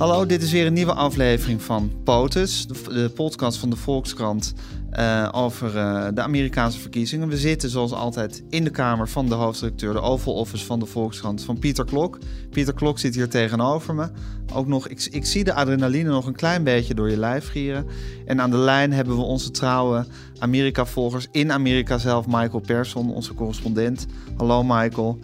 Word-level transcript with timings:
Hallo, 0.00 0.26
dit 0.26 0.42
is 0.42 0.52
weer 0.52 0.66
een 0.66 0.72
nieuwe 0.72 0.94
aflevering 0.94 1.62
van 1.62 1.92
POTUS, 2.04 2.66
de, 2.66 3.10
podcast 3.14 3.58
van 3.58 3.70
de 3.70 3.76
Volkskrant 3.76 4.54
uh, 4.98 5.28
over 5.32 5.76
uh, 5.76 6.06
de 6.14 6.20
Amerikaanse 6.20 6.78
verkiezingen. 6.78 7.28
We 7.28 7.36
zitten 7.36 7.70
zoals 7.70 7.92
altijd 7.92 8.42
in 8.50 8.64
de 8.64 8.70
kamer 8.70 9.08
van 9.08 9.28
de 9.28 9.34
hoofdredacteur, 9.34 9.92
de 9.92 10.00
Oval 10.00 10.34
Office 10.34 10.64
van 10.64 10.78
de 10.78 10.86
Volkskrant, 10.86 11.42
van 11.42 11.58
Pieter 11.58 11.84
Klok. 11.84 12.18
Pieter 12.50 12.74
Klok 12.74 12.98
zit 12.98 13.14
hier 13.14 13.28
tegenover 13.28 13.94
me. 13.94 14.08
Ook 14.52 14.66
nog, 14.66 14.88
ik, 14.88 15.08
ik 15.10 15.26
zie 15.26 15.44
de 15.44 15.54
adrenaline 15.54 16.10
nog 16.10 16.26
een 16.26 16.36
klein 16.36 16.64
beetje 16.64 16.94
door 16.94 17.10
je 17.10 17.18
lijf 17.18 17.48
gieren. 17.48 17.86
En 18.26 18.40
aan 18.40 18.50
de 18.50 18.56
lijn 18.56 18.92
hebben 18.92 19.16
we 19.16 19.22
onze 19.22 19.50
trouwe 19.50 20.06
Amerika-volgers 20.38 21.26
in 21.30 21.52
Amerika 21.52 21.98
zelf, 21.98 22.26
Michael 22.26 22.60
Persson, 22.60 23.14
onze 23.14 23.34
correspondent. 23.34 24.06
Hallo 24.36 24.62
Michael. 24.62 25.18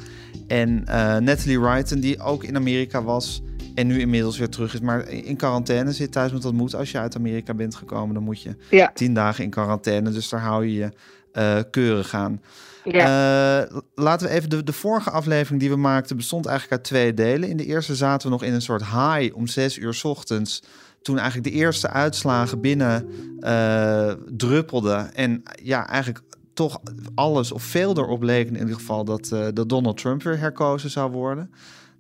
En 0.46 0.84
uh, 0.88 1.16
Natalie 1.16 1.60
Wrighton, 1.60 2.00
die 2.00 2.20
ook 2.20 2.44
in 2.44 2.56
Amerika 2.56 3.02
was 3.02 3.42
en 3.76 3.86
nu 3.86 4.00
inmiddels 4.00 4.38
weer 4.38 4.48
terug 4.48 4.74
is. 4.74 4.80
Maar 4.80 5.08
in 5.08 5.36
quarantaine 5.36 5.92
zit 5.92 6.12
thuis, 6.12 6.30
want 6.30 6.42
dat 6.42 6.52
moet 6.52 6.74
als 6.74 6.90
je 6.90 6.98
uit 6.98 7.16
Amerika 7.16 7.54
bent 7.54 7.74
gekomen. 7.74 8.14
Dan 8.14 8.22
moet 8.22 8.42
je 8.42 8.56
ja. 8.70 8.90
tien 8.94 9.14
dagen 9.14 9.44
in 9.44 9.50
quarantaine. 9.50 10.10
Dus 10.10 10.28
daar 10.28 10.40
hou 10.40 10.66
je 10.66 10.74
je 10.74 10.92
uh, 11.32 11.62
keurig 11.70 12.14
aan. 12.14 12.40
Ja. 12.84 13.60
Uh, 13.62 13.78
laten 13.94 14.26
we 14.26 14.32
even 14.32 14.50
de, 14.50 14.64
de 14.64 14.72
vorige 14.72 15.10
aflevering 15.10 15.60
die 15.60 15.70
we 15.70 15.76
maakten 15.76 16.16
bestond 16.16 16.46
eigenlijk 16.46 16.76
uit 16.76 16.88
twee 16.88 17.14
delen. 17.14 17.48
In 17.48 17.56
de 17.56 17.64
eerste 17.64 17.94
zaten 17.94 18.26
we 18.26 18.32
nog 18.32 18.42
in 18.42 18.54
een 18.54 18.62
soort 18.62 18.84
high 18.84 19.36
om 19.36 19.46
zes 19.46 19.78
uur 19.78 20.00
ochtends. 20.02 20.62
Toen 21.02 21.18
eigenlijk 21.18 21.48
de 21.48 21.54
eerste 21.54 21.90
uitslagen 21.90 22.60
binnen 22.60 23.08
uh, 23.40 24.12
druppelden. 24.36 25.14
En 25.14 25.42
ja, 25.62 25.88
eigenlijk 25.88 26.24
toch 26.54 26.80
alles 27.14 27.52
of 27.52 27.62
veel 27.62 27.96
erop 27.96 28.22
leek 28.22 28.48
in 28.48 28.58
ieder 28.58 28.74
geval 28.74 29.04
dat, 29.04 29.30
uh, 29.32 29.46
dat 29.54 29.68
Donald 29.68 29.96
Trump 29.96 30.22
weer 30.22 30.38
herkozen 30.38 30.90
zou 30.90 31.10
worden. 31.10 31.50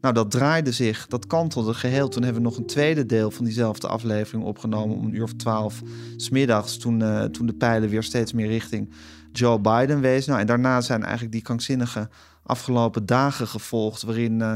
Nou, 0.06 0.18
dat 0.18 0.30
draaide 0.30 0.72
zich, 0.72 1.06
dat 1.06 1.26
kantelde 1.26 1.74
geheel. 1.74 2.08
Toen 2.08 2.22
hebben 2.22 2.42
we 2.42 2.48
nog 2.48 2.58
een 2.58 2.66
tweede 2.66 3.06
deel 3.06 3.30
van 3.30 3.44
diezelfde 3.44 3.88
aflevering 3.88 4.44
opgenomen 4.44 4.96
om 4.96 5.04
een 5.04 5.14
uur 5.14 5.22
of 5.22 5.32
twaalf 5.32 5.82
smiddags. 6.16 6.78
Toen, 6.78 7.00
uh, 7.00 7.22
toen 7.24 7.46
de 7.46 7.54
pijlen 7.54 7.88
weer 7.88 8.02
steeds 8.02 8.32
meer 8.32 8.46
richting 8.46 8.92
Joe 9.32 9.60
Biden 9.60 10.00
wees. 10.00 10.26
Nou, 10.26 10.40
en 10.40 10.46
daarna 10.46 10.80
zijn 10.80 11.02
eigenlijk 11.02 11.32
die 11.32 11.42
krankzinnige 11.42 12.08
afgelopen 12.42 13.06
dagen 13.06 13.46
gevolgd, 13.46 14.02
waarin, 14.02 14.32
uh, 14.40 14.54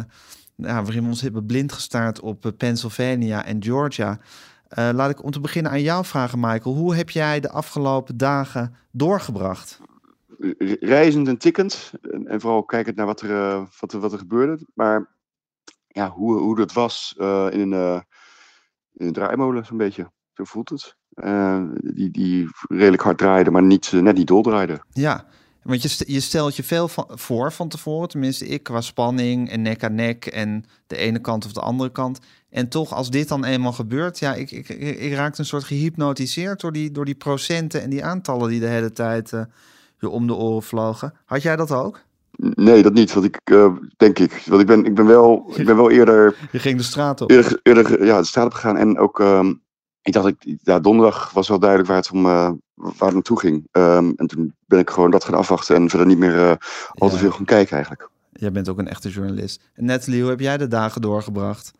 ja, 0.56 0.82
waarin 0.82 1.02
we 1.02 1.08
ons 1.08 1.20
hebben 1.20 1.46
blind 1.46 1.72
gestaard 1.72 2.20
op 2.20 2.46
uh, 2.46 2.52
Pennsylvania 2.56 3.44
en 3.44 3.62
Georgia. 3.62 4.18
laat 4.68 5.10
ik 5.10 5.24
om 5.24 5.30
te 5.30 5.40
beginnen 5.40 5.72
aan 5.72 5.82
jou 5.82 6.04
vragen, 6.04 6.40
Michael. 6.40 6.74
Hoe 6.74 6.94
heb 6.94 7.10
jij 7.10 7.40
de 7.40 7.50
afgelopen 7.50 8.16
dagen 8.16 8.74
doorgebracht? 8.90 9.80
Reizend 10.80 11.28
en 11.28 11.38
tikkend. 11.38 11.92
En, 12.10 12.26
en 12.26 12.40
vooral 12.40 12.62
kijkend 12.62 12.96
naar 12.96 13.06
wat 13.06 13.20
er, 13.20 13.66
wat, 13.80 13.92
er, 13.92 14.00
wat 14.00 14.12
er 14.12 14.18
gebeurde. 14.18 14.58
Maar 14.74 15.18
ja, 15.92 16.10
hoe, 16.10 16.38
hoe 16.38 16.56
dat 16.56 16.72
was 16.72 17.14
uh, 17.18 17.46
in, 17.50 17.60
een, 17.60 17.72
uh, 17.72 18.00
in 18.92 19.06
een 19.06 19.12
draaimolen, 19.12 19.66
zo'n 19.66 19.76
beetje. 19.76 20.10
Zo 20.32 20.44
voelt 20.44 20.68
het. 20.68 20.96
Uh, 21.14 21.62
die, 21.74 22.10
die 22.10 22.48
redelijk 22.68 23.02
hard 23.02 23.18
draaide, 23.18 23.50
maar 23.50 23.62
niet, 23.62 23.92
net 23.92 24.16
niet 24.16 24.26
doldraaide. 24.26 24.82
Ja, 24.92 25.26
want 25.62 25.82
je, 25.82 26.04
je 26.12 26.20
stelt 26.20 26.56
je 26.56 26.62
veel 26.62 26.88
voor 27.08 27.52
van 27.52 27.68
tevoren, 27.68 28.08
tenminste 28.08 28.46
ik, 28.46 28.62
qua 28.62 28.80
spanning 28.80 29.50
en 29.50 29.62
nek 29.62 29.84
aan 29.84 29.94
nek 29.94 30.26
en 30.26 30.64
de 30.86 30.96
ene 30.96 31.20
kant 31.20 31.44
of 31.44 31.52
de 31.52 31.60
andere 31.60 31.92
kant. 31.92 32.18
En 32.50 32.68
toch, 32.68 32.92
als 32.92 33.10
dit 33.10 33.28
dan 33.28 33.44
eenmaal 33.44 33.72
gebeurt, 33.72 34.18
ja, 34.18 34.34
ik, 34.34 34.50
ik, 34.50 34.68
ik 34.98 35.12
raakte 35.12 35.40
een 35.40 35.46
soort 35.46 35.64
gehypnotiseerd 35.64 36.60
door 36.60 36.72
die, 36.72 36.90
door 36.90 37.04
die 37.04 37.14
procenten 37.14 37.82
en 37.82 37.90
die 37.90 38.04
aantallen 38.04 38.48
die 38.48 38.60
de 38.60 38.66
hele 38.66 38.92
tijd 38.92 39.32
je 39.98 40.08
om 40.08 40.26
de 40.26 40.34
oren 40.34 40.62
vlogen. 40.62 41.14
Had 41.24 41.42
jij 41.42 41.56
dat 41.56 41.72
ook? 41.72 42.04
Nee, 42.40 42.82
dat 42.82 42.92
niet. 42.92 43.12
Want 43.12 43.26
ik, 43.26 43.40
uh, 43.52 43.72
denk 43.96 44.18
ik. 44.18 44.42
Want 44.46 44.60
ik 44.60 44.66
ben, 44.66 44.84
ik 44.84 44.94
ben, 44.94 45.06
wel, 45.06 45.52
ik 45.54 45.66
ben 45.66 45.76
wel 45.76 45.90
eerder. 45.90 46.36
Je 46.52 46.58
ging 46.58 46.76
de 46.76 46.82
straat 46.82 47.20
op. 47.20 47.30
Eerder, 47.30 47.60
eerder 47.62 48.04
ja, 48.04 48.18
de 48.18 48.26
straat 48.26 48.46
op 48.46 48.52
gegaan. 48.52 48.76
En 48.76 48.98
ook. 48.98 49.18
Um, 49.18 49.62
ik 50.02 50.12
dacht, 50.12 50.26
ik, 50.26 50.56
ja, 50.62 50.80
donderdag 50.80 51.30
was 51.30 51.48
wel 51.48 51.58
duidelijk 51.58 51.88
waar 51.88 51.98
het 51.98 52.10
om. 52.10 52.26
Uh, 52.26 52.50
waar 52.74 52.94
het 52.98 53.12
naartoe 53.12 53.38
ging. 53.38 53.68
Um, 53.72 54.12
en 54.16 54.26
toen 54.26 54.54
ben 54.66 54.78
ik 54.78 54.90
gewoon 54.90 55.10
dat 55.10 55.24
gaan 55.24 55.34
afwachten. 55.34 55.76
En 55.76 55.88
verder 55.88 56.06
niet 56.06 56.18
meer 56.18 56.34
uh, 56.34 56.52
al 56.88 57.08
te 57.08 57.18
veel 57.18 57.30
gaan 57.30 57.44
kijken 57.44 57.72
eigenlijk. 57.72 58.08
Jij 58.32 58.52
bent 58.52 58.68
ook 58.68 58.78
een 58.78 58.88
echte 58.88 59.08
journalist. 59.08 59.70
En 59.74 59.84
Natalie, 59.84 60.20
hoe 60.20 60.30
heb 60.30 60.40
jij 60.40 60.56
de 60.56 60.68
dagen 60.68 61.00
doorgebracht? 61.00 61.72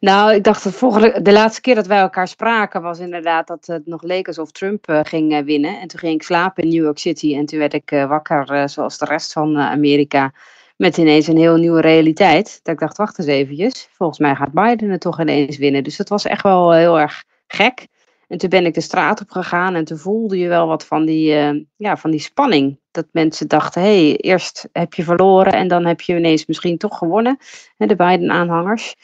Nou, 0.00 0.34
ik 0.34 0.44
dacht 0.44 0.62
de, 0.62 0.72
volgende, 0.72 1.22
de 1.22 1.32
laatste 1.32 1.60
keer 1.60 1.74
dat 1.74 1.86
wij 1.86 1.98
elkaar 1.98 2.28
spraken 2.28 2.82
was 2.82 2.98
inderdaad 2.98 3.46
dat 3.46 3.66
het 3.66 3.86
nog 3.86 4.02
leek 4.02 4.26
alsof 4.26 4.50
Trump 4.50 4.88
uh, 4.88 5.00
ging 5.02 5.32
uh, 5.32 5.38
winnen. 5.38 5.80
En 5.80 5.88
toen 5.88 5.98
ging 5.98 6.14
ik 6.14 6.22
slapen 6.22 6.62
in 6.62 6.68
New 6.68 6.84
York 6.84 6.98
City 6.98 7.36
en 7.36 7.46
toen 7.46 7.58
werd 7.58 7.74
ik 7.74 7.90
uh, 7.90 8.08
wakker 8.08 8.68
zoals 8.68 8.98
de 8.98 9.04
rest 9.04 9.32
van 9.32 9.58
Amerika 9.58 10.32
met 10.76 10.96
ineens 10.96 11.26
een 11.26 11.36
heel 11.36 11.56
nieuwe 11.56 11.80
realiteit. 11.80 12.60
Dat 12.62 12.74
ik 12.74 12.80
dacht, 12.80 12.96
wacht 12.96 13.18
eens 13.18 13.28
eventjes, 13.28 13.88
volgens 13.92 14.18
mij 14.18 14.34
gaat 14.34 14.52
Biden 14.52 14.90
het 14.90 15.00
toch 15.00 15.20
ineens 15.20 15.56
winnen. 15.56 15.84
Dus 15.84 15.96
dat 15.96 16.08
was 16.08 16.24
echt 16.24 16.42
wel 16.42 16.72
heel 16.72 17.00
erg 17.00 17.24
gek. 17.46 17.86
En 18.28 18.38
toen 18.38 18.50
ben 18.50 18.66
ik 18.66 18.74
de 18.74 18.80
straat 18.80 19.20
op 19.20 19.30
gegaan 19.30 19.74
en 19.74 19.84
toen 19.84 19.98
voelde 19.98 20.38
je 20.38 20.48
wel 20.48 20.66
wat 20.66 20.86
van 20.86 21.04
die, 21.04 21.26
ja, 21.76 21.96
van 21.96 22.10
die 22.10 22.20
spanning. 22.20 22.80
Dat 22.90 23.06
mensen 23.12 23.48
dachten, 23.48 23.82
hé, 23.82 24.06
hey, 24.06 24.16
eerst 24.16 24.68
heb 24.72 24.94
je 24.94 25.02
verloren 25.02 25.52
en 25.52 25.68
dan 25.68 25.84
heb 25.84 26.00
je 26.00 26.16
ineens 26.16 26.46
misschien 26.46 26.78
toch 26.78 26.98
gewonnen. 26.98 27.38
De 27.76 27.96
Biden-aanhangers. 27.96 28.94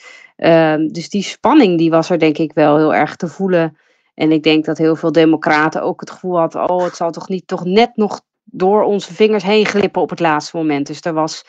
Uh, 0.42 0.74
dus 0.88 1.08
die 1.08 1.22
spanning 1.22 1.78
die 1.78 1.90
was 1.90 2.10
er 2.10 2.18
denk 2.18 2.38
ik 2.38 2.52
wel 2.52 2.76
heel 2.76 2.94
erg 2.94 3.16
te 3.16 3.28
voelen. 3.28 3.76
En 4.14 4.32
ik 4.32 4.42
denk 4.42 4.64
dat 4.64 4.78
heel 4.78 4.96
veel 4.96 5.12
democraten 5.12 5.82
ook 5.82 6.00
het 6.00 6.10
gevoel 6.10 6.38
hadden, 6.38 6.70
oh 6.70 6.84
het 6.84 6.96
zal 6.96 7.10
toch 7.10 7.28
niet 7.28 7.46
toch 7.46 7.64
net 7.64 7.96
nog 7.96 8.20
door 8.44 8.82
onze 8.82 9.14
vingers 9.14 9.42
heen 9.42 9.66
glippen 9.66 10.02
op 10.02 10.10
het 10.10 10.20
laatste 10.20 10.56
moment. 10.56 10.86
Dus 10.86 11.00
er 11.00 11.12
was 11.12 11.44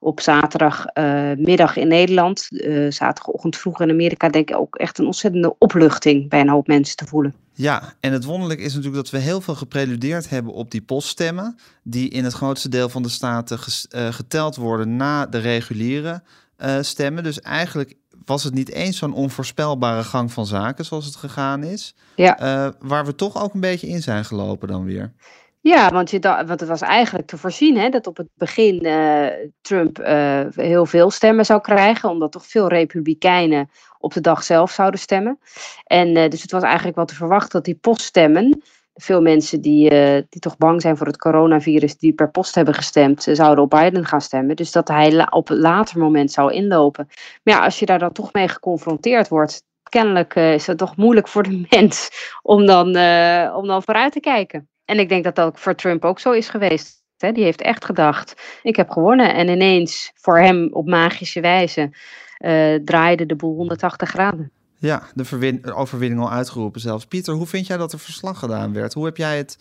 op 0.00 0.20
zaterdagmiddag 0.20 1.76
uh, 1.76 1.82
in 1.82 1.88
Nederland, 1.88 2.46
uh, 2.50 2.90
zaterdagochtend 2.90 3.56
vroeg 3.56 3.80
in 3.80 3.90
Amerika, 3.90 4.28
denk 4.28 4.50
ik 4.50 4.56
ook 4.56 4.76
echt 4.76 4.98
een 4.98 5.06
ontzettende 5.06 5.54
opluchting 5.58 6.28
bij 6.28 6.40
een 6.40 6.48
hoop 6.48 6.66
mensen 6.66 6.96
te 6.96 7.06
voelen. 7.06 7.34
Ja, 7.52 7.94
en 8.00 8.12
het 8.12 8.24
wonderlijk 8.24 8.60
is 8.60 8.74
natuurlijk 8.74 9.02
dat 9.02 9.10
we 9.10 9.18
heel 9.18 9.40
veel 9.40 9.54
gepreludeerd 9.54 10.30
hebben 10.30 10.52
op 10.52 10.70
die 10.70 10.82
poststemmen, 10.82 11.58
die 11.82 12.08
in 12.08 12.24
het 12.24 12.32
grootste 12.32 12.68
deel 12.68 12.88
van 12.88 13.02
de 13.02 13.08
staten 13.08 13.58
uh, 13.58 14.08
geteld 14.12 14.56
worden 14.56 14.96
na 14.96 15.26
de 15.26 15.38
reguliere 15.38 16.22
stemmen. 16.80 17.22
Dus 17.22 17.40
eigenlijk 17.40 17.94
was 18.28 18.44
het 18.44 18.54
niet 18.54 18.70
eens 18.70 18.98
zo'n 18.98 19.14
onvoorspelbare 19.14 20.02
gang 20.02 20.32
van 20.32 20.46
zaken 20.46 20.84
zoals 20.84 21.04
het 21.04 21.16
gegaan 21.16 21.62
is. 21.62 21.94
Ja. 22.16 22.40
Uh, 22.40 22.72
waar 22.78 23.04
we 23.04 23.14
toch 23.14 23.42
ook 23.42 23.54
een 23.54 23.60
beetje 23.60 23.88
in 23.88 24.02
zijn 24.02 24.24
gelopen 24.24 24.68
dan 24.68 24.84
weer. 24.84 25.12
Ja, 25.60 25.90
want, 25.90 26.10
je 26.10 26.18
dacht, 26.18 26.46
want 26.46 26.60
het 26.60 26.68
was 26.68 26.80
eigenlijk 26.80 27.26
te 27.26 27.36
voorzien 27.36 27.76
hè, 27.76 27.88
dat 27.88 28.06
op 28.06 28.16
het 28.16 28.28
begin 28.34 28.86
uh, 28.86 29.26
Trump 29.60 29.98
uh, 29.98 30.40
heel 30.50 30.86
veel 30.86 31.10
stemmen 31.10 31.44
zou 31.44 31.60
krijgen, 31.60 32.10
omdat 32.10 32.32
toch 32.32 32.46
veel 32.46 32.68
Republikeinen 32.68 33.70
op 33.98 34.12
de 34.12 34.20
dag 34.20 34.42
zelf 34.42 34.70
zouden 34.70 35.00
stemmen. 35.00 35.38
En 35.84 36.30
dus 36.30 36.42
het 36.42 36.50
was 36.50 36.62
eigenlijk 36.62 36.96
wel 36.96 37.04
te 37.04 37.14
verwachten 37.14 37.50
dat 37.50 37.64
die 37.64 37.74
poststemmen 37.74 38.62
veel 39.00 39.20
mensen 39.20 39.60
die, 39.60 39.92
uh, 39.92 40.22
die 40.28 40.40
toch 40.40 40.56
bang 40.56 40.80
zijn 40.80 40.96
voor 40.96 41.06
het 41.06 41.18
coronavirus, 41.18 41.98
die 41.98 42.12
per 42.12 42.30
post 42.30 42.54
hebben 42.54 42.74
gestemd, 42.74 43.22
zouden 43.32 43.64
op 43.64 43.70
Biden 43.70 44.04
gaan 44.04 44.20
stemmen. 44.20 44.56
Dus 44.56 44.72
dat 44.72 44.88
hij 44.88 45.26
op 45.30 45.48
een 45.48 45.58
later 45.58 45.98
moment 45.98 46.32
zou 46.32 46.52
inlopen. 46.52 47.06
Maar 47.42 47.54
ja, 47.54 47.64
als 47.64 47.78
je 47.78 47.86
daar 47.86 47.98
dan 47.98 48.12
toch 48.12 48.32
mee 48.32 48.48
geconfronteerd 48.48 49.28
wordt, 49.28 49.62
kennelijk 49.82 50.34
uh, 50.34 50.54
is 50.54 50.66
het 50.66 50.78
toch 50.78 50.96
moeilijk 50.96 51.28
voor 51.28 51.42
de 51.42 51.66
mens 51.70 52.10
om 52.42 52.66
dan, 52.66 52.86
om 53.54 53.66
dan 53.66 53.82
vooruit 53.82 54.12
te 54.12 54.20
kijken. 54.20 54.68
En 54.84 54.98
ik 54.98 55.08
denk 55.08 55.24
dat 55.24 55.34
dat 55.34 55.60
voor 55.60 55.74
Trump 55.74 56.04
ook 56.04 56.18
zo 56.18 56.30
is 56.30 56.48
geweest. 56.48 57.02
Hè? 57.16 57.32
Die 57.32 57.44
heeft 57.44 57.62
echt 57.62 57.84
gedacht, 57.84 58.60
ik 58.62 58.76
heb 58.76 58.90
gewonnen. 58.90 59.34
En 59.34 59.48
ineens, 59.48 60.12
voor 60.14 60.38
hem 60.38 60.68
op 60.72 60.86
magische 60.86 61.40
wijze, 61.40 61.90
draaide 62.84 63.26
de 63.26 63.36
boel 63.36 63.54
180 63.54 64.08
graden. 64.08 64.52
Ja, 64.80 65.02
de 65.14 65.74
overwinning 65.74 66.20
al 66.20 66.30
uitgeroepen 66.30 66.80
zelfs. 66.80 67.06
Pieter, 67.06 67.34
hoe 67.34 67.46
vind 67.46 67.66
jij 67.66 67.76
dat 67.76 67.92
er 67.92 67.98
verslag 67.98 68.38
gedaan 68.38 68.72
werd? 68.72 68.94
Hoe 68.94 69.04
heb 69.04 69.16
jij 69.16 69.36
het 69.36 69.58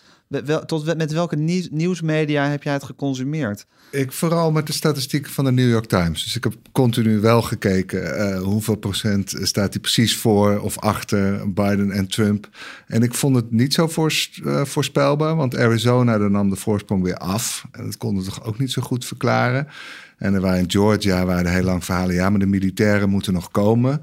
tot 0.65 0.97
met 0.97 1.11
welke 1.11 1.35
nieuwsmedia 1.71 2.47
heb 2.47 2.63
jij 2.63 2.73
het 2.73 2.83
geconsumeerd? 2.83 3.65
Ik 3.91 4.11
vooral 4.11 4.51
met 4.51 4.67
de 4.67 4.73
statistieken 4.73 5.31
van 5.31 5.45
de 5.45 5.51
New 5.51 5.69
York 5.69 5.85
Times. 5.85 6.23
Dus 6.23 6.35
ik 6.35 6.43
heb 6.43 6.53
continu 6.71 7.19
wel 7.19 7.41
gekeken 7.41 8.19
uh, 8.19 8.41
hoeveel 8.41 8.75
procent 8.75 9.35
staat 9.41 9.73
hij 9.73 9.81
precies 9.81 10.17
voor 10.17 10.59
of 10.59 10.79
achter 10.79 11.53
Biden 11.53 11.91
en 11.91 12.07
Trump. 12.07 12.49
En 12.87 13.01
ik 13.01 13.13
vond 13.13 13.35
het 13.35 13.51
niet 13.51 13.73
zo 13.73 13.89
uh, 13.95 14.65
voorspelbaar, 14.65 15.35
want 15.35 15.57
Arizona 15.57 16.17
nam 16.17 16.49
de 16.49 16.55
voorsprong 16.55 17.03
weer 17.03 17.17
af. 17.17 17.65
En 17.71 17.85
dat 17.85 17.97
konden 17.97 18.23
toch 18.23 18.43
ook 18.43 18.59
niet 18.59 18.71
zo 18.71 18.81
goed 18.81 19.05
verklaren. 19.05 19.67
En 20.17 20.33
er 20.33 20.41
waren 20.41 20.59
in 20.59 20.71
Georgia 20.71 21.25
waren 21.25 21.45
er 21.45 21.51
heel 21.51 21.63
lang 21.63 21.85
verhalen. 21.85 22.15
Ja, 22.15 22.29
maar 22.29 22.39
de 22.39 22.45
militairen 22.45 23.09
moeten 23.09 23.33
nog 23.33 23.51
komen. 23.51 24.01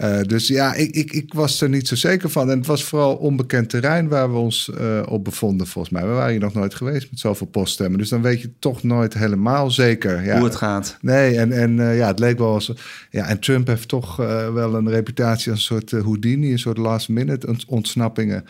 Uh, 0.00 0.20
dus 0.20 0.48
ja, 0.48 0.74
ik, 0.74 0.94
ik, 0.94 1.12
ik 1.12 1.32
was 1.34 1.60
er 1.60 1.68
niet 1.68 1.88
zo 1.88 1.94
zeker 1.94 2.30
van. 2.30 2.50
En 2.50 2.58
het 2.58 2.66
was 2.66 2.84
vooral 2.84 3.14
onbekend 3.14 3.68
terrein 3.68 4.08
waar 4.08 4.32
we 4.32 4.38
ons 4.38 4.70
uh, 4.80 5.02
op 5.08 5.24
bevonden, 5.24 5.66
volgens 5.66 5.94
mij. 5.94 6.06
We 6.06 6.12
waren 6.12 6.30
hier 6.30 6.40
nog 6.40 6.54
nooit 6.54 6.74
geweest 6.74 7.10
met 7.10 7.20
zoveel 7.20 7.46
poststemmen. 7.46 7.98
Dus 7.98 8.08
dan 8.08 8.22
weet 8.22 8.40
je 8.40 8.50
toch 8.58 8.82
nooit 8.82 9.14
helemaal 9.14 9.70
zeker 9.70 10.24
ja, 10.24 10.36
hoe 10.36 10.44
het 10.44 10.56
gaat. 10.56 10.98
Nee, 11.00 11.36
en, 11.36 11.52
en 11.52 11.78
uh, 11.78 11.96
ja, 11.96 12.06
het 12.06 12.18
leek 12.18 12.38
wel 12.38 12.52
als. 12.52 12.72
Ja, 13.10 13.28
en 13.28 13.38
Trump 13.38 13.66
heeft 13.66 13.88
toch 13.88 14.16
wel 14.52 14.74
een 14.74 14.90
reputatie 14.90 15.50
als 15.50 15.70
een 15.70 15.80
soort 15.80 15.90
Houdini, 15.90 16.52
een 16.52 16.58
soort 16.58 16.78
last-minute 16.78 17.56
ontsnappingen. 17.66 18.44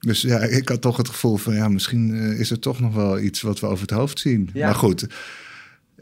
Dus 0.00 0.22
ja, 0.22 0.38
ik 0.38 0.68
had 0.68 0.80
toch 0.80 0.96
het 0.96 1.08
gevoel 1.08 1.36
van 1.36 1.54
ja, 1.54 1.68
misschien 1.68 2.14
is 2.14 2.50
er 2.50 2.58
toch 2.58 2.80
nog 2.80 2.94
wel 2.94 3.18
iets 3.18 3.40
wat 3.40 3.60
we 3.60 3.66
over 3.66 3.80
het 3.80 3.90
hoofd 3.90 4.18
zien. 4.18 4.50
Ja. 4.52 4.66
Maar 4.66 4.74
goed. 4.74 5.06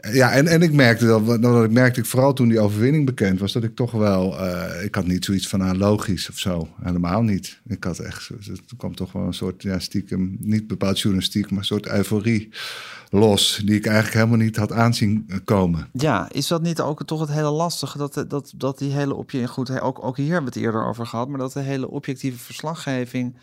Ja, 0.01 0.31
en, 0.31 0.47
en 0.47 0.61
ik 0.61 0.73
merkte 0.73 1.05
dat, 1.05 1.41
dat 1.41 1.63
ik 1.63 1.71
merkte 1.71 1.99
ik 1.99 2.05
vooral 2.05 2.33
toen 2.33 2.47
die 2.47 2.59
overwinning 2.59 3.05
bekend 3.05 3.39
was, 3.39 3.53
dat 3.53 3.63
ik 3.63 3.75
toch 3.75 3.91
wel, 3.91 4.33
uh, 4.33 4.83
ik 4.83 4.95
had 4.95 5.05
niet 5.05 5.25
zoiets 5.25 5.47
van 5.47 5.63
aan 5.63 5.77
logisch 5.77 6.29
of 6.29 6.39
zo. 6.39 6.67
Helemaal 6.81 7.21
niet. 7.21 7.59
Ik 7.67 7.83
had 7.83 7.99
echt, 7.99 8.29
er 8.29 8.75
kwam 8.77 8.95
toch 8.95 9.11
wel 9.11 9.23
een 9.23 9.33
soort, 9.33 9.61
ja, 9.61 9.79
stiekem, 9.79 10.37
niet 10.39 10.67
bepaald 10.67 10.99
journalistiek, 10.99 11.49
maar 11.49 11.59
een 11.59 11.65
soort 11.65 11.87
euforie 11.87 12.49
los, 13.09 13.61
die 13.65 13.75
ik 13.75 13.85
eigenlijk 13.85 14.15
helemaal 14.15 14.45
niet 14.45 14.55
had 14.55 14.71
aanzien 14.71 15.29
komen. 15.43 15.87
Ja, 15.93 16.29
is 16.31 16.47
dat 16.47 16.61
niet 16.61 16.81
ook 16.81 17.05
toch 17.05 17.19
het 17.19 17.31
hele 17.31 17.49
lastige, 17.49 17.97
dat, 17.97 18.25
dat, 18.27 18.53
dat 18.55 18.77
die 18.77 18.91
hele 18.91 19.13
objectieve, 19.13 19.53
goed, 19.53 19.81
ook, 19.81 20.03
ook 20.03 20.17
hier 20.17 20.31
hebben 20.31 20.53
we 20.53 20.59
het 20.59 20.67
eerder 20.67 20.85
over 20.85 21.07
gehad, 21.07 21.27
maar 21.27 21.39
dat 21.39 21.53
de 21.53 21.59
hele 21.59 21.89
objectieve 21.89 22.37
verslaggeving 22.37 23.35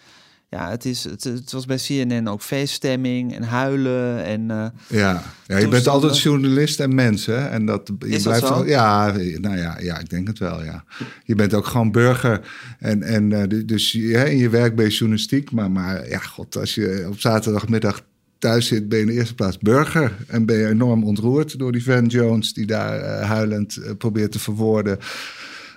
ja, 0.54 0.70
het, 0.70 0.84
is, 0.84 1.04
het, 1.04 1.24
het, 1.24 1.52
was 1.52 1.66
bij 1.66 1.76
CNN 1.76 2.28
ook 2.28 2.42
feeststemming 2.42 3.34
en 3.34 3.42
huilen. 3.42 4.24
En, 4.24 4.40
uh, 4.40 4.66
ja. 4.88 5.22
ja, 5.46 5.58
je 5.58 5.68
bent 5.68 5.88
altijd 5.88 6.20
journalist 6.20 6.80
en 6.80 6.94
mens, 6.94 7.26
hè? 7.26 7.46
En 7.46 7.66
dat, 7.66 7.90
je 7.98 8.08
is 8.08 8.22
blijft 8.22 8.40
dat 8.40 8.56
zo? 8.56 8.66
ja, 8.66 9.12
nou 9.40 9.56
ja, 9.56 9.78
ja, 9.80 9.98
ik 9.98 10.10
denk 10.10 10.26
het 10.26 10.38
wel, 10.38 10.64
ja. 10.64 10.84
Je 11.24 11.34
bent 11.34 11.54
ook 11.54 11.66
gewoon 11.66 11.92
burger. 11.92 12.40
En, 12.78 13.02
en 13.02 13.30
uh, 13.30 13.62
dus 13.66 13.92
ja, 13.92 14.22
in 14.22 14.36
je 14.36 14.48
werk 14.48 14.76
ben 14.76 14.84
je 14.84 14.90
journalistiek. 14.90 15.50
Maar, 15.50 15.70
maar 15.70 16.08
ja, 16.08 16.18
god, 16.18 16.56
als 16.56 16.74
je 16.74 17.06
op 17.08 17.20
zaterdagmiddag 17.20 18.00
thuis 18.38 18.66
zit, 18.66 18.88
ben 18.88 18.98
je 18.98 19.04
in 19.04 19.10
de 19.10 19.16
eerste 19.18 19.34
plaats 19.34 19.58
burger. 19.58 20.16
En 20.26 20.46
ben 20.46 20.56
je 20.56 20.68
enorm 20.68 21.04
ontroerd 21.04 21.58
door 21.58 21.72
die 21.72 21.84
Van 21.84 22.06
Jones 22.06 22.52
die 22.52 22.66
daar 22.66 23.00
uh, 23.00 23.28
huilend 23.28 23.78
probeert 23.98 24.32
te 24.32 24.38
verwoorden. 24.38 24.98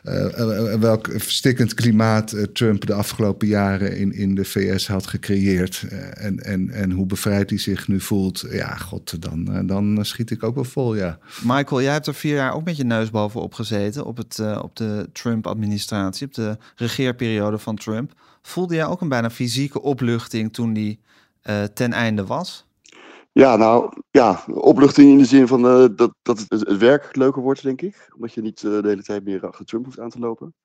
Uh, 0.04 0.74
welk 0.74 1.08
verstikkend 1.12 1.74
klimaat 1.74 2.36
Trump 2.54 2.86
de 2.86 2.94
afgelopen 2.94 3.48
jaren 3.48 3.98
in, 3.98 4.14
in 4.14 4.36
de 4.36 4.46
VS 4.46 4.88
had 4.88 5.08
gecreëerd. 5.08 5.86
en, 6.14 6.40
en, 6.40 6.70
en 6.70 6.92
hoe 6.92 7.06
bevrijd 7.06 7.50
hij 7.50 7.60
zich 7.60 7.88
nu 7.88 8.00
voelt. 8.00 8.46
Ja, 8.50 8.76
god, 8.76 9.22
dan, 9.22 9.68
dan 9.68 10.06
schiet 10.06 10.32
ik 10.32 10.44
ook 10.44 10.56
wel 10.56 10.64
vol, 10.64 10.96
ja. 10.96 11.20
Michael, 11.44 11.82
jij 11.82 11.92
hebt 11.94 12.08
er 12.08 12.16
vier 12.16 12.36
jaar 12.36 12.54
ook 12.54 12.66
met 12.66 12.78
je 12.78 12.84
neus 12.84 13.10
bovenop 13.10 13.54
gezeten. 13.54 14.06
Op, 14.06 14.18
het, 14.18 14.40
op 14.62 14.76
de 14.76 15.10
Trump-administratie, 15.14 16.28
op 16.28 16.34
de 16.34 16.58
regeerperiode 16.76 17.58
van 17.58 17.76
Trump. 17.76 18.14
Voelde 18.42 18.76
jij 18.76 18.86
ook 18.86 19.02
een 19.02 19.10
bijna 19.10 19.30
fysieke 19.30 19.82
opluchting 19.82 20.54
toen 20.54 20.74
die 20.74 21.00
ten 21.74 21.94
einde 21.94 22.26
was? 22.26 22.67
Ja, 23.38 23.56
nou 23.56 23.92
ja, 24.12 24.44
opluchting 24.48 25.12
in 25.12 25.18
de 25.18 25.25
zin 25.25 25.48
van 25.48 25.66
uh, 25.66 25.88
dat, 25.95 26.13
dat 26.22 26.45
het, 26.48 26.78
werk 26.78 27.16
leuker 27.16 27.42
wordt, 27.42 27.63
denk 27.63 27.81
ik. 27.81 28.10
Omdat 28.16 28.34
je 28.34 28.42
niet 28.42 28.62
uh, 28.62 28.81
de 28.81 28.88
hele 28.88 29.04
tijd 29.04 29.24
meer 29.24 29.48
achter 29.48 29.66
Trump 29.66 29.86
hoeft 29.86 30.00
aan 30.00 30.10
te 30.10 30.19
lopen. 30.19 30.56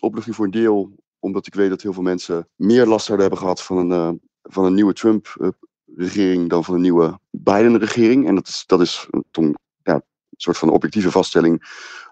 Opluchting 0.00 0.36
voor 0.36 0.44
een 0.44 0.50
deel, 0.50 0.94
omdat 1.18 1.46
ik 1.46 1.54
weet 1.54 1.68
dat 1.68 1.82
heel 1.82 1.92
veel 1.92 2.02
mensen 2.02 2.48
meer 2.54 2.86
last 2.86 3.06
zouden 3.06 3.26
hebben 3.26 3.44
gehad 3.44 3.62
van 3.62 3.76
een, 3.76 3.90
uh, 3.90 4.18
van 4.42 4.64
een 4.64 4.74
nieuwe 4.74 4.92
Trump-regering 4.92 6.48
dan 6.48 6.64
van 6.64 6.74
een 6.74 6.80
nieuwe 6.80 7.18
Biden-regering. 7.30 8.26
En 8.26 8.34
dat 8.34 8.48
is, 8.48 8.64
dat 8.66 8.80
is 8.80 9.08
een, 9.30 9.56
ja, 9.82 9.94
een 9.94 10.02
soort 10.36 10.58
van 10.58 10.70
objectieve 10.70 11.10
vaststelling. 11.10 11.62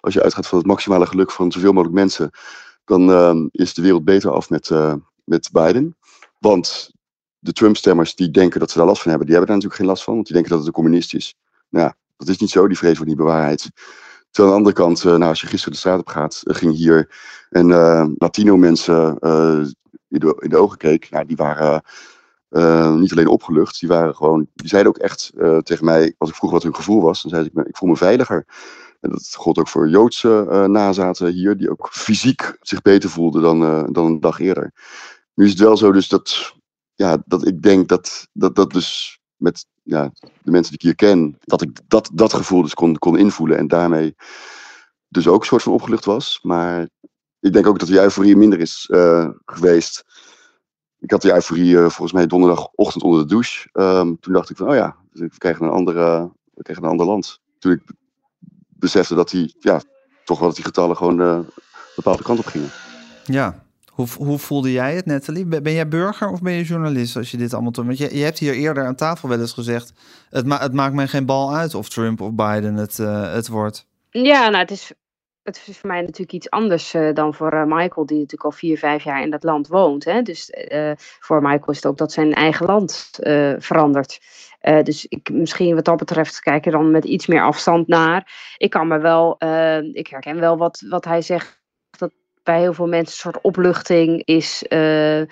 Als 0.01 0.15
je 0.15 0.23
uitgaat 0.23 0.47
van 0.47 0.59
het 0.59 0.67
maximale 0.67 1.07
geluk 1.07 1.31
van 1.31 1.53
zoveel 1.53 1.73
mogelijk 1.73 1.97
mensen, 1.97 2.31
dan 2.85 3.49
is 3.53 3.75
de 3.75 3.83
wereld 3.83 4.05
beter 4.05 4.31
af 4.31 4.51
met, 4.51 4.71
met 5.25 5.49
Biden. 5.53 5.97
Want 6.39 6.93
de 7.43 7.53
Trump-stemmers 7.53 8.15
die 8.15 8.31
denken 8.31 8.61
dat 8.61 8.71
ze 8.71 8.79
daar 8.79 8.87
last 8.87 9.03
van 9.03 9.11
hebben, 9.11 9.29
die 9.29 9.37
hebben 9.37 9.55
daar 9.55 9.63
natuurlijk 9.63 9.83
geen 9.83 9.91
last 9.91 10.05
van, 10.05 10.15
want 10.15 10.27
die 10.27 10.35
denken 10.35 10.53
dat 10.53 10.61
het 10.61 10.69
een 10.69 10.83
communist 10.83 11.15
is. 11.15 11.35
Nou, 11.69 11.93
dat 12.17 12.29
is 12.29 12.37
niet 12.37 12.51
zo, 12.51 12.69
die 12.69 12.79
vrees 12.79 12.93
wordt 12.93 13.09
niet 13.09 13.17
bewaarheid. 13.17 13.71
Terwijl 14.31 14.55
aan 14.55 14.63
de 14.63 14.69
andere 14.69 14.85
kant, 14.85 15.05
uh, 15.05 15.17
nou, 15.17 15.31
als 15.31 15.41
je 15.41 15.47
gisteren 15.47 15.73
de 15.73 15.79
straat 15.79 15.99
op 15.99 16.09
gaat, 16.09 16.41
uh, 16.45 16.57
ging 16.57 16.75
hier 16.75 17.15
een 17.51 17.69
uh, 17.69 18.07
Latino-mensen 18.15 19.19
in, 20.09 20.19
de, 20.19 20.37
in 20.39 20.49
de 20.49 20.57
ogen 20.57 20.79
keek, 20.79 21.05
ja, 21.05 21.25
die 21.25 21.37
waren 21.37 21.83
niet 23.01 23.13
alleen 23.13 23.29
opgelucht, 23.29 23.81
die 23.81 23.89
waren 23.89 24.15
gewoon, 24.15 24.47
die 24.55 24.69
zeiden 24.69 24.93
ook 24.93 24.99
echt 24.99 25.33
tegen 25.63 25.85
mij, 25.85 26.15
als 26.19 26.31
ik 26.31 26.37
vroeg 26.37 26.51
wat 26.51 26.63
hun 26.63 26.75
gevoel 26.75 27.03
was, 27.03 27.23
dan 27.23 27.31
zei 27.31 27.45
ik, 27.45 27.67
ik 27.67 27.77
voel 27.77 27.89
me 27.89 27.97
veiliger. 27.97 28.47
En 29.01 29.11
dat 29.11 29.35
gold 29.37 29.59
ook 29.59 29.69
voor 29.69 29.89
Joodse 29.89 30.67
nazaten 30.69 31.33
hier, 31.33 31.57
die 31.57 31.71
ook 31.71 31.89
fysiek 31.93 32.57
zich 32.61 32.83
beter 32.83 33.11
voelden 33.11 33.43
dan, 33.43 33.87
dan 33.93 34.07
een 34.07 34.21
dag 34.21 34.39
eerder. 34.39 34.73
Nu 35.35 35.45
is 35.45 35.51
het 35.51 35.61
wel 35.61 35.77
zo 35.77 35.93
dus 35.93 36.09
dat 36.09 36.55
ja, 36.95 37.23
dat 37.27 37.47
ik 37.47 37.63
denk 37.63 37.89
dat, 37.89 38.29
dat 38.33 38.55
dat 38.55 38.73
dus 38.73 39.21
met 39.37 39.67
ja, 39.83 40.13
de 40.43 40.51
mensen 40.51 40.79
die 40.79 40.91
ik 40.91 40.99
hier 40.99 41.09
ken, 41.09 41.37
dat 41.41 41.63
ik 41.63 41.81
dat, 41.89 42.11
dat 42.15 42.33
gevoel 42.33 42.63
dus 42.63 42.75
kon, 42.75 42.99
kon 42.99 43.19
invoelen 43.19 43.59
en 43.59 43.69
daarmee 43.69 44.15
dus 45.09 45.27
ook 45.27 45.41
een 45.41 45.47
soort 45.47 45.63
van 45.63 45.73
opgelucht 45.73 46.05
was. 46.05 46.39
Maar 46.43 46.89
ik 47.41 47.53
denk 47.53 47.67
ook 47.67 47.79
dat 47.79 47.89
de 47.89 48.01
euforie 48.01 48.37
minder 48.37 48.61
is 48.61 48.89
uh, 48.91 49.29
geweest. 49.45 50.05
Ik 50.99 51.11
had 51.11 51.23
die 51.23 51.33
euforie 51.33 51.75
uh, 51.75 51.81
volgens 51.81 52.13
mij 52.13 52.27
donderdagochtend 52.27 53.03
onder 53.05 53.21
de 53.21 53.29
douche. 53.29 53.69
Um, 53.73 54.21
toen 54.21 54.33
dacht 54.33 54.51
ik 54.51 54.57
van, 54.57 54.69
oh 54.69 54.75
ja, 54.75 54.97
we 55.13 55.29
krijgen 55.39 55.65
een, 55.65 55.71
andere, 55.71 56.33
we 56.55 56.77
een 56.77 56.85
ander 56.85 57.07
land. 57.07 57.41
Toen 57.59 57.73
ik 57.73 57.83
besefte 58.69 59.15
dat 59.15 59.31
die, 59.31 59.57
ja, 59.59 59.81
toch 60.25 60.39
wel 60.39 60.49
dat 60.49 60.57
die 60.57 60.65
getallen 60.65 60.97
gewoon 60.97 61.21
uh, 61.21 61.39
bepaalde 61.97 62.23
kant 62.23 62.39
op 62.39 62.47
gingen. 62.47 62.71
Ja, 63.25 63.67
hoe, 64.17 64.39
voelde 64.39 64.73
jij 64.73 64.95
het, 64.95 65.07
Nathalie? 65.07 65.45
Ben 65.47 65.73
jij 65.73 65.89
burger 65.89 66.29
of 66.29 66.43
ben 66.43 66.53
je 66.53 66.63
journalist 66.63 67.17
als 67.17 67.31
je 67.31 67.37
dit 67.37 67.53
allemaal 67.53 67.73
doet? 67.73 67.87
Want 67.87 67.99
je, 67.99 68.17
je 68.17 68.25
hebt 68.25 68.39
hier 68.39 68.55
eerder 68.55 68.87
aan 68.87 68.95
tafel 68.95 69.29
wel 69.29 69.41
eens 69.41 69.53
gezegd... 69.53 69.93
het, 70.31 70.59
het 70.59 70.73
maakt 70.73 70.95
mij 70.95 71.07
geen 71.07 71.27
bal 71.27 71.55
uit 71.55 71.75
of 71.75 71.89
Trump 71.89 72.21
of 72.21 72.33
Biden 72.33 72.75
het, 72.75 72.99
uh, 72.99 73.33
het 73.33 73.49
wordt. 73.49 73.87
Ja, 74.11 74.49
nou, 74.49 74.57
het 74.57 74.71
is, 74.71 74.93
het 75.43 75.63
is 75.67 75.79
voor 75.79 75.89
mij 75.89 76.01
natuurlijk 76.01 76.33
iets 76.33 76.51
anders 76.51 76.95
uh, 76.95 77.15
dan 77.15 77.35
voor 77.35 77.55
uh, 77.55 77.65
Michael... 77.65 78.07
die 78.07 78.17
natuurlijk 78.17 78.45
al 78.45 78.53
vier, 78.53 78.79
vijf 78.79 79.05
jaar 79.05 79.23
in 79.23 79.31
dat 79.31 79.43
land 79.43 79.69
woont. 79.69 80.05
Hè? 80.05 80.23
Dus 80.23 80.53
voor 81.21 81.43
Michael 81.43 81.71
is 81.71 81.77
het 81.77 81.87
ook 81.87 81.99
dat 81.99 82.13
zijn 82.13 82.33
eigen 82.33 82.67
land 82.67 83.19
verandert. 83.59 84.21
dus 84.83 85.07
ik, 85.07 85.31
misschien 85.33 85.75
wat 85.75 85.85
dat 85.85 85.97
betreft 85.97 86.41
kijk 86.41 86.65
je 86.65 86.71
dan 86.71 86.91
met 86.91 87.05
iets 87.05 87.27
meer 87.27 87.43
afstand 87.43 87.87
naar. 87.87 88.55
Ik 88.57 88.71
kan 88.71 88.89
me 88.89 88.99
wel, 88.99 89.37
ik 89.93 90.07
herken 90.07 90.41
wel 90.41 90.57
wat, 90.57 90.85
wat 90.89 91.05
hij 91.05 91.23
zegt 91.23 91.62
bij 92.43 92.61
heel 92.61 92.73
veel 92.73 92.87
mensen 92.87 93.13
een 93.13 93.33
soort 93.33 93.45
opluchting 93.45 94.25
is. 94.25 94.65
Uh, 94.69 95.23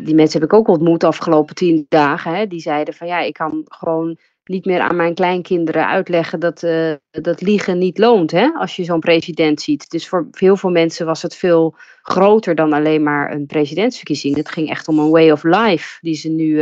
die 0.00 0.14
mensen 0.14 0.40
heb 0.40 0.50
ik 0.50 0.52
ook 0.52 0.68
ontmoet 0.68 1.00
de 1.00 1.06
afgelopen 1.06 1.54
tien 1.54 1.86
dagen. 1.88 2.34
Hè, 2.34 2.46
die 2.46 2.60
zeiden 2.60 2.94
van 2.94 3.06
ja, 3.06 3.20
ik 3.20 3.32
kan 3.32 3.62
gewoon 3.64 4.18
niet 4.44 4.64
meer 4.64 4.80
aan 4.80 4.96
mijn 4.96 5.14
kleinkinderen 5.14 5.86
uitleggen 5.86 6.40
dat, 6.40 6.62
uh, 6.62 6.92
dat 7.10 7.40
liegen 7.40 7.78
niet 7.78 7.98
loont. 7.98 8.30
Hè, 8.30 8.50
als 8.54 8.76
je 8.76 8.84
zo'n 8.84 9.00
president 9.00 9.60
ziet. 9.60 9.90
Dus 9.90 10.08
voor 10.08 10.28
heel 10.30 10.56
veel 10.56 10.70
mensen 10.70 11.06
was 11.06 11.22
het 11.22 11.36
veel 11.36 11.74
groter 12.02 12.54
dan 12.54 12.72
alleen 12.72 13.02
maar 13.02 13.32
een 13.32 13.46
presidentsverkiezing. 13.46 14.36
Het 14.36 14.48
ging 14.48 14.70
echt 14.70 14.88
om 14.88 14.98
een 14.98 15.10
way 15.10 15.30
of 15.30 15.42
life 15.42 15.98
die 16.00 16.14
ze 16.14 16.28
nu. 16.28 16.60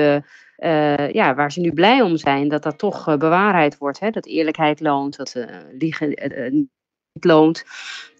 Ja, 1.12 1.34
waar 1.34 1.52
ze 1.52 1.60
nu 1.60 1.72
blij 1.72 2.02
om 2.02 2.16
zijn 2.16 2.48
dat 2.48 2.62
dat 2.62 2.78
toch 2.78 3.04
bewaarheid 3.18 3.78
wordt. 3.78 4.00
Hè? 4.00 4.10
Dat 4.10 4.26
eerlijkheid 4.26 4.80
loont, 4.80 5.16
dat 5.16 5.46
liegen 5.78 6.14
niet 7.14 7.24
loont. 7.24 7.64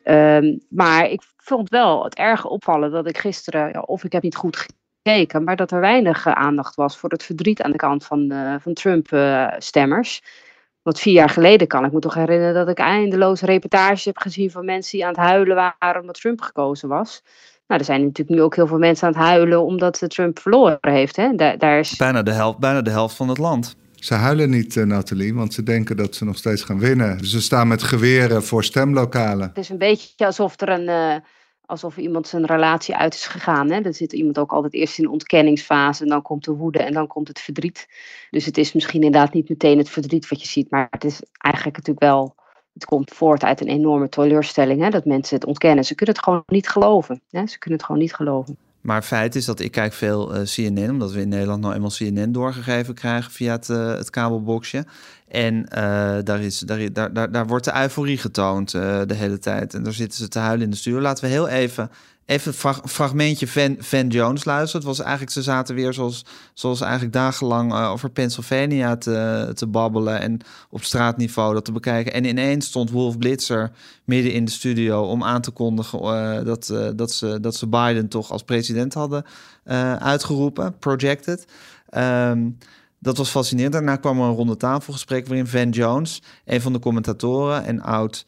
Um, 0.05 0.61
maar 0.69 1.09
ik 1.11 1.23
vond 1.37 1.69
wel 1.69 2.05
het 2.05 2.15
erg 2.15 2.45
opvallen 2.45 2.91
dat 2.91 3.09
ik 3.09 3.19
gisteren, 3.19 3.69
ja, 3.73 3.81
of 3.81 4.05
ik 4.05 4.13
heb 4.13 4.23
niet 4.23 4.37
goed 4.37 4.67
gekeken, 5.03 5.45
maar 5.45 5.57
dat 5.57 5.71
er 5.71 5.81
weinig 5.81 6.27
uh, 6.27 6.33
aandacht 6.33 6.75
was 6.75 6.97
voor 6.97 7.11
het 7.11 7.23
verdriet 7.23 7.63
aan 7.63 7.71
de 7.71 7.77
kant 7.77 8.05
van, 8.05 8.33
uh, 8.33 8.55
van 8.61 8.73
Trump-stemmers. 8.73 10.21
Uh, 10.23 10.29
Want 10.83 10.99
vier 11.01 11.13
jaar 11.13 11.31
geleden 11.31 11.67
kan 11.67 11.85
ik 11.85 11.93
me 11.93 11.99
toch 11.99 12.15
herinneren 12.15 12.55
dat 12.55 12.69
ik 12.69 12.79
eindeloos 12.79 13.41
reportages 13.41 14.05
heb 14.05 14.19
gezien 14.19 14.51
van 14.51 14.65
mensen 14.65 14.91
die 14.91 15.07
aan 15.07 15.13
het 15.13 15.21
huilen 15.21 15.57
waren 15.57 16.01
omdat 16.01 16.21
Trump 16.21 16.41
gekozen 16.41 16.89
was. 16.89 17.23
Nou, 17.67 17.81
er 17.81 17.87
zijn 17.87 18.03
natuurlijk 18.03 18.37
nu 18.37 18.43
ook 18.43 18.57
heel 18.57 18.67
veel 18.67 18.79
mensen 18.79 19.07
aan 19.07 19.13
het 19.13 19.23
huilen 19.23 19.65
omdat 19.65 20.05
Trump 20.09 20.39
verloren 20.39 20.79
heeft. 20.93 21.17
Hè? 21.17 21.35
Daar, 21.35 21.59
daar 21.59 21.79
is... 21.79 21.97
bijna, 21.97 22.23
de 22.23 22.33
helft, 22.33 22.59
bijna 22.59 22.83
de 22.83 22.91
helft 22.91 23.17
van 23.17 23.29
het 23.29 23.39
land. 23.39 23.77
Ze 24.05 24.15
huilen 24.15 24.51
niet, 24.51 24.75
uh, 24.75 24.85
Nathalie, 24.85 25.35
want 25.35 25.55
ze 25.55 25.63
denken 25.63 25.97
dat 25.97 26.15
ze 26.15 26.25
nog 26.25 26.37
steeds 26.37 26.63
gaan 26.63 26.79
winnen. 26.79 27.27
Ze 27.27 27.41
staan 27.41 27.69
met 27.69 27.83
geweren 27.83 28.43
voor 28.43 28.65
stemlokalen. 28.65 29.49
Het 29.49 29.59
is 29.59 29.69
een 29.69 29.79
beetje 29.79 30.27
alsof 30.27 30.61
er 30.61 30.69
een, 30.69 30.89
uh, 30.89 31.17
alsof 31.67 31.97
iemand 31.97 32.29
zijn 32.29 32.45
relatie 32.45 32.97
uit 32.97 33.15
is 33.15 33.27
gegaan. 33.27 33.71
Hè? 33.71 33.81
Dan 33.81 33.93
zit 33.93 34.13
iemand 34.13 34.39
ook 34.39 34.53
altijd 34.53 34.75
eerst 34.75 34.99
in 34.99 35.09
ontkenningsfase 35.09 36.03
en 36.03 36.09
dan 36.09 36.23
komt 36.23 36.45
de 36.45 36.53
woede 36.53 36.79
en 36.79 36.93
dan 36.93 37.07
komt 37.07 37.29
het 37.29 37.41
verdriet. 37.41 37.89
Dus 38.31 38.45
het 38.45 38.59
is 38.59 38.73
misschien 38.73 39.03
inderdaad 39.03 39.33
niet 39.33 39.49
meteen 39.49 39.79
het 39.79 39.91
verdriet 39.91 40.29
wat 40.29 40.41
je 40.41 40.49
ziet, 40.49 40.71
maar 40.71 40.87
het 40.91 41.05
is 41.05 41.23
eigenlijk 41.39 41.77
natuurlijk 41.77 42.07
wel, 42.07 42.35
het 42.75 42.85
komt 42.85 43.11
voort 43.11 43.45
uit 43.45 43.61
een 43.61 43.69
enorme 43.69 44.09
teleurstelling, 44.09 44.81
hè? 44.81 44.91
dat 44.91 45.05
mensen 45.05 45.37
het 45.37 45.47
ontkennen. 45.47 45.85
Ze 45.85 45.95
kunnen 45.95 46.15
het 46.15 46.25
gewoon 46.25 46.43
niet 46.47 46.69
geloven. 46.69 47.23
Hè? 47.31 47.47
Ze 47.47 47.59
kunnen 47.59 47.79
het 47.79 47.87
gewoon 47.87 48.03
niet 48.03 48.15
geloven. 48.15 48.59
Maar 48.85 49.03
feit 49.03 49.35
is 49.35 49.45
dat 49.45 49.61
ik 49.61 49.71
kijk 49.71 49.93
veel 49.93 50.35
eh, 50.35 50.43
CNN, 50.43 50.91
omdat 50.91 51.13
we 51.13 51.21
in 51.21 51.29
Nederland 51.29 51.61
nou 51.61 51.75
eenmaal 51.75 51.91
CNN 51.91 52.33
doorgegeven 52.33 52.95
krijgen 52.95 53.33
via 53.33 53.53
het, 53.53 53.69
uh, 53.69 53.95
het 53.95 54.11
kabelboxje. 54.11 54.85
En 55.35 55.55
uh, 55.55 55.69
daar, 56.23 56.41
is, 56.41 56.59
daar, 56.59 56.93
daar, 56.93 57.33
daar 57.33 57.47
wordt 57.47 57.65
de 57.65 57.77
euforie 57.77 58.19
getoond 58.19 58.71
de 58.71 59.15
hele 59.15 59.39
tijd. 59.39 59.75
En 59.75 59.83
daar 59.83 59.93
zitten 59.93 60.19
ze 60.19 60.29
te 60.29 60.39
huilen 60.39 60.65
in 60.65 60.71
de 60.71 60.77
studio. 60.77 61.01
Laten 61.01 61.25
we 61.25 61.31
heel 61.31 61.49
even 61.49 61.91
Even 62.27 62.55
een 62.63 62.89
fragmentje 62.89 63.49
Van, 63.49 63.77
Van 63.79 64.07
Jones 64.07 64.45
luisteren. 64.45 64.87
Het 64.87 64.97
was 64.97 65.01
eigenlijk, 65.01 65.33
ze 65.33 65.43
zaten 65.43 65.75
weer 65.75 65.93
zoals, 65.93 66.25
zoals 66.55 66.81
eigenlijk 66.81 67.13
dagenlang 67.13 67.73
uh, 67.73 67.91
over 67.91 68.11
Pennsylvania 68.11 68.97
te, 68.97 69.51
te 69.55 69.67
babbelen 69.67 70.21
en 70.21 70.39
op 70.71 70.85
straatniveau 70.85 71.55
dat 71.55 71.65
te 71.65 71.73
bekijken. 71.73 72.13
En 72.13 72.25
ineens 72.25 72.67
stond 72.67 72.91
Wolf 72.91 73.19
Blitzer 73.19 73.71
midden 74.05 74.33
in 74.33 74.45
de 74.45 74.51
studio 74.51 75.03
om 75.03 75.25
aan 75.25 75.41
te 75.41 75.51
kondigen 75.51 76.45
dat, 76.45 76.75
dat, 76.97 77.13
ze, 77.13 77.39
dat 77.41 77.55
ze 77.55 77.67
Biden 77.67 78.09
toch 78.09 78.31
als 78.31 78.43
president 78.43 78.95
hadden 78.95 79.25
uitgeroepen, 79.99 80.79
projected. 80.79 81.47
Um, 81.97 82.59
dat 83.05 83.17
was 83.17 83.31
fascinerend. 83.31 83.73
Daarna 83.73 83.97
kwam 83.97 84.21
er 84.21 84.25
een 84.25 84.35
ronde 84.35 84.57
tafelgesprek 84.57 85.27
waarin 85.27 85.47
Van 85.47 85.71
Jones, 85.71 86.23
een 86.45 86.61
van 86.61 86.73
de 86.73 86.79
commentatoren 86.79 87.65
en 87.65 87.81
oud 87.81 88.27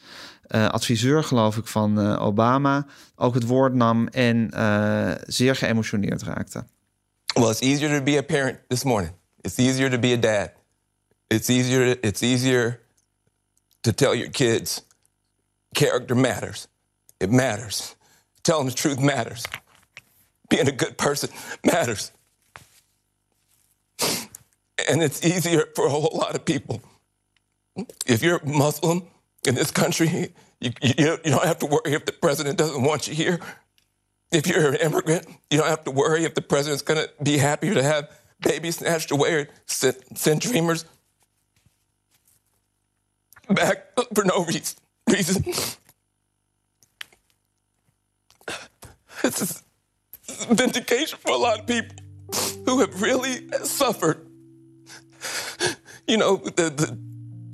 uh, 0.49 0.69
adviseur, 0.69 1.25
geloof 1.25 1.57
ik, 1.57 1.67
van 1.67 2.01
uh, 2.01 2.23
Obama, 2.23 2.87
ook 3.15 3.35
het 3.35 3.47
woord 3.47 3.75
nam 3.75 4.09
en 4.09 4.51
uh, 4.55 5.13
zeer 5.27 5.57
geëmotioneerd 5.57 6.23
raakte. 6.23 6.65
Well, 7.35 7.51
it's 7.51 7.61
easier 7.61 7.99
to 7.99 8.03
be 8.03 8.17
a 8.17 8.23
parent 8.23 8.59
this 8.69 8.85
morning. 8.85 9.13
It's 9.41 9.59
easier 9.59 9.91
to 9.91 9.99
be 9.99 10.13
a 10.13 10.17
dad. 10.17 10.53
It's 11.27 11.49
easier. 11.49 11.99
It's 12.01 12.23
easier 12.23 12.81
to 13.81 13.93
tell 13.93 14.15
your 14.17 14.31
kids 14.31 14.87
character 15.73 16.17
matters. 16.17 16.69
It 17.17 17.31
matters. 17.31 17.97
Telling 18.41 18.69
the 18.69 18.75
truth 18.75 18.99
matters. 18.99 19.45
Being 20.49 20.69
a 20.69 20.73
good 20.73 20.97
person 20.97 21.29
matters. 21.63 22.13
And 24.89 25.03
it's 25.03 25.25
easier 25.25 25.67
for 25.75 25.87
a 25.87 25.91
whole 25.91 26.11
lot 26.13 26.35
of 26.35 26.45
people. 26.45 26.83
If 28.07 28.23
you're 28.23 28.41
Muslim 28.45 29.07
in 29.47 29.55
this 29.55 29.71
country, 29.71 30.35
you, 30.61 30.71
you, 30.83 30.95
you 31.25 31.31
don't 31.31 31.45
have 31.45 31.59
to 31.61 31.67
worry 31.67 31.95
if 31.95 32.05
the 32.05 32.13
president 32.13 32.59
doesn't 32.59 32.83
want 32.83 33.09
you 33.09 33.15
here. 33.15 33.41
If 34.33 34.47
you're 34.47 34.71
an 34.71 34.77
immigrant, 34.77 35.27
you 35.51 35.59
don't 35.59 35.69
have 35.69 35.85
to 35.85 35.91
worry 35.91 36.25
if 36.25 36.35
the 36.35 36.43
president's 36.43 36.83
going 36.83 37.01
to 37.01 37.11
be 37.23 37.39
happier 37.39 37.75
to 37.75 37.83
have 37.83 38.11
babies 38.41 38.77
snatched 38.77 39.11
away 39.11 39.35
or 39.35 39.49
send, 39.67 39.97
send 40.15 40.41
dreamers 40.41 40.85
back 43.49 43.87
for 44.15 44.25
no 44.25 44.45
reason. 44.45 44.77
reason. 45.09 45.45
This 49.23 49.41
is 49.41 49.63
vindication 50.51 51.19
for 51.19 51.33
a 51.33 51.37
lot 51.37 51.61
of 51.61 51.67
people 51.67 51.97
who 52.67 52.81
have 52.81 53.01
really 53.01 53.49
suffered. 53.65 54.26
You 56.07 56.19
know, 56.19 56.37
the, 56.37 56.97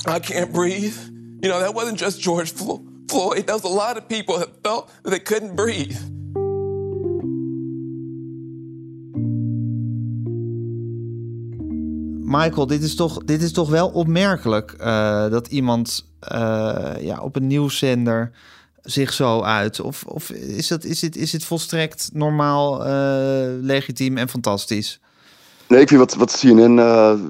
I 0.07 0.19
can't 0.19 0.53
breathe. 0.53 0.97
You 1.41 1.49
know, 1.49 1.61
that 1.61 1.75
wasn't 1.75 1.99
just 1.99 2.21
George 2.21 2.53
Floyd. 2.53 3.47
That 3.47 3.55
was 3.55 3.65
a 3.65 3.69
lot 3.69 3.97
of 3.97 4.07
people 4.09 4.39
that 4.39 4.49
felt 4.63 4.91
that 5.03 5.11
they 5.11 5.21
couldn't 5.21 5.57
breathe. 5.57 5.97
Michael, 12.25 12.67
dit 12.67 12.83
is 12.83 12.95
toch, 12.95 13.25
dit 13.25 13.43
is 13.43 13.53
toch 13.53 13.71
wel 13.71 13.89
opmerkelijk 13.89 14.75
uh, 14.81 15.31
dat 15.31 15.47
iemand 15.47 16.07
uh, 16.33 16.93
ja, 17.01 17.21
op 17.21 17.37
een 17.37 17.47
nieuwszender 17.47 18.31
zich 18.83 19.13
zo 19.13 19.43
uit? 19.43 19.81
Of, 19.81 20.05
of 20.05 20.31
is, 20.31 20.69
dat, 20.69 20.85
is, 20.85 21.01
het, 21.01 21.17
is 21.17 21.33
het 21.33 21.45
volstrekt 21.45 22.11
normaal, 22.13 22.87
uh, 22.87 23.63
legitiem 23.63 24.17
en 24.17 24.29
fantastisch? 24.29 25.01
Nee, 25.73 25.81
ik 25.81 25.89
vind 25.89 26.01
wat, 26.01 26.15
wat 26.15 26.39
CNN, 26.39 26.79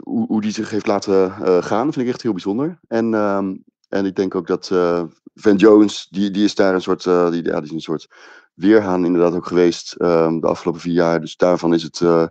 hoe, 0.02 0.26
hoe, 0.26 0.40
die 0.40 0.52
zich 0.52 0.70
heeft 0.70 0.86
laten 0.86 1.32
gaan, 1.62 1.92
vind 1.92 2.06
ik 2.06 2.12
echt 2.12 2.22
heel 2.22 2.32
bijzonder. 2.32 2.78
En 2.88 3.14
ehm, 3.14 3.54
en 3.92 4.06
ik 4.06 4.16
denk 4.16 4.34
ook 4.34 4.46
dat 4.46 4.70
uh, 4.72 5.02
Van 5.34 5.56
Jones, 5.56 6.06
die, 6.10 6.30
die 6.30 6.44
is 6.44 6.54
daar 6.54 6.74
een 6.74 6.82
soort, 6.82 7.04
uh, 7.04 7.30
die, 7.30 7.44
ja, 7.44 7.54
die 7.54 7.68
is 7.68 7.70
een 7.70 7.80
soort 7.80 8.08
weerhaan 8.54 9.04
inderdaad 9.04 9.34
ook 9.34 9.46
geweest 9.46 9.94
um, 9.98 10.40
de 10.40 10.46
afgelopen 10.46 10.80
vier 10.80 10.92
jaar. 10.92 11.20
Dus 11.20 11.36
daarvan 11.36 11.74
is 11.74 11.82
het 11.82 12.00
uh, 12.00 12.26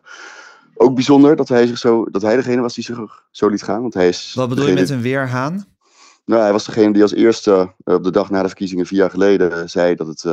ook 0.74 0.96
bijzonder 0.96 1.36
dat 1.36 1.48
hij, 1.48 1.68
zich 1.68 1.78
zo, 1.78 2.06
dat 2.06 2.22
hij 2.22 2.36
degene 2.36 2.62
was 2.62 2.74
die 2.74 2.84
zich 2.84 3.24
zo 3.32 3.48
liet 3.48 3.64
gaan. 3.64 3.82
Want 3.82 3.94
hij 3.94 4.08
is 4.08 4.34
Wat 4.34 4.50
bedoel 4.50 4.68
je 4.68 4.74
met 4.74 4.90
een 4.90 5.02
weerhaan? 5.02 5.66
Nou, 6.26 6.42
hij 6.42 6.52
was 6.52 6.66
degene 6.66 6.94
die 6.94 7.02
als 7.02 7.14
eerste 7.14 7.74
op 7.84 8.04
de 8.04 8.12
dag 8.12 8.30
na 8.30 8.42
de 8.42 8.48
verkiezingen 8.48 8.86
vier 8.86 9.00
jaar 9.00 9.10
geleden 9.10 9.70
zei 9.70 9.96
dat 9.96 10.08
het, 10.08 10.24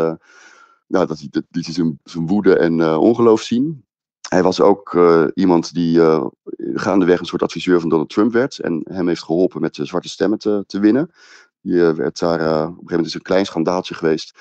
nou, 0.87 1.06
dat 1.06 1.18
hij, 1.18 1.28
liet 1.50 1.64
hij 1.64 1.75
zijn, 1.75 2.00
zijn 2.04 2.26
woede 2.26 2.56
en 2.56 2.99
ongeloof 2.99 3.40
zien. 3.40 3.85
Hij 4.28 4.42
was 4.42 4.61
ook 4.61 4.92
uh, 4.92 5.25
iemand 5.35 5.75
die 5.75 5.99
uh, 5.99 6.26
gaandeweg 6.75 7.20
een 7.20 7.26
soort 7.26 7.42
adviseur 7.42 7.80
van 7.80 7.88
Donald 7.88 8.08
Trump 8.11 8.32
werd. 8.32 8.58
En 8.58 8.80
hem 8.85 9.08
heeft 9.08 9.23
geholpen 9.23 9.61
met 9.61 9.75
de 9.75 9.85
zwarte 9.85 10.08
stemmen 10.08 10.38
te, 10.38 10.64
te 10.66 10.80
winnen. 10.80 11.11
Die 11.61 11.75
uh, 11.75 11.90
werd 11.90 12.18
daar, 12.18 12.40
op 12.40 12.47
een 12.47 12.58
gegeven 12.58 12.85
moment 12.87 13.06
is 13.06 13.14
een 13.14 13.23
klein 13.23 13.47
schandaaltje 13.47 13.94
geweest. 13.94 14.38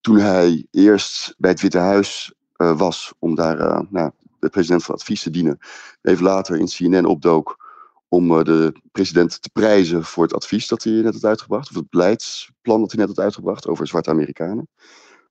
Toen 0.00 0.16
hij 0.16 0.66
eerst 0.70 1.34
bij 1.38 1.50
het 1.50 1.60
Witte 1.60 1.78
Huis 1.78 2.32
was 2.56 3.12
om 3.18 3.34
daar 3.34 3.86
nou, 3.90 4.10
de 4.38 4.48
president 4.48 4.84
van 4.84 4.94
advies 4.94 5.22
te 5.22 5.30
dienen. 5.30 5.58
Even 6.02 6.24
later 6.24 6.56
in 6.56 6.66
CNN 6.66 7.04
opdook 7.04 7.66
om 8.08 8.44
de 8.44 8.72
president 8.92 9.42
te 9.42 9.50
prijzen 9.52 10.04
voor 10.04 10.22
het 10.22 10.34
advies 10.34 10.68
dat 10.68 10.82
hij 10.82 10.92
net 10.92 11.14
had 11.14 11.24
uitgebracht. 11.24 11.70
Of 11.70 11.76
het 11.76 11.90
beleidsplan 11.90 12.80
dat 12.80 12.92
hij 12.92 13.00
net 13.00 13.16
had 13.16 13.24
uitgebracht 13.24 13.66
over 13.68 13.86
zwarte 13.86 14.10
Amerikanen. 14.10 14.68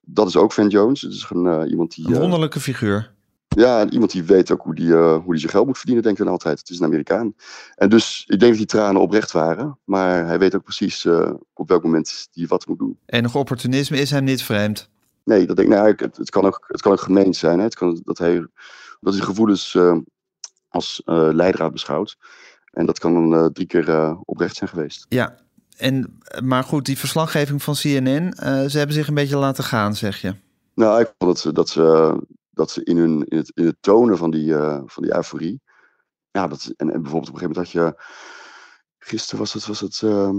Dat 0.01 0.27
is 0.27 0.37
ook 0.37 0.53
Van 0.53 0.67
Jones. 0.67 1.01
Het 1.01 1.13
is 1.13 1.27
een, 1.29 1.67
iemand 1.69 1.95
die. 1.95 2.07
Een 2.07 2.19
wonderlijke 2.19 2.59
figuur. 2.59 3.15
Ja, 3.47 3.89
iemand 3.89 4.11
die 4.11 4.23
weet 4.23 4.51
ook 4.51 4.61
hoe 4.61 4.75
die, 4.75 4.87
uh, 4.87 5.17
hoe 5.17 5.31
die 5.31 5.39
zijn 5.39 5.51
geld 5.51 5.65
moet 5.65 5.77
verdienen, 5.77 6.03
denk 6.03 6.17
ik 6.17 6.23
dan 6.23 6.33
altijd. 6.33 6.59
Het 6.59 6.69
is 6.69 6.79
een 6.79 6.85
Amerikaan. 6.85 7.33
En 7.75 7.89
dus 7.89 8.23
ik 8.27 8.39
denk 8.39 8.51
dat 8.51 8.57
die 8.57 8.65
tranen 8.65 9.01
oprecht 9.01 9.31
waren. 9.31 9.79
Maar 9.83 10.25
hij 10.25 10.39
weet 10.39 10.55
ook 10.55 10.63
precies 10.63 11.05
uh, 11.05 11.31
op 11.53 11.67
welk 11.67 11.83
moment 11.83 12.27
hij 12.31 12.47
wat 12.47 12.67
moet 12.67 12.79
doen. 12.79 12.99
Enig 13.05 13.35
opportunisme 13.35 13.97
is 13.97 14.11
hem 14.11 14.23
niet 14.23 14.43
vreemd. 14.43 14.89
Nee, 15.23 15.45
dat 15.45 15.55
denk 15.55 15.67
ik. 15.69 15.75
Nou, 15.75 15.93
het, 15.97 16.17
het, 16.17 16.29
kan 16.29 16.45
ook, 16.45 16.63
het 16.67 16.81
kan 16.81 16.91
ook 16.91 17.01
gemeend 17.01 17.35
zijn. 17.35 17.57
Hè. 17.57 17.63
Het 17.63 17.75
kan, 17.75 18.01
dat, 18.03 18.17
hij, 18.17 18.47
dat 19.01 19.13
hij 19.13 19.23
gevoelens 19.23 19.73
uh, 19.73 19.97
als 20.69 21.01
leidraad 21.05 21.71
beschouwt. 21.71 22.17
En 22.71 22.85
dat 22.85 22.99
kan 22.99 23.29
dan 23.29 23.53
drie 23.53 23.67
keer 23.67 24.17
oprecht 24.25 24.55
zijn 24.55 24.69
geweest. 24.69 25.05
Ja, 25.09 25.35
en, 25.77 26.19
maar 26.43 26.63
goed, 26.63 26.85
die 26.85 26.97
verslaggeving 26.97 27.63
van 27.63 27.73
CNN, 27.73 28.33
ze 28.69 28.77
hebben 28.77 28.95
zich 28.95 29.07
een 29.07 29.13
beetje 29.13 29.37
laten 29.37 29.63
gaan, 29.63 29.95
zeg 29.95 30.21
je. 30.21 30.35
Nou, 30.73 31.01
ik 31.01 31.13
vond 31.17 31.31
dat 31.31 31.39
ze, 31.39 31.53
dat 31.53 31.69
ze 31.69 32.15
dat 32.57 32.71
ze 32.71 32.83
in, 32.83 32.97
hun, 32.97 33.25
in, 33.25 33.37
het, 33.37 33.51
in 33.55 33.77
tonen 33.79 34.17
van 34.17 34.31
die, 34.31 34.45
uh, 34.45 34.81
van 34.85 35.03
die 35.03 35.15
euforie. 35.15 35.61
Ja, 36.31 36.47
dat, 36.47 36.73
en, 36.77 36.91
en 36.93 37.01
bijvoorbeeld 37.01 37.29
op 37.29 37.35
een 37.35 37.39
gegeven 37.39 37.73
moment 37.73 37.73
had 37.73 37.95
je. 37.95 38.25
Gisteren 38.99 39.39
was 39.39 39.53
het, 39.53 39.65
was 39.65 39.79
het 39.79 40.01
uh, 40.01 40.29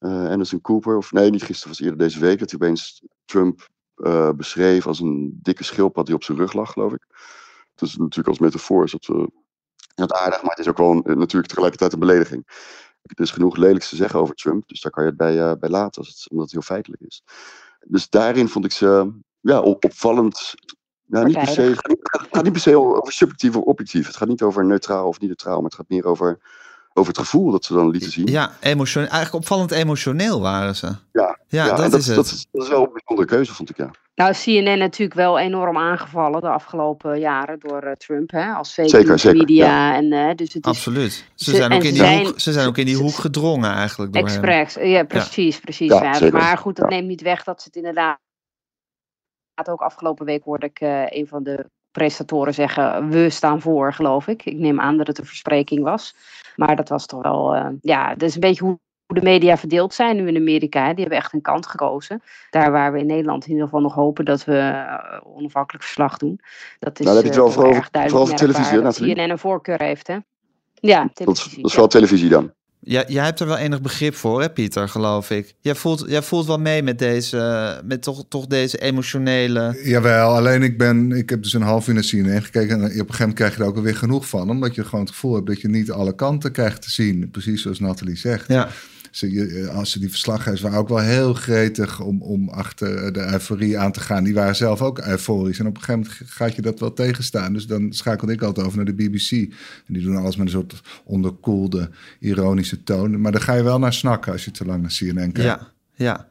Anderson 0.00 0.60
Cooper, 0.60 0.96
of 0.96 1.12
nee, 1.12 1.30
niet 1.30 1.42
gisteren, 1.42 1.68
was 1.68 1.80
eerder 1.80 1.98
deze 1.98 2.20
week, 2.20 2.38
dat 2.38 2.50
hij 2.50 2.60
opeens 2.60 3.02
Trump 3.24 3.68
uh, 3.96 4.30
beschreef 4.30 4.86
als 4.86 5.00
een 5.00 5.38
dikke 5.42 5.64
schildpad 5.64 6.06
die 6.06 6.14
op 6.14 6.24
zijn 6.24 6.38
rug 6.38 6.52
lag, 6.52 6.72
geloof 6.72 6.92
ik. 6.92 7.06
Is 7.76 7.96
natuurlijk 7.96 8.28
als 8.28 8.38
metafoor 8.38 8.84
is 8.84 8.90
dat, 8.90 9.30
dat 9.94 10.12
aardig, 10.12 10.42
maar 10.42 10.50
het 10.50 10.58
is 10.58 10.68
ook 10.68 10.76
wel 10.76 10.94
natuurlijk 10.94 11.46
tegelijkertijd 11.46 11.92
een 11.92 11.98
belediging. 11.98 12.42
Er 13.02 13.20
is 13.20 13.30
genoeg 13.30 13.56
lelijks 13.56 13.88
te 13.88 13.96
zeggen 13.96 14.20
over 14.20 14.34
Trump, 14.34 14.68
dus 14.68 14.80
daar 14.80 14.92
kan 14.92 15.02
je 15.02 15.08
het 15.08 15.18
bij, 15.18 15.58
bij 15.58 15.68
laten, 15.68 16.02
als 16.02 16.28
omdat 16.28 16.44
het 16.44 16.54
heel 16.54 16.62
feitelijk 16.62 17.02
is. 17.02 17.22
Dus 17.86 18.08
daarin 18.08 18.48
vond 18.48 18.64
ik 18.64 18.72
ze 18.72 19.12
ja, 19.40 19.60
opvallend 19.60 20.54
nou, 21.10 21.26
niet 21.26 21.38
per 21.38 21.46
se, 21.46 21.62
het 21.62 22.28
gaat 22.30 22.42
niet 22.42 22.52
per 22.52 22.60
se 22.60 22.78
over 22.78 23.12
subjectief 23.12 23.56
of 23.56 23.64
objectief. 23.64 24.06
Het 24.06 24.16
gaat 24.16 24.28
niet 24.28 24.42
over 24.42 24.64
neutraal 24.64 25.08
of 25.08 25.20
niet 25.20 25.28
neutraal, 25.28 25.54
maar 25.54 25.64
het 25.64 25.74
gaat 25.74 25.88
meer 25.88 26.04
over, 26.04 26.38
over 26.92 27.12
het 27.12 27.20
gevoel 27.20 27.50
dat 27.50 27.64
ze 27.64 27.74
dan 27.74 27.90
lieten 27.90 28.10
zien. 28.10 28.26
Ja, 28.26 28.52
emotioneel, 28.60 29.08
eigenlijk 29.08 29.42
opvallend 29.44 29.70
emotioneel 29.70 30.40
waren 30.40 30.76
ze. 30.76 30.96
Ja, 31.12 31.38
ja, 31.48 31.76
dat, 31.76 31.94
is 31.94 32.06
het. 32.06 32.16
Dat 32.16 32.26
is, 32.26 32.46
dat 32.52 32.62
is 32.62 32.68
wel 32.68 32.82
een 32.82 32.92
bijzondere 32.92 33.28
keuze, 33.28 33.54
vond 33.54 33.70
ik, 33.70 33.76
ja. 33.76 33.90
Nou, 34.14 34.32
CNN 34.32 34.78
natuurlijk 34.78 35.14
wel 35.14 35.38
enorm 35.38 35.76
aangevallen 35.76 36.40
de 36.40 36.48
afgelopen 36.48 37.18
jaren 37.18 37.58
door 37.58 37.84
uh, 37.84 37.92
Trump, 37.92 38.30
hè, 38.30 38.52
als 38.52 38.72
fake 38.72 38.88
zeker, 38.88 39.18
zeker, 39.18 39.38
media. 39.38 39.66
Ja. 39.66 39.94
En, 39.96 40.04
uh, 40.04 40.34
dus 40.34 40.52
het 40.52 40.66
is, 40.66 40.70
Absoluut. 40.70 41.24
Ze, 41.34 41.54
zijn, 41.54 41.72
ook 41.72 41.82
in 41.82 41.92
die 41.92 42.02
zijn, 42.02 42.26
hoek, 42.26 42.40
ze 42.40 42.52
zijn 42.52 42.66
ook 42.68 42.78
in 42.78 42.86
die 42.86 42.96
hoek 42.96 43.14
gedrongen 43.14 43.72
eigenlijk. 43.72 44.12
Door 44.12 44.22
Express, 44.22 44.74
ja, 44.74 45.04
precies, 45.04 45.60
precies. 45.60 45.90
Ja, 45.90 46.30
maar 46.30 46.58
goed, 46.58 46.76
dat 46.76 46.88
neemt 46.88 47.06
niet 47.06 47.22
weg 47.22 47.44
dat 47.44 47.60
ze 47.60 47.66
het 47.66 47.76
inderdaad 47.76 48.18
ook 49.68 49.80
afgelopen 49.80 50.26
week 50.26 50.44
hoorde 50.44 50.66
ik 50.66 50.80
uh, 50.80 51.10
een 51.10 51.26
van 51.26 51.42
de 51.42 51.66
presentatoren 51.90 52.54
zeggen: 52.54 53.08
We 53.08 53.30
staan 53.30 53.60
voor, 53.60 53.92
geloof 53.92 54.26
ik. 54.26 54.44
Ik 54.44 54.56
neem 54.56 54.80
aan 54.80 54.96
dat 54.96 55.06
het 55.06 55.18
een 55.18 55.26
verspreking 55.26 55.82
was. 55.82 56.14
Maar 56.56 56.76
dat 56.76 56.88
was 56.88 57.06
toch 57.06 57.22
wel, 57.22 57.56
uh, 57.56 57.66
ja, 57.80 58.14
dat 58.14 58.28
is 58.28 58.34
een 58.34 58.40
beetje 58.40 58.64
hoe 58.64 58.78
de 59.06 59.22
media 59.22 59.56
verdeeld 59.56 59.94
zijn 59.94 60.16
nu 60.16 60.28
in 60.28 60.36
Amerika. 60.36 60.88
Die 60.88 61.00
hebben 61.00 61.18
echt 61.18 61.32
een 61.32 61.40
kant 61.40 61.66
gekozen. 61.66 62.22
Daar 62.50 62.72
waar 62.72 62.92
we 62.92 62.98
in 62.98 63.06
Nederland 63.06 63.44
in 63.44 63.50
ieder 63.50 63.64
geval 63.64 63.80
nog 63.80 63.94
hopen 63.94 64.24
dat 64.24 64.44
we 64.44 64.52
uh, 64.52 65.36
onafhankelijk 65.36 65.84
verslag 65.84 66.16
doen. 66.16 66.40
Dat 66.78 66.98
is 66.98 67.04
nou, 67.04 67.16
dat 67.16 67.24
heb 67.24 67.34
je 67.34 67.40
wel 67.40 67.50
vooral, 67.50 67.72
erg 67.72 67.90
duidelijk 67.90 68.26
vooral 68.26 68.26
voor 68.26 68.54
televisie, 68.54 69.06
hè? 69.06 69.14
CNN 69.14 69.30
een 69.30 69.38
voorkeur 69.38 69.82
heeft, 69.82 70.06
hè? 70.06 70.18
Ja, 70.74 71.02
Dat, 71.02 71.14
televisie. 71.14 71.56
dat 71.56 71.64
is 71.64 71.70
vooral 71.70 71.88
televisie 71.88 72.28
dan. 72.28 72.52
Ja, 72.82 73.04
jij 73.08 73.24
hebt 73.24 73.40
er 73.40 73.46
wel 73.46 73.56
enig 73.56 73.80
begrip 73.80 74.14
voor, 74.14 74.40
hè, 74.40 74.50
Pieter, 74.50 74.88
geloof 74.88 75.30
ik. 75.30 75.54
Jij 75.60 75.74
voelt, 75.74 76.04
jij 76.08 76.22
voelt 76.22 76.46
wel 76.46 76.58
mee 76.58 76.82
met 76.82 76.98
deze, 76.98 77.80
met 77.84 78.02
toch, 78.02 78.24
toch 78.28 78.46
deze 78.46 78.78
emotionele. 78.78 79.80
Jawel, 79.84 80.36
alleen 80.36 80.62
ik 80.62 80.78
ben, 80.78 81.12
ik 81.12 81.30
heb 81.30 81.42
dus 81.42 81.52
een 81.52 81.62
half 81.62 81.88
uur 81.88 81.94
naar 81.94 82.02
CNN 82.02 82.42
gekeken 82.42 82.70
en 82.70 82.76
op 82.76 82.84
een 82.84 82.90
gegeven 82.90 83.16
moment 83.18 83.34
krijg 83.34 83.56
je 83.56 83.62
er 83.62 83.68
ook 83.68 83.76
alweer 83.76 83.96
genoeg 83.96 84.28
van, 84.28 84.50
omdat 84.50 84.74
je 84.74 84.84
gewoon 84.84 85.00
het 85.00 85.10
gevoel 85.10 85.34
hebt 85.34 85.46
dat 85.46 85.60
je 85.60 85.68
niet 85.68 85.90
alle 85.90 86.14
kanten 86.14 86.52
krijgt 86.52 86.82
te 86.82 86.90
zien, 86.90 87.30
precies 87.30 87.62
zoals 87.62 87.80
Nathalie 87.80 88.16
zegt. 88.16 88.48
Ja. 88.48 88.68
Als 89.72 89.90
ze 89.90 89.98
die 89.98 90.10
verslaggevers 90.10 90.60
waren 90.60 90.78
ook 90.78 90.88
wel 90.88 90.98
heel 90.98 91.34
gretig 91.34 92.00
om, 92.00 92.22
om 92.22 92.48
achter 92.48 93.12
de 93.12 93.32
euforie 93.32 93.78
aan 93.78 93.92
te 93.92 94.00
gaan. 94.00 94.24
Die 94.24 94.34
waren 94.34 94.56
zelf 94.56 94.82
ook 94.82 94.98
euforisch. 94.98 95.58
En 95.58 95.66
op 95.66 95.76
een 95.76 95.82
gegeven 95.82 96.10
moment 96.10 96.30
gaat 96.30 96.54
je 96.54 96.62
dat 96.62 96.80
wel 96.80 96.92
tegenstaan. 96.92 97.52
Dus 97.52 97.66
dan 97.66 97.92
schakelde 97.92 98.32
ik 98.32 98.42
altijd 98.42 98.66
over 98.66 98.76
naar 98.76 98.94
de 98.94 99.08
BBC. 99.08 99.30
En 99.30 99.94
die 99.94 100.02
doen 100.02 100.16
alles 100.16 100.36
met 100.36 100.46
een 100.46 100.52
soort 100.52 100.82
onderkoelde, 101.04 101.90
ironische 102.18 102.82
toon. 102.82 103.20
Maar 103.20 103.32
daar 103.32 103.40
ga 103.40 103.54
je 103.54 103.62
wel 103.62 103.78
naar 103.78 103.92
snakken 103.92 104.32
als 104.32 104.44
je 104.44 104.50
te 104.50 104.64
lang 104.64 104.82
naar 104.82 104.96
CNN 104.98 105.32
kijkt. 105.32 105.36
Ja, 105.38 105.72
ja. 105.94 106.28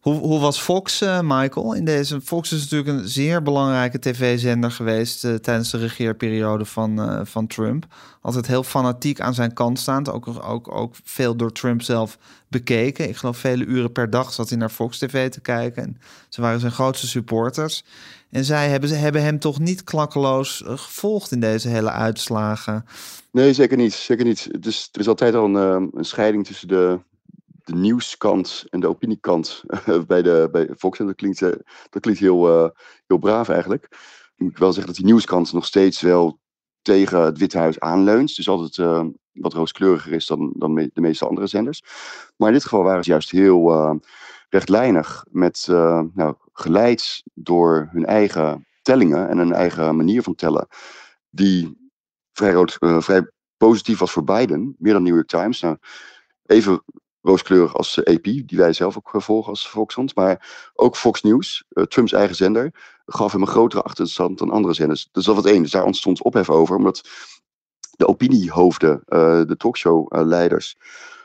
Hoe, 0.00 0.14
hoe 0.14 0.40
was 0.40 0.60
Fox, 0.60 1.00
eh, 1.00 1.20
Michael? 1.22 1.74
In 1.74 1.84
deze, 1.84 2.20
Fox 2.20 2.52
is 2.52 2.60
natuurlijk 2.60 2.88
een 2.88 3.08
zeer 3.08 3.42
belangrijke 3.42 3.98
tv-zender 3.98 4.70
geweest 4.70 5.24
eh, 5.24 5.34
tijdens 5.34 5.70
de 5.70 5.78
regeerperiode 5.78 6.64
van, 6.64 7.00
eh, 7.00 7.20
van 7.24 7.46
Trump. 7.46 7.86
Altijd 8.20 8.46
heel 8.46 8.62
fanatiek 8.62 9.20
aan 9.20 9.34
zijn 9.34 9.52
kant 9.52 9.78
staand. 9.78 10.10
Ook, 10.10 10.26
ook, 10.44 10.74
ook 10.74 10.94
veel 11.04 11.36
door 11.36 11.52
Trump 11.52 11.82
zelf 11.82 12.18
bekeken. 12.48 13.08
Ik 13.08 13.16
geloof 13.16 13.36
vele 13.36 13.64
uren 13.64 13.92
per 13.92 14.10
dag 14.10 14.32
zat 14.32 14.48
hij 14.48 14.58
naar 14.58 14.68
Fox 14.68 14.98
TV 14.98 15.30
te 15.30 15.40
kijken. 15.40 15.82
En 15.82 16.00
ze 16.28 16.40
waren 16.40 16.60
zijn 16.60 16.72
grootste 16.72 17.06
supporters. 17.06 17.84
En 18.30 18.44
zij 18.44 18.68
hebben, 18.68 18.88
ze 18.88 18.94
hebben 18.94 19.22
hem 19.22 19.38
toch 19.38 19.58
niet 19.58 19.84
klakkeloos 19.84 20.62
gevolgd 20.66 21.32
in 21.32 21.40
deze 21.40 21.68
hele 21.68 21.90
uitslagen. 21.90 22.84
Nee, 23.30 23.52
zeker 23.52 23.76
niet. 23.76 23.92
Zeker 23.92 24.24
niet. 24.24 24.48
Is, 24.60 24.88
er 24.92 25.00
is 25.00 25.08
altijd 25.08 25.34
al 25.34 25.44
een, 25.44 25.90
een 25.94 26.04
scheiding 26.04 26.46
tussen 26.46 26.68
de, 26.68 26.98
de 27.68 27.74
nieuwskant 27.74 28.64
en 28.68 28.80
de 28.80 28.88
opiniekant 28.88 29.62
eh, 29.66 30.00
bij, 30.06 30.22
de, 30.22 30.48
bij 30.52 30.68
Fox. 30.78 30.98
En 30.98 31.06
dat 31.06 31.14
klinkt, 31.14 31.42
eh, 31.42 31.50
dat 31.90 32.02
klinkt 32.02 32.20
heel, 32.20 32.48
eh, 32.48 32.70
heel 33.06 33.18
braaf 33.18 33.48
eigenlijk. 33.48 33.88
Moet 34.36 34.50
ik 34.50 34.58
wel 34.58 34.72
zeggen 34.72 34.86
dat 34.86 34.96
die 34.96 35.04
nieuwskant 35.04 35.52
nog 35.52 35.64
steeds 35.64 36.00
wel 36.00 36.38
tegen 36.82 37.20
het 37.20 37.38
Witte 37.38 37.58
Huis 37.58 37.80
aanleunt. 37.80 38.36
Dus 38.36 38.48
altijd 38.48 39.12
wat 39.32 39.52
rooskleuriger 39.52 40.12
is 40.12 40.26
dan, 40.26 40.52
dan 40.56 40.74
de 40.74 41.00
meeste 41.00 41.26
andere 41.26 41.46
zenders. 41.46 41.82
Maar 42.36 42.48
in 42.48 42.54
dit 42.54 42.62
geval 42.62 42.82
waren 42.82 43.04
ze 43.04 43.10
juist 43.10 43.30
heel 43.30 44.00
rechtlijnig. 44.48 45.24
Met, 45.30 45.64
nou, 46.14 46.34
geleid 46.52 47.22
door 47.34 47.88
hun 47.92 48.06
eigen 48.06 48.66
tellingen 48.82 49.28
en 49.28 49.38
hun 49.38 49.52
eigen 49.52 49.96
manier 49.96 50.22
van 50.22 50.34
tellen. 50.34 50.68
Die 51.30 51.90
vrij, 52.32 52.52
rood, 52.52 52.76
vrij 52.80 53.30
positief 53.56 53.98
was 53.98 54.12
voor 54.12 54.24
Biden, 54.24 54.74
meer 54.78 54.92
dan 54.92 55.02
New 55.02 55.14
York 55.14 55.28
Times. 55.28 55.60
Nou, 55.60 55.76
even 56.46 56.82
rooskleurig 57.28 57.74
als 57.76 58.02
eh, 58.02 58.14
AP, 58.14 58.22
die 58.22 58.58
wij 58.58 58.72
zelf 58.72 58.96
ook 58.96 59.14
eh, 59.14 59.20
volgen 59.20 59.50
als 59.50 59.68
Volkskrant. 59.68 60.14
Maar 60.14 60.70
ook 60.74 60.96
Fox 60.96 61.22
News, 61.22 61.64
eh, 61.68 61.84
Trumps 61.84 62.12
eigen 62.12 62.36
zender, 62.36 62.74
gaf 63.06 63.32
hem 63.32 63.40
een 63.40 63.46
grotere 63.46 63.82
achterstand 63.82 64.38
dan 64.38 64.50
andere 64.50 64.74
zenders. 64.74 65.08
Dus 65.12 65.24
dat 65.24 65.34
was 65.34 65.44
één. 65.44 65.62
Dus 65.62 65.70
daar 65.70 65.84
ontstond 65.84 66.22
ophef 66.22 66.50
over, 66.50 66.76
omdat 66.76 67.08
de 67.96 68.06
opiniehoofden, 68.06 69.02
eh, 69.04 69.42
de 69.46 69.56
talkshow-leiders 69.56 70.76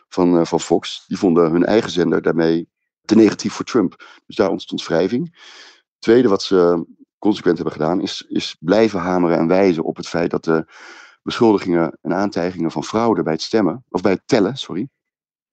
van, 0.08 0.48
van 0.48 0.60
Fox, 0.60 1.06
die 1.08 1.18
vonden 1.18 1.52
hun 1.52 1.66
eigen 1.66 1.92
zender 1.92 2.22
daarmee 2.22 2.68
te 3.06 3.16
negatief 3.16 3.54
voor 3.54 3.66
Trump. 3.66 4.06
Dus 4.26 4.36
daar 4.36 4.50
ontstond 4.50 4.86
wrijving. 4.86 5.52
Tweede 6.00 6.28
wat 6.28 6.44
ze 6.44 6.86
consequent 7.20 7.56
hebben 7.56 7.74
gedaan, 7.74 8.02
is, 8.02 8.26
is 8.28 8.56
blijven 8.60 9.00
hameren 9.00 9.38
en 9.38 9.48
wijzen 9.48 9.84
op 9.84 9.96
het 9.96 10.08
feit 10.08 10.32
dat 10.32 10.44
de 10.44 10.66
beschuldigingen 11.24 11.98
en 12.02 12.14
aantijgingen 12.14 12.72
van 12.72 12.84
fraude 12.84 13.24
bij 13.24 13.34
het 13.34 13.42
stemmen, 13.42 13.86
of 13.90 14.02
bij 14.02 14.12
het 14.12 14.22
tellen, 14.26 14.58
sorry, 14.58 14.90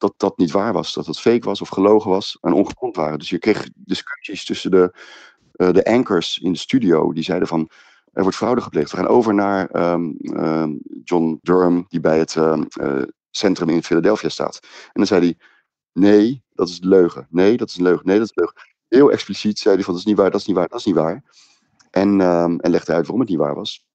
dat 0.00 0.14
dat 0.16 0.38
niet 0.38 0.50
waar 0.50 0.72
was. 0.72 0.94
Dat 0.94 1.06
dat 1.06 1.20
fake 1.20 1.46
was 1.46 1.60
of 1.60 1.68
gelogen 1.68 2.10
was 2.10 2.38
en 2.40 2.52
ongegrond 2.52 2.96
waren. 2.96 3.18
Dus 3.18 3.28
je 3.28 3.38
kreeg 3.38 3.68
discussies 3.74 4.44
tussen 4.44 4.70
de, 4.70 4.92
eh, 5.52 5.72
de 5.72 5.84
anchors 5.84 6.38
in 6.38 6.52
de 6.52 6.58
studio, 6.58 7.12
die 7.12 7.22
zeiden 7.22 7.48
van, 7.48 7.70
er 8.12 8.22
wordt 8.22 8.36
fraude 8.36 8.60
gepleegd. 8.60 8.90
We 8.90 8.96
gaan 8.96 9.06
over 9.06 9.34
naar 9.34 9.68
ehm, 9.68 10.10
ehm, 10.20 10.72
John 11.04 11.38
Durham, 11.42 11.84
die 11.88 12.00
bij 12.00 12.18
het 12.18 12.36
ehm, 12.36 12.62
eh, 12.68 13.02
centrum 13.30 13.68
in 13.68 13.82
Philadelphia 13.82 14.28
staat. 14.28 14.58
En 14.62 14.90
dan 14.92 15.06
zei 15.06 15.20
hij, 15.20 15.36
nee, 15.92 16.42
dat 16.52 16.68
is 16.68 16.78
leugen. 16.82 17.26
Nee, 17.30 17.56
dat 17.56 17.68
is 17.68 17.76
een 17.76 17.82
leugen. 17.82 18.06
Nee, 18.06 18.18
dat 18.18 18.24
is 18.24 18.32
een 18.34 18.42
leugen. 18.42 18.70
Heel 18.88 19.10
expliciet 19.10 19.58
zei 19.58 19.74
hij 19.74 19.84
van, 19.84 19.92
dat 19.92 20.02
is 20.02 20.08
niet 20.08 20.18
waar, 20.18 20.30
dat 20.30 20.40
is 20.40 20.46
niet 20.46 20.56
waar, 20.56 20.68
dat 20.68 20.78
is 20.78 20.84
niet 20.84 20.94
waar. 20.94 21.24
En, 21.90 22.20
en 22.60 22.70
legde 22.70 22.92
uit 22.92 23.02
waarom 23.02 23.20
het 23.20 23.28
niet 23.28 23.38
waar 23.38 23.54
was. 23.54 23.86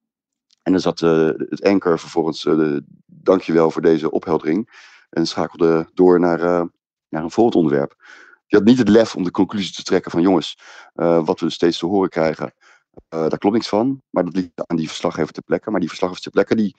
En 0.62 0.71
dan 0.71 0.81
zat 0.81 1.01
eh, 1.01 1.29
het 1.38 1.63
anker 1.63 2.00
vervolgens, 2.00 2.47
dankjewel 3.05 3.71
voor 3.71 3.82
deze 3.82 4.12
opheldering. 4.12 4.69
En 5.15 5.28
schakelde 5.28 5.89
door 5.93 6.19
naar, 6.19 6.39
eh, 6.39 6.63
naar 7.10 7.23
een 7.23 7.32
volgend 7.32 7.56
onderwerp. 7.56 7.95
Je 8.45 8.56
had 8.56 8.65
niet 8.65 8.78
het 8.78 8.89
lef 8.89 9.15
om 9.15 9.23
de 9.23 9.32
conclusie 9.32 9.73
te 9.73 9.84
trekken 9.84 10.12
van 10.12 10.21
jongens, 10.21 10.58
eh, 10.93 11.25
wat 11.25 11.39
we 11.39 11.49
steeds 11.49 11.78
te 11.78 11.86
horen 11.86 12.10
krijgen, 12.10 12.54
eh, 13.08 13.19
daar 13.19 13.38
klopt 13.38 13.56
niks 13.56 13.67
van. 13.67 14.01
Maar 14.10 14.25
dat 14.25 14.36
liet 14.36 14.51
aan 14.56 14.78
die 14.78 14.88
verslaggever 14.88 15.34
ter 15.34 15.43
plekke. 15.43 15.71
Maar 15.71 15.80
die 15.80 15.89
verslaggevers 15.89 16.23
ter 16.23 16.34
plekke 16.34 16.56
die 16.56 16.75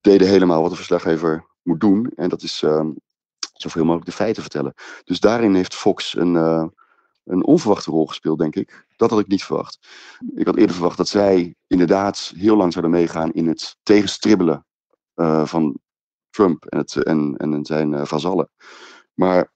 deden 0.00 0.28
helemaal 0.28 0.62
wat 0.62 0.70
een 0.70 0.76
verslaggever 0.76 1.46
moet 1.62 1.80
doen. 1.80 2.12
En 2.14 2.28
dat 2.28 2.42
is 2.42 2.62
ehm, 2.62 2.90
zoveel 3.52 3.84
mogelijk 3.84 4.06
de 4.06 4.16
feiten 4.16 4.42
vertellen. 4.42 4.74
Dus 5.04 5.20
daarin 5.20 5.54
heeft 5.54 5.74
Fox 5.74 6.16
een, 6.16 6.34
een 7.24 7.44
onverwachte 7.44 7.90
rol 7.90 8.06
gespeeld, 8.06 8.38
denk 8.38 8.56
ik. 8.56 8.86
Dat 8.96 9.10
had 9.10 9.20
ik 9.20 9.26
niet 9.26 9.44
verwacht. 9.44 9.78
Ik 10.34 10.46
had 10.46 10.56
eerder 10.56 10.74
verwacht 10.74 10.96
dat 10.96 11.08
zij 11.08 11.54
inderdaad 11.66 12.32
heel 12.36 12.56
lang 12.56 12.72
zouden 12.72 12.92
meegaan 12.92 13.32
in 13.32 13.48
het 13.48 13.76
tegenstribbelen 13.82 14.66
van 15.44 15.80
Trump 16.30 16.64
en, 16.64 16.78
het, 16.78 16.96
en, 16.96 17.34
en 17.36 17.64
zijn 17.64 17.94
eh, 17.94 18.04
vazallen. 18.04 18.48
Maar 19.14 19.52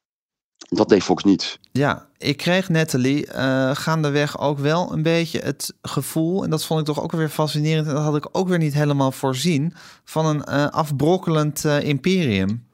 dat 0.57 0.89
deed 0.89 1.03
Fox 1.03 1.25
niet. 1.25 1.59
Ja, 1.73 2.09
ik 2.19 2.37
kreeg 2.37 2.69
Natalie 2.69 3.27
eh 3.27 3.71
gaandeweg 3.75 4.41
ook 4.41 4.59
wel 4.59 4.93
een 4.93 5.03
beetje 5.03 5.39
het 5.39 5.75
gevoel, 5.83 6.45
en 6.45 6.51
dat 6.51 6.65
vond 6.65 6.81
ik 6.81 6.87
toch 6.87 7.03
ook 7.03 7.13
weer 7.13 7.29
fascinerend, 7.29 7.87
en 7.87 7.95
dat 7.95 8.03
had 8.03 8.17
ik 8.17 8.29
ook 8.33 8.49
weer 8.49 8.59
niet 8.59 8.75
helemaal 8.75 9.13
voorzien, 9.13 9.75
van 10.05 10.27
een 10.27 10.45
eh, 10.45 10.67
afbrokkelend 10.67 11.65
imperium. 11.65 12.71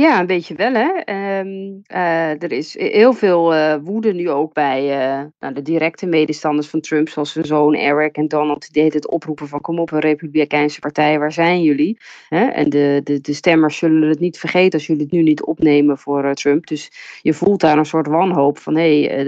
Ja, 0.00 0.20
een 0.20 0.26
beetje 0.26 0.54
wel, 0.54 0.72
hè. 0.72 0.88
Ehm, 0.88 1.80
eh, 1.86 2.42
er 2.42 2.52
is 2.52 2.78
heel 2.78 3.12
veel 3.12 3.54
eh, 3.54 3.76
woede 3.82 4.12
nu 4.12 4.30
ook 4.30 4.52
bij 4.52 4.80
eh, 4.80 5.24
nou, 5.38 5.54
de 5.54 5.62
directe 5.62 6.06
medestanders 6.06 6.68
van 6.68 6.80
Trump, 6.80 7.08
zoals 7.08 7.32
zijn 7.32 7.44
zoon 7.44 7.74
Eric 7.74 8.16
en 8.16 8.28
Donald. 8.28 8.60
Die 8.60 8.82
deed 8.82 8.94
het 8.94 9.08
oproepen 9.08 9.48
van 9.48 9.60
kom 9.60 9.78
op, 9.78 9.90
een 9.92 10.00
republikeinse 10.00 10.80
partij, 10.80 11.18
waar 11.18 11.32
zijn 11.32 11.62
jullie? 11.62 11.98
Hè? 12.28 12.44
En 12.44 12.70
de, 12.70 13.00
de, 13.04 13.20
de 13.20 13.32
stemmers 13.32 13.76
zullen 13.76 14.08
het 14.08 14.20
niet 14.20 14.38
vergeten 14.38 14.78
als 14.78 14.86
jullie 14.86 15.02
het 15.02 15.12
nu 15.12 15.22
niet 15.22 15.42
opnemen 15.42 15.98
voor 15.98 16.34
Trump. 16.34 16.66
Dus 16.66 16.90
je 17.22 17.34
voelt 17.34 17.60
daar 17.60 17.78
een 17.78 17.84
soort 17.84 18.06
wanhoop 18.06 18.58
van, 18.58 18.76
hé, 18.76 19.02
hey, 19.04 19.24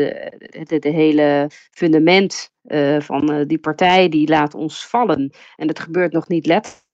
de, 0.78 0.88
hele 0.88 1.50
fundament 1.70 2.50
van 2.98 3.44
die 3.46 3.58
partij, 3.58 4.08
die 4.08 4.28
laat 4.28 4.54
ons 4.54 4.86
vallen. 4.86 5.30
En 5.56 5.66
dat 5.66 5.80
gebeurt 5.80 6.12
nog 6.12 6.28
niet 6.28 6.46
letterlijk 6.46 6.90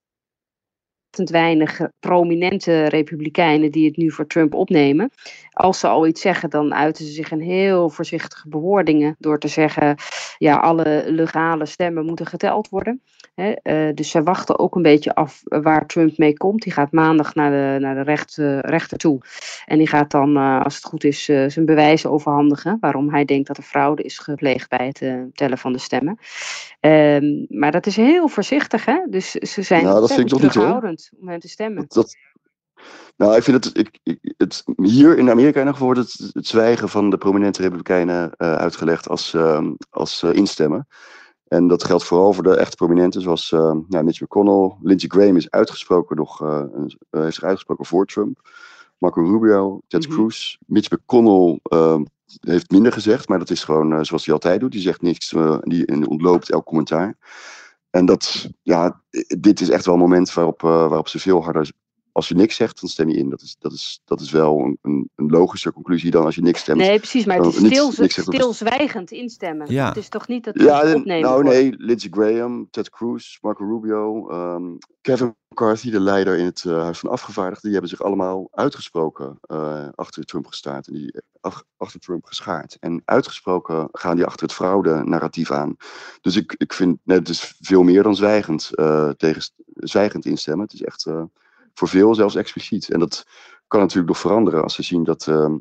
weinig 1.10 1.80
prominente 2.00 2.86
republikeinen 2.86 3.70
die 3.72 3.86
het 3.86 3.96
nu 3.96 4.10
voor 4.10 4.26
Trump 4.26 4.54
opnemen. 4.54 5.10
Als 5.52 5.78
ze 5.80 5.86
al 5.86 6.06
iets 6.06 6.20
zeggen, 6.20 6.50
dan 6.50 6.74
uiten 6.74 7.04
ze 7.04 7.12
zich 7.12 7.30
in 7.30 7.40
heel 7.40 7.90
voorzichtige 7.90 8.48
bewoordingen 8.48 9.16
door 9.18 9.38
te 9.38 9.48
zeggen, 9.48 9.96
ja, 10.38 10.56
alle 10.56 11.04
legale 11.06 11.66
stemmen 11.66 12.04
moeten 12.04 12.26
geteld 12.26 12.68
worden. 12.68 13.02
Eh, 13.34 13.88
dus 13.94 14.10
zij 14.10 14.22
wachten 14.22 14.58
ook 14.58 14.76
een 14.76 14.82
beetje 14.82 15.14
af 15.14 15.42
waar 15.44 15.86
Trump 15.86 16.18
mee 16.18 16.36
komt. 16.36 16.62
Die 16.62 16.72
gaat 16.72 16.92
maandag 16.92 17.34
naar 17.34 17.50
de, 17.50 17.80
naar 17.80 17.94
de 17.94 18.02
recht, 18.02 18.38
eh, 18.38 18.58
rechter 18.58 18.98
toe. 18.98 19.20
En 19.68 19.78
die 19.78 19.88
gaat 19.88 20.10
dan, 20.10 20.36
eh, 20.36 20.60
als 20.64 20.74
het 20.74 20.84
goed 20.84 21.04
is, 21.04 21.28
eh, 21.28 21.44
zijn 21.48 21.64
bewijzen 21.64 22.10
overhandigen. 22.10 22.76
Waarom 22.80 23.10
hij 23.10 23.24
denkt 23.24 23.46
dat 23.46 23.56
er 23.56 23.62
fraude 23.62 24.02
is 24.02 24.18
gepleegd 24.18 24.68
bij 24.68 24.86
het 24.86 25.02
eh, 25.02 25.14
tellen 25.32 25.58
van 25.58 25.72
de 25.72 25.78
stemmen. 25.78 26.18
Ehm, 26.80 27.44
maar 27.48 27.72
dat 27.72 27.86
is 27.86 27.96
heel 27.96 28.28
voorzichtig, 28.28 28.84
hè? 28.84 28.98
Dus 29.10 29.30
ze 29.30 29.62
zijn 29.62 29.84
Nou, 29.84 30.00
dat 30.00 30.08
vind 30.08 30.20
ik 30.20 30.28
toch 30.28 30.42
niet, 30.42 30.54
hoor. 30.54 30.94
Om 31.18 31.28
hem 31.28 31.40
te 31.40 31.48
stemmen. 31.48 31.84
Dat, 31.88 31.94
dat, 31.94 32.16
nou, 33.16 33.36
ik 33.36 33.42
vind 33.42 33.64
het, 33.64 33.78
ik, 33.78 33.98
ik, 34.02 34.34
het. 34.36 34.62
Hier 34.76 35.18
in 35.18 35.30
Amerika 35.30 35.60
in 35.60 35.66
ieder 35.66 35.72
geval 35.72 35.94
wordt 35.94 36.00
het, 36.00 36.30
het 36.34 36.46
zwijgen 36.46 36.88
van 36.88 37.10
de 37.10 37.18
prominente 37.18 37.62
Republikeinen 37.62 38.32
eh, 38.36 38.52
uitgelegd 38.52 39.08
als, 39.08 39.34
ehm, 39.34 39.72
als 39.90 40.22
eh, 40.22 40.32
instemmen. 40.32 40.86
En 41.48 41.68
dat 41.68 41.84
geldt 41.84 42.04
vooral 42.04 42.32
voor 42.32 42.42
de 42.42 42.56
echt 42.56 42.76
prominenten, 42.76 43.20
zoals 43.20 43.52
eh, 43.52 43.72
nou, 43.88 44.04
Mitch 44.04 44.20
McConnell. 44.20 44.76
Lindsey 44.82 45.08
Graham 45.08 45.36
is 45.36 45.50
uitgesproken, 45.50 46.16
nog, 46.16 46.42
eh, 46.42 46.60
eh, 47.10 47.20
heeft 47.20 47.34
zich 47.34 47.44
uitgesproken 47.44 47.86
voor 47.86 48.06
Trump. 48.06 48.50
Marco 48.98 49.20
Rubio, 49.22 49.80
Ted 49.86 50.08
Mhm. 50.08 50.16
Cruz. 50.16 50.56
Mitch 50.66 50.90
McConnell 50.90 51.58
ehm, 51.62 52.04
heeft 52.40 52.70
minder 52.70 52.92
gezegd, 52.92 53.28
maar 53.28 53.38
dat 53.38 53.50
is 53.50 53.64
gewoon 53.64 54.04
zoals 54.04 54.24
hij 54.24 54.34
altijd 54.34 54.60
doet. 54.60 54.72
Die 54.72 54.80
zegt 54.80 55.02
niks 55.02 55.32
en 55.32 55.60
die 55.64 56.08
ontloopt 56.08 56.50
elk 56.50 56.64
commentaar. 56.64 57.16
En 57.90 58.06
dat, 58.06 58.48
ja, 58.62 59.02
dit 59.38 59.60
is 59.60 59.70
echt 59.70 59.84
wel 59.84 59.94
een 59.94 60.00
moment 60.00 60.32
waarop, 60.32 60.62
eh, 60.64 60.70
waarop 60.70 61.08
ze 61.08 61.18
veel 61.18 61.42
harder 61.42 61.72
als 62.18 62.28
je 62.28 62.34
niks 62.34 62.56
zegt, 62.56 62.80
dan 62.80 62.88
stem 62.90 63.08
je 63.08 63.16
in. 63.16 63.30
Dat 63.30 63.40
is, 63.40 63.56
dat 63.58 63.72
is, 63.72 64.00
dat 64.04 64.20
is 64.20 64.30
wel 64.30 64.58
een, 64.58 64.78
een, 64.82 65.10
een 65.14 65.26
logische 65.30 65.72
conclusie 65.72 66.10
dan 66.10 66.24
als 66.24 66.34
je 66.34 66.42
niks 66.42 66.60
stemt. 66.60 66.78
Nee, 66.78 66.98
precies, 66.98 67.24
maar 67.24 67.36
het 67.36 67.54
is 67.54 67.66
stil, 67.66 67.92
stilzwijgend 68.08 69.10
instemmen. 69.10 69.72
Ja. 69.72 69.88
Het 69.88 69.96
is 69.96 70.08
toch 70.08 70.28
niet 70.28 70.44
dat 70.44 70.60
Ja, 70.60 70.78
het 70.80 70.88
en- 70.88 70.96
opnemen 70.96 71.22
nou 71.22 71.42
wordt? 71.42 71.58
nee, 71.58 71.74
Lindsey 71.76 72.10
Graham, 72.10 72.68
Ted 72.70 72.90
Cruz, 72.90 73.38
Marco 73.40 73.64
Rubio, 73.64 74.28
ehm, 74.28 74.64
Kevin 75.00 75.36
McCarthy, 75.48 75.90
de 75.90 76.00
leider 76.00 76.36
in 76.38 76.44
het 76.44 76.64
eh, 76.66 76.82
Huis 76.82 76.98
van 76.98 77.10
Afgevaardigden, 77.10 77.62
die 77.70 77.72
hebben 77.72 77.90
zich 77.90 78.02
allemaal 78.02 78.48
uitgesproken 78.52 79.38
eh, 79.40 79.88
achter 79.94 80.24
Trump 80.24 80.46
gestaan 80.46 80.80
en 80.82 80.92
die 80.92 81.14
ach- 81.40 81.64
achter 81.76 82.00
Trump 82.00 82.24
geschaard. 82.24 82.76
En 82.80 83.02
uitgesproken 83.04 83.88
gaan 83.92 84.16
die 84.16 84.24
achter 84.24 84.42
het 84.46 84.52
fraude-narratief 84.56 85.50
aan. 85.50 85.76
Dus 86.20 86.36
ik, 86.36 86.54
ik 86.58 86.72
vind, 86.72 86.98
nee, 87.04 87.18
het 87.18 87.28
is 87.28 87.56
veel 87.60 87.82
meer 87.82 88.02
dan 88.02 88.16
zwijgend, 88.16 88.74
eh, 88.74 89.08
tegen 89.10 89.42
zwijgend 89.74 90.26
instemmen. 90.26 90.64
Het 90.64 90.74
is 90.74 90.82
echt 90.82 91.06
eh, 91.06 91.22
voor 91.78 91.88
veel 91.88 92.14
zelfs 92.14 92.34
expliciet. 92.34 92.90
En 92.90 92.98
dat 92.98 93.26
kan 93.66 93.80
natuurlijk 93.80 94.08
nog 94.08 94.18
veranderen 94.18 94.62
als 94.62 94.74
ze 94.74 94.82
zien 94.82 95.04
dat, 95.04 95.26
ehm, 95.26 95.56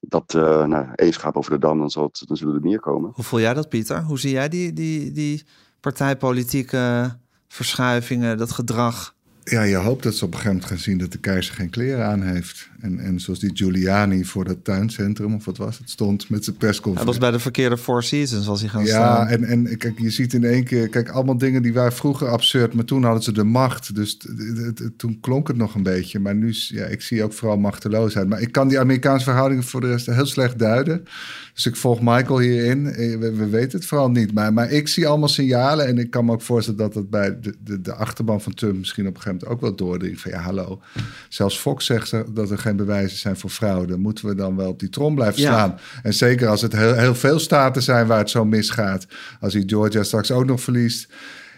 dat 0.00 0.34
eh 0.34 0.64
nou, 0.64 0.86
over 1.32 1.50
de 1.50 1.58
dam, 1.58 1.78
dan, 1.78 1.90
zal 1.90 2.04
het, 2.04 2.22
dan 2.26 2.36
zullen 2.36 2.54
er 2.54 2.60
meer 2.60 2.80
komen. 2.80 3.10
Hoe 3.14 3.24
voel 3.24 3.40
jij 3.40 3.54
dat, 3.54 3.68
Pieter? 3.68 4.02
Hoe 4.02 4.18
zie 4.18 4.30
jij 4.30 4.48
die, 4.48 4.72
die, 4.72 5.12
die 5.12 5.46
partijpolitieke 5.80 7.16
verschuivingen, 7.48 8.38
dat 8.38 8.52
gedrag? 8.52 9.14
Ja, 9.50 9.62
je 9.62 9.76
hoopt 9.76 10.02
dat 10.02 10.14
ze 10.14 10.24
op 10.24 10.30
een 10.30 10.36
gegeven 10.38 10.56
moment 10.56 10.72
gaan 10.72 10.82
zien 10.82 10.98
dat 10.98 11.12
de 11.12 11.18
keizer 11.18 11.54
geen 11.54 11.70
kleren 11.70 12.04
aan 12.06 12.22
heeft. 12.22 12.68
En, 12.80 12.98
en 12.98 13.20
zoals 13.20 13.38
die 13.38 13.50
Giuliani 13.54 14.24
voor 14.24 14.44
dat 14.44 14.64
tuincentrum, 14.64 15.34
of 15.34 15.44
wat 15.44 15.56
was 15.56 15.78
het, 15.78 15.90
stond 15.90 16.28
met 16.30 16.44
zijn 16.44 16.56
Hij 16.58 16.66
persconferentie. 16.68 17.18
was 17.20 17.28
bij 17.28 17.36
de 17.38 17.42
verkeerde 17.42 17.78
Four 17.78 18.02
Seasons 18.02 18.48
als 18.48 18.60
hij 18.60 18.68
gaan 18.70 18.84
Ja, 18.84 18.86
staan. 18.88 19.26
en, 19.26 19.44
en 19.44 19.76
kijk, 19.78 19.98
je 19.98 20.10
ziet 20.10 20.34
in 20.34 20.44
één 20.44 20.64
keer, 20.64 20.88
kijk, 20.88 21.08
allemaal 21.08 21.38
dingen 21.38 21.62
die 21.62 21.72
waren 21.72 21.92
vroeger 21.92 22.28
absurd, 22.28 22.74
maar 22.74 22.84
toen 22.84 23.04
hadden 23.04 23.22
ze 23.22 23.32
de 23.32 23.44
macht. 23.44 23.94
Dus 23.94 24.14
t- 24.16 24.20
t- 24.20 24.76
t- 24.76 24.90
toen 24.96 25.18
klonk 25.20 25.48
het 25.48 25.56
nog 25.56 25.74
een 25.74 25.82
beetje. 25.82 26.18
Maar 26.18 26.34
nu, 26.34 26.54
ja, 26.68 26.84
ik 26.84 27.02
zie 27.02 27.22
ook 27.24 27.32
vooral 27.32 27.56
machteloosheid. 27.58 28.28
Maar 28.28 28.40
ik 28.40 28.52
kan 28.52 28.68
die 28.68 28.78
Amerikaanse 28.80 29.24
verhoudingen 29.24 29.64
voor 29.64 29.80
de 29.80 29.86
rest 29.88 30.06
heel 30.06 30.26
slecht 30.26 30.58
duiden. 30.58 31.04
Dus 31.54 31.66
ik 31.66 31.76
volg 31.76 32.00
Michael 32.00 32.38
hierin. 32.38 32.86
Eh, 32.86 33.18
We, 33.18 33.32
we 33.32 33.48
weten 33.48 33.78
het 33.78 33.88
vooral 33.88 34.10
niet. 34.10 34.32
Maar, 34.32 34.52
maar 34.52 34.70
ik 34.70 34.88
zie 34.88 35.06
allemaal 35.06 35.28
signalen. 35.28 35.86
En 35.86 35.98
ik 35.98 36.10
kan 36.10 36.24
me 36.24 36.32
ook 36.32 36.42
voorstellen 36.42 36.78
dat 36.80 36.94
het 36.94 37.10
bij 37.10 37.40
de, 37.40 37.54
de, 37.64 37.80
de 37.80 37.94
achterban 37.94 38.40
van 38.40 38.54
Trump 38.54 38.76
misschien 38.78 39.06
op 39.06 39.14
een 39.14 39.20
gegeven 39.20 39.37
moment 39.37 39.37
ook 39.46 39.60
wel 39.60 39.74
doordringt. 39.74 40.20
Van 40.20 40.30
ja, 40.30 40.38
hallo. 40.40 40.80
Zelfs 41.28 41.58
Fox 41.58 41.86
zegt 41.86 42.12
er 42.12 42.34
dat 42.34 42.50
er 42.50 42.58
geen 42.58 42.76
bewijzen 42.76 43.18
zijn 43.18 43.36
voor 43.36 43.50
fraude. 43.50 43.96
Moeten 43.96 44.26
we 44.26 44.34
dan 44.34 44.56
wel 44.56 44.68
op 44.68 44.80
die 44.80 44.88
trom 44.88 45.14
blijven 45.14 45.40
Ja. 45.42 45.48
slaan? 45.52 45.78
En 46.02 46.14
zeker 46.14 46.48
als 46.48 46.62
het 46.62 46.72
heel, 46.72 46.94
heel 46.94 47.14
veel 47.14 47.38
staten 47.38 47.82
zijn 47.82 48.06
waar 48.06 48.18
het 48.18 48.30
zo 48.30 48.44
misgaat. 48.44 49.06
Als 49.40 49.52
hij 49.52 49.62
Georgia 49.66 50.02
straks 50.02 50.30
ook 50.30 50.44
nog 50.46 50.60
verliest. 50.60 51.08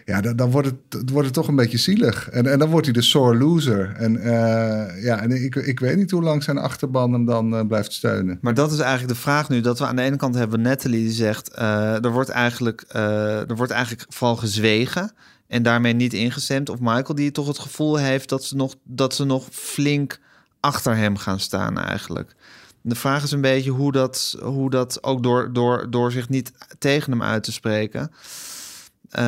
Ja, 0.05 0.21
dan, 0.21 0.35
dan 0.35 0.51
wordt, 0.51 0.67
het, 0.89 1.09
wordt 1.09 1.25
het 1.25 1.33
toch 1.33 1.47
een 1.47 1.55
beetje 1.55 1.77
zielig. 1.77 2.29
En, 2.29 2.47
en 2.47 2.59
dan 2.59 2.69
wordt 2.69 2.85
hij 2.85 2.93
de 2.93 3.01
sore 3.01 3.37
loser. 3.37 3.93
En, 3.97 4.17
eh, 4.17 5.03
ja, 5.03 5.21
en 5.21 5.31
ik, 5.43 5.55
ik 5.55 5.79
weet 5.79 5.97
niet 5.97 6.11
hoe 6.11 6.23
lang 6.23 6.43
zijn 6.43 6.57
achterban 6.57 7.13
hem 7.13 7.25
dan 7.25 7.55
eh, 7.55 7.67
blijft 7.67 7.93
steunen. 7.93 8.37
Maar 8.41 8.53
dat 8.53 8.71
is 8.71 8.79
eigenlijk 8.79 9.13
de 9.13 9.19
vraag 9.19 9.49
nu. 9.49 9.61
Dat 9.61 9.79
we 9.79 9.85
aan 9.85 9.95
de 9.95 10.01
ene 10.01 10.15
kant 10.15 10.35
hebben 10.35 10.61
Natalie 10.61 11.03
die 11.03 11.11
zegt... 11.11 11.49
eh, 11.49 12.03
er, 12.03 12.11
wordt 12.11 12.29
eigenlijk, 12.29 12.83
er 12.87 13.55
wordt 13.55 13.71
eigenlijk 13.71 14.05
vooral 14.09 14.35
gezwegen 14.35 15.11
en 15.51 15.63
daarmee 15.63 15.93
niet 15.93 16.13
ingestemd. 16.13 16.69
Of 16.69 16.79
Michael 16.79 17.15
die 17.15 17.31
toch 17.31 17.47
het 17.47 17.59
gevoel 17.59 17.95
heeft 17.95 18.29
dat 18.29 18.43
ze 18.43 18.55
nog, 18.55 18.75
dat 18.83 19.15
ze 19.15 19.23
nog 19.23 19.47
flink 19.51 20.19
achter 20.59 20.95
hem 20.95 21.17
gaan 21.17 21.39
staan 21.39 21.77
eigenlijk. 21.77 22.35
De 22.81 22.95
vraag 22.95 23.23
is 23.23 23.31
een 23.31 23.41
beetje 23.41 23.71
hoe 23.71 23.91
dat, 23.91 24.37
hoe 24.41 24.69
dat 24.69 25.03
ook 25.03 25.23
door, 25.23 25.53
door, 25.53 25.87
door 25.89 26.11
zich 26.11 26.29
niet 26.29 26.51
tegen 26.79 27.11
hem 27.11 27.23
uit 27.23 27.43
te 27.43 27.51
spreken... 27.51 28.11
eh, 29.11 29.23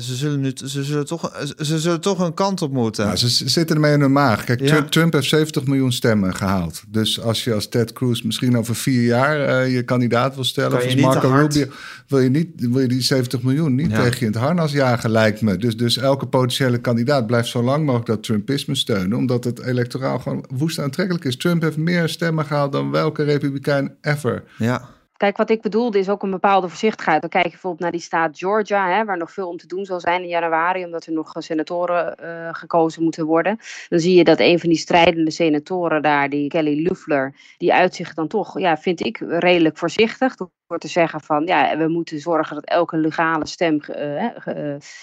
ze, 0.00 0.14
zullen 0.14 0.40
nu, 0.40 0.52
ze, 0.54 0.84
zullen 0.84 1.06
toch, 1.06 1.42
ze 1.58 1.78
zullen 1.78 2.00
toch 2.00 2.18
een 2.18 2.34
kant 2.34 2.62
op 2.62 2.72
moeten. 2.72 3.04
Nou, 3.04 3.16
ze 3.16 3.28
zitten 3.48 3.76
ermee 3.76 3.92
in 3.92 4.00
hun 4.00 4.12
maag. 4.12 4.44
Kijk, 4.44 4.60
Ja. 4.60 4.66
Trump, 4.66 4.90
Trump 4.90 5.12
heeft 5.12 5.28
70 5.28 5.64
miljoen 5.66 5.92
stemmen 5.92 6.34
gehaald. 6.34 6.82
Dus 6.88 7.20
als 7.20 7.44
je 7.44 7.54
als 7.54 7.68
Ted 7.68 7.92
Cruz 7.92 8.22
misschien 8.22 8.58
over 8.58 8.74
vier 8.74 9.02
jaar 9.02 9.40
eh, 9.40 9.74
je 9.74 9.82
kandidaat 9.82 10.34
wil 10.34 10.44
stellen... 10.44 10.70
Kan 10.70 10.78
of 10.78 10.84
als 10.84 10.94
Marco 10.94 11.28
Rubio... 11.28 11.66
Wil 12.06 12.18
je, 12.18 12.28
niet, 12.30 12.48
wil 12.56 12.80
je 12.80 12.88
die 12.88 13.02
70 13.02 13.42
miljoen 13.42 13.74
niet 13.74 13.90
Ja. 13.90 13.96
tegen 14.02 14.18
je 14.18 14.26
in 14.26 14.32
het 14.32 14.40
harnas 14.40 14.72
jagen, 14.72 15.10
lijkt 15.10 15.40
me. 15.40 15.56
Dus, 15.56 15.76
dus 15.76 15.96
elke 15.96 16.26
potentiële 16.26 16.78
kandidaat 16.78 17.26
blijft 17.26 17.48
zo 17.48 17.62
lang 17.62 17.84
mogelijk 17.84 18.06
dat 18.08 18.22
Trumpisme 18.22 18.74
steunen... 18.74 19.18
omdat 19.18 19.44
het 19.44 19.60
electoraal 19.62 20.18
gewoon 20.18 20.44
woest 20.54 20.78
aantrekkelijk 20.78 21.24
is. 21.24 21.36
Trump 21.36 21.62
heeft 21.62 21.76
meer 21.76 22.08
stemmen 22.08 22.44
gehaald 22.44 22.72
dan 22.72 22.90
welke 22.90 23.22
republikein 23.22 23.94
ever. 24.00 24.42
Ja. 24.58 24.88
Kijk, 25.20 25.36
wat 25.36 25.50
ik 25.50 25.62
bedoelde 25.62 25.98
is 25.98 26.08
ook 26.08 26.22
een 26.22 26.30
bepaalde 26.30 26.68
voorzichtigheid. 26.68 27.20
Dan 27.20 27.30
kijk 27.30 27.44
je 27.44 27.50
bijvoorbeeld 27.50 27.82
naar 27.82 27.90
die 27.90 28.00
staat 28.00 28.38
Georgia, 28.38 28.88
hè, 28.96 29.04
waar 29.04 29.16
nog 29.16 29.32
veel 29.32 29.48
om 29.48 29.56
te 29.56 29.66
doen 29.66 29.84
zal 29.84 30.00
zijn 30.00 30.22
in 30.22 30.28
januari, 30.28 30.84
omdat 30.84 31.06
er 31.06 31.12
nog 31.12 31.32
senatoren 31.38 32.16
eh, 32.16 32.48
gekozen 32.54 33.02
moeten 33.02 33.26
worden. 33.26 33.58
Dan 33.88 33.98
zie 33.98 34.14
je 34.14 34.24
dat 34.24 34.40
een 34.40 34.58
van 34.58 34.68
die 34.68 34.78
strijdende 34.78 35.30
senatoren 35.30 36.02
daar, 36.02 36.28
die 36.28 36.48
Kelly 36.48 36.86
Loeffler, 36.86 37.34
die 37.56 37.72
uitzicht 37.72 38.16
dan 38.16 38.28
toch, 38.28 38.58
ja, 38.58 38.76
vind 38.76 39.04
ik, 39.04 39.18
redelijk 39.18 39.78
voorzichtig. 39.78 40.34
Door 40.34 40.78
te 40.78 40.88
zeggen 40.88 41.20
van, 41.20 41.46
ja, 41.46 41.76
we 41.76 41.88
moeten 41.88 42.20
zorgen 42.20 42.54
dat 42.54 42.64
elke 42.64 42.96
legale 42.96 43.46
stem 43.46 43.80
eh, 43.80 44.26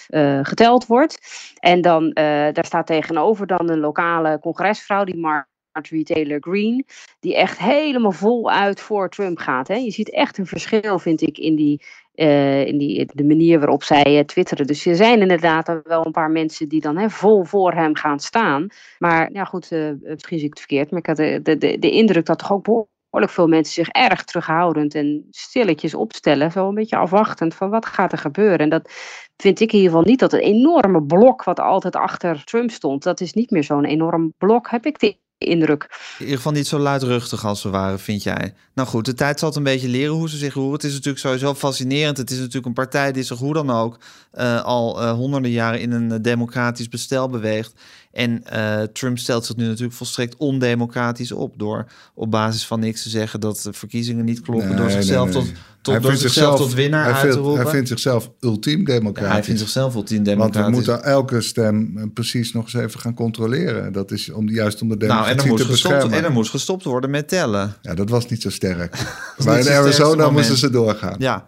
eh, 0.08 0.45
geteld 0.45 0.86
wordt. 0.86 1.17
En 1.60 1.82
dan, 1.82 2.10
daar 2.53 2.65
staat 2.65 2.88
tegenover 2.88 3.47
dan 3.47 3.69
een 3.69 3.80
lokale 3.80 4.39
congresvrouw, 4.39 5.03
die 5.03 5.17
Mar 5.17 5.47
Marjorie 5.78 6.04
Taylor 6.06 6.40
Greene, 6.40 6.84
die 7.20 7.36
echt 7.36 7.58
helemaal 7.58 8.12
voluit 8.12 8.82
voor 8.82 9.10
Trump 9.10 9.38
gaat. 9.38 9.68
Hè. 9.68 9.76
Je 9.76 9.92
ziet 9.92 10.12
echt 10.12 10.38
een 10.38 10.46
verschil, 10.46 11.00
vind 11.00 11.22
ik, 11.22 11.38
in, 11.38 11.56
die, 11.56 11.82
eh, 12.13 12.66
in 12.66 12.78
die, 12.78 13.10
de 13.13 13.24
manier 13.24 13.60
waarop 13.60 13.84
zij 13.84 14.04
eh, 14.04 14.24
twitteren. 14.24 14.68
Dus 14.68 14.86
er 14.86 14.96
zijn 14.96 15.22
inderdaad 15.22 15.82
wel 15.84 16.06
een 16.06 16.12
paar 16.12 16.32
mensen 16.32 16.70
die 16.70 16.82
dan 16.82 16.98
hè, 16.98 17.10
vol 17.10 17.44
voor 17.44 17.74
hem 17.74 17.96
gaan 17.96 18.20
staan. 18.20 18.68
Maar 18.98 19.30
ja, 19.34 19.44
goed, 19.44 19.72
eh, 19.72 19.92
misschien 20.02 20.38
zie 20.38 20.48
ik 20.48 20.54
het 20.54 20.60
verkeerd, 20.60 20.92
maar 20.92 21.00
ik 21.00 21.06
had 21.06 21.18
de, 21.18 21.40
de, 21.44 21.58
de, 21.58 21.80
de 21.80 21.92
indruk 21.92 22.26
dat 22.26 22.40
toch 22.40 22.52
ook 22.52 22.63
behoorlijk 22.63 23.32
veel 23.32 23.48
mensen 23.48 23.74
zich 23.74 23.94
erg 23.94 24.24
terughoudend 24.24 24.96
en 24.96 25.28
stilletjes 25.30 25.94
opstellen. 25.94 26.52
Zo 26.52 26.68
een 26.68 26.76
beetje 26.76 26.98
afwachtend 26.98 27.56
van 27.56 27.70
wat 27.70 27.86
gaat 27.86 28.12
er 28.12 28.18
gebeuren. 28.18 28.58
En 28.58 28.70
dat 28.70 28.92
vind 29.38 29.60
ik 29.60 29.72
in 29.72 29.78
ieder 29.78 29.92
geval 29.92 30.10
niet 30.10 30.20
dat 30.20 30.34
een 30.34 30.40
enorme 30.40 31.04
blok 31.04 31.44
wat 31.44 31.60
altijd 31.60 31.96
achter 31.96 32.44
Trump 32.44 32.72
stond. 32.72 33.04
Dat 33.04 33.22
is 33.22 33.34
niet 33.34 33.52
meer 33.52 33.63
zo'n 33.63 33.86
enorm 33.86 34.34
blok, 34.38 34.70
heb 34.70 34.86
ik 34.86 35.00
de 35.00 35.18
indruk. 35.38 35.84
In 36.17 36.23
ieder 36.23 36.36
geval 36.36 36.52
niet 36.52 36.67
zo 36.67 36.80
luidruchtig 36.80 37.45
als 37.45 37.62
ze 37.62 37.69
waren, 37.69 38.00
vind 38.00 38.23
jij? 38.23 38.54
Nou 38.73 38.88
goed, 38.88 39.06
de 39.06 39.13
tijd 39.13 39.39
zal 39.39 39.47
het 39.47 39.58
een 39.58 39.63
beetje 39.63 39.88
leren 39.88 40.13
hoe 40.13 40.30
ze 40.30 40.38
zich 40.38 40.54
roeren. 40.54 40.73
Het 40.73 40.84
is 40.84 40.93
natuurlijk 40.93 41.19
sowieso 41.19 41.54
fascinerend. 41.54 42.17
Het 42.17 42.32
is 42.32 42.38
natuurlijk 42.38 42.65
een 42.65 42.73
partij 42.73 43.12
die 43.12 43.23
zich 43.23 43.38
hoe 43.38 43.54
dan 43.54 43.69
ook 43.69 44.00
eh, 44.32 44.63
al 44.63 45.02
eh, 45.02 45.12
honderden 45.12 45.52
jaren 45.52 45.80
in 45.80 45.91
een 45.91 46.12
eh, 46.12 46.17
democratisch 46.21 46.89
bestel 46.89 47.30
beweegt. 47.30 47.73
En 48.17 48.43
eh, 48.43 48.84
Trump 48.84 49.17
stelt 49.17 49.45
zich 49.45 49.56
nu 49.56 49.65
natuurlijk 49.65 49.93
volstrekt 49.93 50.36
ondemocratisch 50.38 51.32
op 51.32 51.54
door 51.58 51.86
op 52.13 52.32
basis 52.32 52.65
van 52.65 52.80
niks 52.80 53.04
te 53.04 53.10
zeggen 53.10 53.39
dat 53.39 53.60
de 53.62 53.73
verkiezingen 53.73 54.26
niet 54.26 54.41
kloppen, 54.41 54.67
Nee, 54.67 54.78
door 54.78 54.86
nee, 54.86 54.95
zichzelf, 54.95 55.26
nee. 55.26 55.34
Tot, 55.34 55.52
tot, 55.88 55.95
Hij 55.95 56.12
door 56.12 56.19
vindt 56.19 56.34
zichzelf 56.34 56.58
tot 56.58 56.73
winnaar 56.73 57.04
hij 57.04 57.12
uit 57.12 57.21
vindt, 57.21 57.36
te 57.36 57.41
roepen. 57.41 57.62
Hij 57.62 57.71
vindt 57.71 57.88
zichzelf 57.88 58.32
ultiem 58.39 58.84
democratisch. 58.84 59.28
Ja, 59.28 59.34
hij 59.34 59.43
vindt 59.43 59.60
zichzelf 59.60 59.95
ultiem 59.95 60.23
Want 60.23 60.28
democratisch. 60.28 60.69
we 60.69 60.76
moeten 60.76 61.04
elke 61.04 61.41
stem 61.41 61.97
eh, 61.97 62.04
precies 62.13 62.54
nog 62.54 62.63
eens 62.63 62.73
even 62.73 63.00
gaan 63.00 63.13
controleren. 63.13 63.93
Dat 63.93 64.12
is 64.12 64.30
om, 64.30 64.50
juist 64.50 64.82
om 64.82 64.89
de 64.89 64.95
nou, 64.95 65.10
democratie 65.10 65.39
en 65.39 65.43
er, 65.43 65.50
moest 65.50 65.63
te 65.63 65.69
gestopt, 65.69 65.93
beschermen. 65.93 66.17
en 66.19 66.26
er 66.26 66.32
moest 66.32 66.50
gestopt 66.50 66.84
worden 66.84 67.10
met 67.10 67.28
tellen. 67.28 67.76
Ja, 67.82 67.93
dat 67.93 68.10
was 68.10 68.28
niet 68.28 68.41
zo 68.41 68.50
sterk. 68.50 68.97
maar 69.45 69.60
in 69.60 69.67
Arizona 69.67 70.30
moesten 70.30 70.58
ze 70.58 70.69
doorgaan. 70.69 71.15
Ja. 71.17 71.47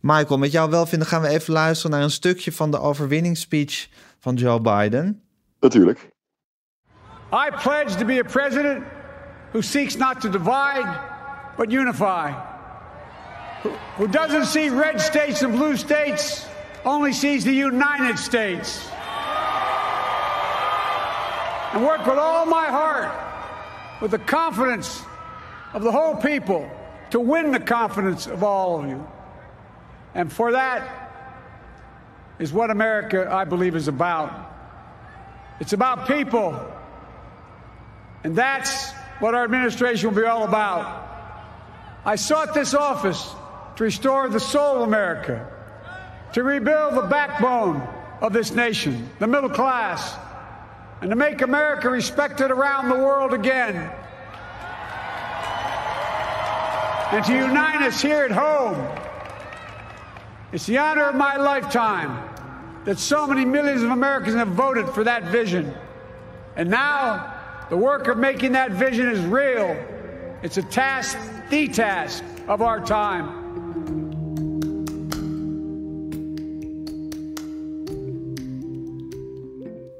Michael, 0.00 0.38
met 0.38 0.52
jou 0.52 0.70
wel 0.70 0.86
vinden 0.86 1.08
gaan 1.08 1.22
we 1.22 1.28
even 1.28 1.52
luisteren 1.52 1.90
naar 1.90 2.02
een 2.02 2.10
stukje 2.10 2.52
van 2.52 2.70
de 2.70 2.80
overwinningsspeech 2.80 3.88
van 4.20 4.34
Joe 4.34 4.60
Biden. 4.60 5.20
Natuurlijk. 5.60 6.12
I 7.32 7.50
pledge 7.62 7.96
to 7.96 8.04
be 8.04 8.20
a 8.24 8.30
president 8.30 8.82
who 9.52 9.60
seeks 9.60 9.96
not 9.96 10.20
to 10.20 10.30
divide, 10.30 11.00
but 11.56 11.72
unify. 11.72 12.53
Who, 13.96 14.08
doesn't 14.08 14.44
see 14.46 14.68
red 14.68 15.00
states 15.00 15.40
and 15.40 15.54
blue 15.54 15.76
states, 15.78 16.46
only 16.84 17.14
sees 17.14 17.44
the 17.44 17.52
United 17.52 18.18
States. 18.18 18.86
And 21.72 21.84
work 21.84 22.04
with 22.04 22.18
all 22.18 22.44
my 22.44 22.66
heart, 22.66 24.02
with 24.02 24.10
the 24.10 24.18
confidence 24.18 25.02
of 25.72 25.82
the 25.82 25.90
whole 25.90 26.14
people, 26.16 26.70
to 27.10 27.20
win 27.20 27.52
the 27.52 27.60
confidence 27.60 28.26
of 28.26 28.42
all 28.44 28.80
of 28.80 28.88
you. 28.88 29.06
And 30.14 30.30
for 30.30 30.52
that 30.52 31.10
is 32.38 32.52
what 32.52 32.70
America, 32.70 33.28
I 33.30 33.44
believe, 33.44 33.76
is 33.76 33.88
about. 33.88 34.52
It's 35.58 35.72
about 35.72 36.06
people. 36.06 36.54
And 38.24 38.36
that's 38.36 38.92
what 39.20 39.34
our 39.34 39.44
administration 39.44 40.10
will 40.10 40.20
be 40.20 40.26
all 40.26 40.44
about. 40.44 41.02
I 42.04 42.16
sought 42.16 42.52
this 42.52 42.74
office 42.74 43.34
to 43.76 43.84
restore 43.84 44.28
the 44.28 44.40
soul 44.40 44.76
of 44.76 44.82
America, 44.82 45.48
to 46.32 46.42
rebuild 46.42 46.94
the 46.94 47.02
backbone 47.02 47.86
of 48.20 48.32
this 48.32 48.52
nation, 48.52 49.10
the 49.18 49.26
middle 49.26 49.50
class, 49.50 50.16
and 51.00 51.10
to 51.10 51.16
make 51.16 51.42
America 51.42 51.90
respected 51.90 52.50
around 52.50 52.88
the 52.88 52.96
world 52.96 53.34
again. 53.34 53.90
And 57.12 57.24
to 57.26 57.32
unite 57.32 57.82
us 57.82 58.00
here 58.00 58.24
at 58.24 58.30
home. 58.30 58.82
It's 60.52 60.66
the 60.66 60.78
honor 60.78 61.04
of 61.04 61.14
my 61.16 61.36
lifetime 61.36 62.30
that 62.84 62.98
so 62.98 63.26
many 63.26 63.44
millions 63.44 63.82
of 63.82 63.90
Americans 63.90 64.36
have 64.36 64.48
voted 64.48 64.88
for 64.88 65.04
that 65.04 65.24
vision. 65.24 65.74
And 66.56 66.70
now, 66.70 67.32
the 67.70 67.76
work 67.76 68.08
of 68.08 68.18
making 68.18 68.52
that 68.52 68.70
vision 68.70 69.08
is 69.08 69.20
real. 69.20 69.76
It's 70.42 70.56
a 70.56 70.62
task, 70.62 71.18
the 71.50 71.68
task 71.68 72.22
of 72.46 72.62
our 72.62 72.80
time. 72.80 73.43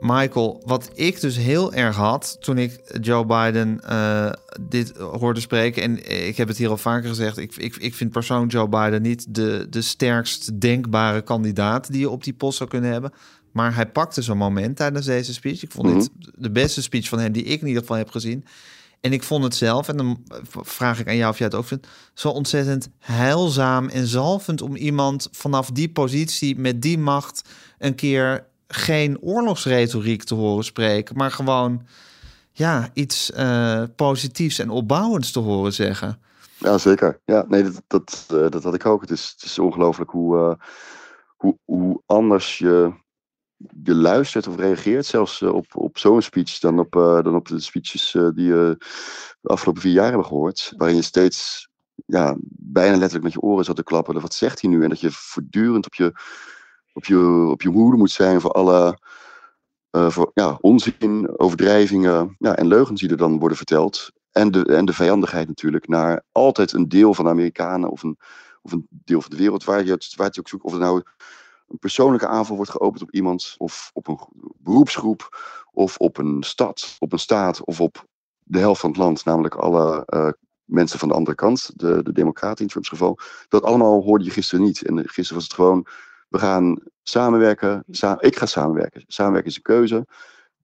Michael, 0.06 0.62
wat 0.66 0.90
ik 0.94 1.20
dus 1.20 1.36
heel 1.36 1.72
erg 1.72 1.96
had 1.96 2.36
toen 2.40 2.58
ik 2.58 2.98
Joe 3.00 3.26
Biden 3.26 3.80
uh, 3.88 4.32
dit 4.60 4.96
hoorde 4.96 5.40
spreken, 5.40 5.82
en 5.82 6.26
ik 6.26 6.36
heb 6.36 6.48
het 6.48 6.56
hier 6.56 6.68
al 6.68 6.76
vaker 6.76 7.08
gezegd, 7.08 7.38
ik, 7.38 7.56
ik, 7.56 7.76
ik 7.76 7.94
vind 7.94 8.10
persoonlijk 8.10 8.52
Joe 8.52 8.68
Biden 8.68 9.02
niet 9.02 9.34
de, 9.34 9.66
de 9.70 9.82
sterkst 9.82 10.60
denkbare 10.60 11.22
kandidaat 11.22 11.90
die 11.92 12.00
je 12.00 12.10
op 12.10 12.24
die 12.24 12.32
post 12.32 12.56
zou 12.56 12.70
kunnen 12.70 12.90
hebben. 12.90 13.12
Maar 13.52 13.74
hij 13.74 13.86
pakte 13.86 14.22
zo'n 14.22 14.36
moment 14.36 14.76
tijdens 14.76 15.06
deze 15.06 15.32
speech. 15.32 15.62
Ik 15.62 15.70
vond 15.70 15.88
mm 15.88 15.98
dit 15.98 16.10
de 16.34 16.50
beste 16.50 16.82
speech 16.82 17.08
van 17.08 17.18
hem 17.18 17.32
die 17.32 17.44
ik 17.44 17.60
in 17.60 17.66
ieder 17.66 17.82
geval 17.82 17.96
heb 17.96 18.10
gezien. 18.10 18.44
En 19.00 19.12
ik 19.12 19.22
vond 19.22 19.44
het 19.44 19.54
zelf, 19.54 19.88
en 19.88 19.96
dan 19.96 20.24
vraag 20.48 21.00
ik 21.00 21.08
aan 21.08 21.16
jou 21.16 21.30
of 21.30 21.38
jij 21.38 21.46
het 21.46 21.56
ook 21.56 21.64
vindt, 21.64 21.86
zo 22.14 22.28
ontzettend 22.28 22.88
heilzaam 22.98 23.88
en 23.88 24.06
zalvend 24.06 24.62
om 24.62 24.76
iemand 24.76 25.28
vanaf 25.32 25.70
die 25.70 25.88
positie 25.88 26.58
met 26.58 26.82
die 26.82 26.98
macht 26.98 27.48
een 27.78 27.94
keer 27.94 28.46
geen 28.66 29.20
oorlogsretoriek 29.20 30.22
te 30.22 30.34
horen 30.34 30.64
spreken, 30.64 31.16
maar 31.16 31.30
gewoon 31.30 31.86
ja, 32.52 32.88
iets 32.92 33.30
uh, 33.36 33.82
positiefs 33.96 34.58
en 34.58 34.70
opbouwends 34.70 35.32
te 35.32 35.38
horen 35.38 35.72
zeggen. 35.72 36.20
Ja, 36.58 36.78
zeker. 36.78 37.20
Ja, 37.24 37.44
nee, 37.48 37.62
dat, 37.62 37.82
dat, 37.86 38.26
uh, 38.32 38.48
dat 38.48 38.62
had 38.62 38.74
ik 38.74 38.86
ook. 38.86 39.00
Het 39.00 39.10
is, 39.10 39.32
het 39.36 39.44
is 39.44 39.58
ongelooflijk 39.58 40.10
hoe, 40.10 40.36
uh, 40.36 40.66
hoe, 41.36 41.58
hoe 41.64 42.02
anders 42.06 42.58
je, 42.58 42.92
je 43.82 43.94
luistert 43.94 44.46
of 44.46 44.56
reageert, 44.56 45.06
zelfs 45.06 45.42
op, 45.42 45.66
op 45.72 45.98
zo'n 45.98 46.22
speech, 46.22 46.58
dan 46.58 46.78
op, 46.78 46.92
dan 46.92 47.34
op 47.34 47.48
de 47.48 47.60
speeches 47.60 48.10
die 48.12 48.46
je 48.46 48.76
de 49.40 49.48
afgelopen 49.48 49.82
vier 49.82 49.92
jaar 49.92 50.08
hebben 50.08 50.26
gehoord. 50.26 50.72
Waarin 50.76 50.96
je 50.96 51.02
steeds 51.02 51.68
ja, 52.06 52.36
bijna 52.48 52.96
letterlijk 52.96 53.24
met 53.24 53.32
je 53.32 53.40
oren 53.40 53.64
zat 53.64 53.76
te 53.76 53.82
klappen. 53.82 54.20
Wat 54.20 54.34
zegt 54.34 54.60
hij 54.60 54.70
nu? 54.70 54.82
En 54.82 54.88
dat 54.88 55.00
je 55.00 55.10
voortdurend 55.10 55.86
op 55.86 55.94
je 55.94 56.12
op 56.94 57.04
je, 57.04 57.46
op 57.50 57.62
je 57.62 57.68
hoede 57.68 57.96
moet 57.96 58.10
zijn 58.10 58.40
voor 58.40 58.50
alle 58.50 58.98
uh, 59.90 60.10
voor, 60.10 60.30
ja, 60.34 60.58
onzin, 60.60 61.38
overdrijvingen 61.38 62.36
ja, 62.38 62.56
en 62.56 62.66
leugens 62.66 63.00
die 63.00 63.10
er 63.10 63.16
dan 63.16 63.38
worden 63.38 63.56
verteld. 63.56 64.12
En 64.30 64.50
de, 64.50 64.64
en 64.64 64.84
de 64.84 64.92
vijandigheid 64.92 65.48
natuurlijk 65.48 65.88
naar 65.88 66.22
altijd 66.32 66.72
een 66.72 66.88
deel 66.88 67.14
van 67.14 67.24
de 67.24 67.30
Amerikanen 67.30 67.90
of 67.90 68.02
een, 68.02 68.18
of 68.62 68.72
een 68.72 68.86
deel 68.90 69.20
van 69.20 69.30
de 69.30 69.36
wereld 69.36 69.64
waar 69.64 69.84
je 69.84 69.90
het, 69.90 70.14
waar 70.16 70.28
je 70.32 70.40
ook 70.40 70.48
zoekt. 70.48 70.64
Of 70.64 70.72
het 70.72 70.80
nou 70.80 71.02
een 71.68 71.78
persoonlijke 71.78 72.26
aanval 72.26 72.56
wordt 72.56 72.70
geopend 72.70 73.02
op 73.02 73.10
iemand, 73.10 73.54
of 73.58 73.90
op 73.92 74.08
een 74.08 74.18
beroepsgroep, 74.58 75.38
of 75.72 75.96
op 75.96 76.18
een 76.18 76.42
stad, 76.42 76.96
op 76.98 77.12
een 77.12 77.18
staat, 77.18 77.64
of 77.64 77.80
op 77.80 78.06
de 78.42 78.58
helft 78.58 78.80
van 78.80 78.90
het 78.90 78.98
land, 78.98 79.24
namelijk 79.24 79.54
alle 79.54 80.02
uh, 80.06 80.28
mensen 80.64 80.98
van 80.98 81.08
de 81.08 81.14
andere 81.14 81.36
kant, 81.36 81.70
de, 81.74 82.02
de 82.02 82.12
Democraten 82.12 82.64
in 82.64 82.70
Trumps 82.70 82.88
geval. 82.88 83.18
Dat 83.48 83.62
allemaal 83.62 84.02
hoorde 84.02 84.24
je 84.24 84.30
gisteren 84.30 84.64
niet. 84.64 84.82
En 84.82 84.98
gisteren 85.08 85.34
was 85.34 85.44
het 85.44 85.54
gewoon 85.54 85.86
we 86.34 86.40
gaan 86.40 86.78
samenwerken. 87.02 87.84
ik 88.18 88.36
ga 88.36 88.46
samenwerken. 88.46 89.04
Samenwerken 89.06 89.50
is 89.50 89.56
een 89.56 89.62
keuze. 89.62 90.06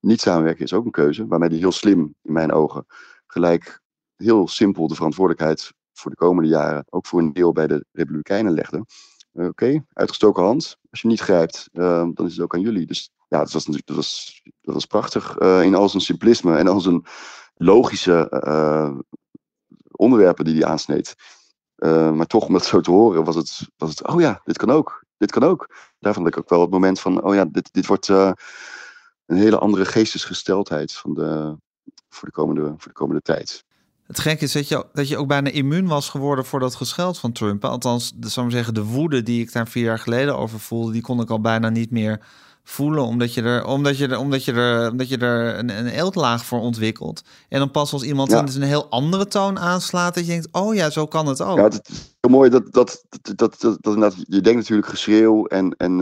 Niet 0.00 0.20
samenwerken 0.20 0.64
is 0.64 0.72
ook 0.72 0.85
een 0.85 0.90
keuze. 0.90 1.26
Waarmee 1.26 1.48
hij 1.48 1.59
heel 1.59 1.72
slim, 1.72 2.14
in 2.22 2.33
mijn 2.33 2.52
ogen, 2.52 2.87
gelijk 3.26 3.80
heel 4.16 4.48
simpel 4.48 4.88
de 4.88 4.94
verantwoordelijkheid 4.94 5.72
voor 5.92 6.11
de 6.11 6.16
komende 6.16 6.48
jaren, 6.48 6.85
ook 6.88 7.06
voor 7.06 7.20
een 7.20 7.33
deel 7.33 7.52
bij 7.52 7.66
de 7.66 7.85
Republikeinen 7.92 8.52
legde. 8.52 8.85
Uh, 9.33 9.46
Oké, 9.46 9.85
uitgestoken 9.92 10.42
hand. 10.42 10.76
Als 10.90 11.00
je 11.00 11.09
niet 11.09 11.20
grijpt, 11.20 11.68
uh, 11.72 12.09
dan 12.14 12.26
is 12.26 12.33
het 12.33 12.40
ook 12.40 12.54
aan 12.54 12.61
jullie. 12.61 12.87
Dus 12.87 13.11
ja, 13.28 13.38
dat 13.38 13.52
was 13.52 13.66
natuurlijk 13.66 13.87
dat 13.87 13.96
was, 13.96 14.42
dat 14.61 14.74
was 14.74 14.87
prachtig 14.87 15.40
uh, 15.40 15.62
in 15.62 15.74
al 15.74 15.88
zijn 15.88 16.02
simplisme 16.02 16.56
en 16.56 16.68
al 16.68 16.80
zijn 16.80 17.04
logische 17.54 18.28
onderwerpen 19.90 20.44
die 20.44 20.54
hij 20.54 20.64
aansneed. 20.64 21.14
Maar 21.88 22.26
toch, 22.26 22.46
om 22.46 22.52
dat 22.52 22.64
zo 22.64 22.80
te 22.80 22.90
horen, 22.90 23.24
was 23.24 23.36
het, 23.36 23.68
was 23.76 23.90
het, 23.90 24.06
oh 24.06 24.20
ja, 24.20 24.40
dit 24.44 24.56
kan 24.56 24.70
ook 24.70 25.00
dit 25.20 25.30
kan 25.30 25.42
ook. 25.42 25.70
Daarvan 25.98 26.22
had 26.22 26.32
ik 26.32 26.38
ook 26.38 26.48
wel 26.48 26.60
het 26.60 26.70
moment 26.70 27.00
van, 27.00 27.22
oh 27.22 27.34
ja, 27.34 27.44
dit, 27.44 27.72
dit 27.72 27.86
wordt 27.86 28.08
uh, 28.08 28.32
een 29.26 29.36
hele 29.36 29.58
andere 29.58 29.84
geestesgesteldheid 29.84 30.92
van 30.92 31.14
de, 31.14 31.56
voor, 32.08 32.28
de 32.28 32.34
komende, 32.34 32.62
voor 32.62 32.88
de 32.88 32.92
komende 32.92 33.22
tijd. 33.22 33.64
Het 34.06 34.18
gekke 34.18 34.44
is 34.44 34.52
dat 34.52 34.68
je, 34.68 34.86
dat 34.92 35.08
je 35.08 35.16
ook 35.16 35.28
bijna 35.28 35.50
immuun 35.50 35.86
was 35.86 36.08
geworden 36.08 36.44
voor 36.44 36.60
dat 36.60 36.74
gescheld 36.74 37.18
van 37.18 37.32
Trump. 37.32 37.64
Althans, 37.64 38.12
zou 38.20 38.46
ik 38.46 38.52
zeggen, 38.52 38.74
de 38.74 38.84
woede 38.84 39.22
die 39.22 39.40
ik 39.40 39.52
daar 39.52 39.68
vier 39.68 39.84
jaar 39.84 39.98
geleden 39.98 40.36
over 40.36 40.60
voelde, 40.60 40.92
die 40.92 41.02
kon 41.02 41.20
ik 41.20 41.30
al 41.30 41.40
bijna 41.40 41.68
niet 41.68 41.90
meer 41.90 42.20
voelen, 42.62 43.05
omdat 43.05 43.35
je 43.35 43.42
er, 43.42 43.64
omdat 43.64 43.99
je 43.99 44.09
er, 44.09 44.18
omdat 44.18 44.44
je 44.44 44.53
er, 44.53 44.90
omdat 44.90 45.09
je 45.09 45.16
er 45.16 45.59
een, 45.59 45.79
een 45.79 45.87
eeltlaag 45.87 46.44
voor 46.44 46.61
ontwikkelt. 46.61 47.23
En 47.49 47.59
dan 47.59 47.70
pas 47.70 47.92
als 47.92 48.03
iemand 48.03 48.31
ja. 48.31 48.44
een 48.46 48.62
heel 48.62 48.90
andere 48.90 49.27
toon 49.27 49.59
aanslaat, 49.59 50.14
dat 50.14 50.25
je 50.25 50.31
denkt, 50.31 50.49
oh 50.53 50.75
ja, 50.75 50.90
zo 50.90 51.07
kan 51.07 51.27
het 51.27 51.42
ook. 51.42 51.57
Ja, 51.57 51.62
het 51.62 51.88
is 51.88 52.16
heel 52.20 52.31
mooi 52.31 52.51
dat, 52.51 52.73
dat, 52.73 53.05
dat, 53.09 53.37
dat, 53.37 53.77
dat, 53.81 53.99
dat, 53.99 54.14
je 54.16 54.40
denkt 54.40 54.59
natuurlijk 54.59 54.88
geschreeuw 54.88 55.46
en, 55.46 55.75
en 55.77 55.96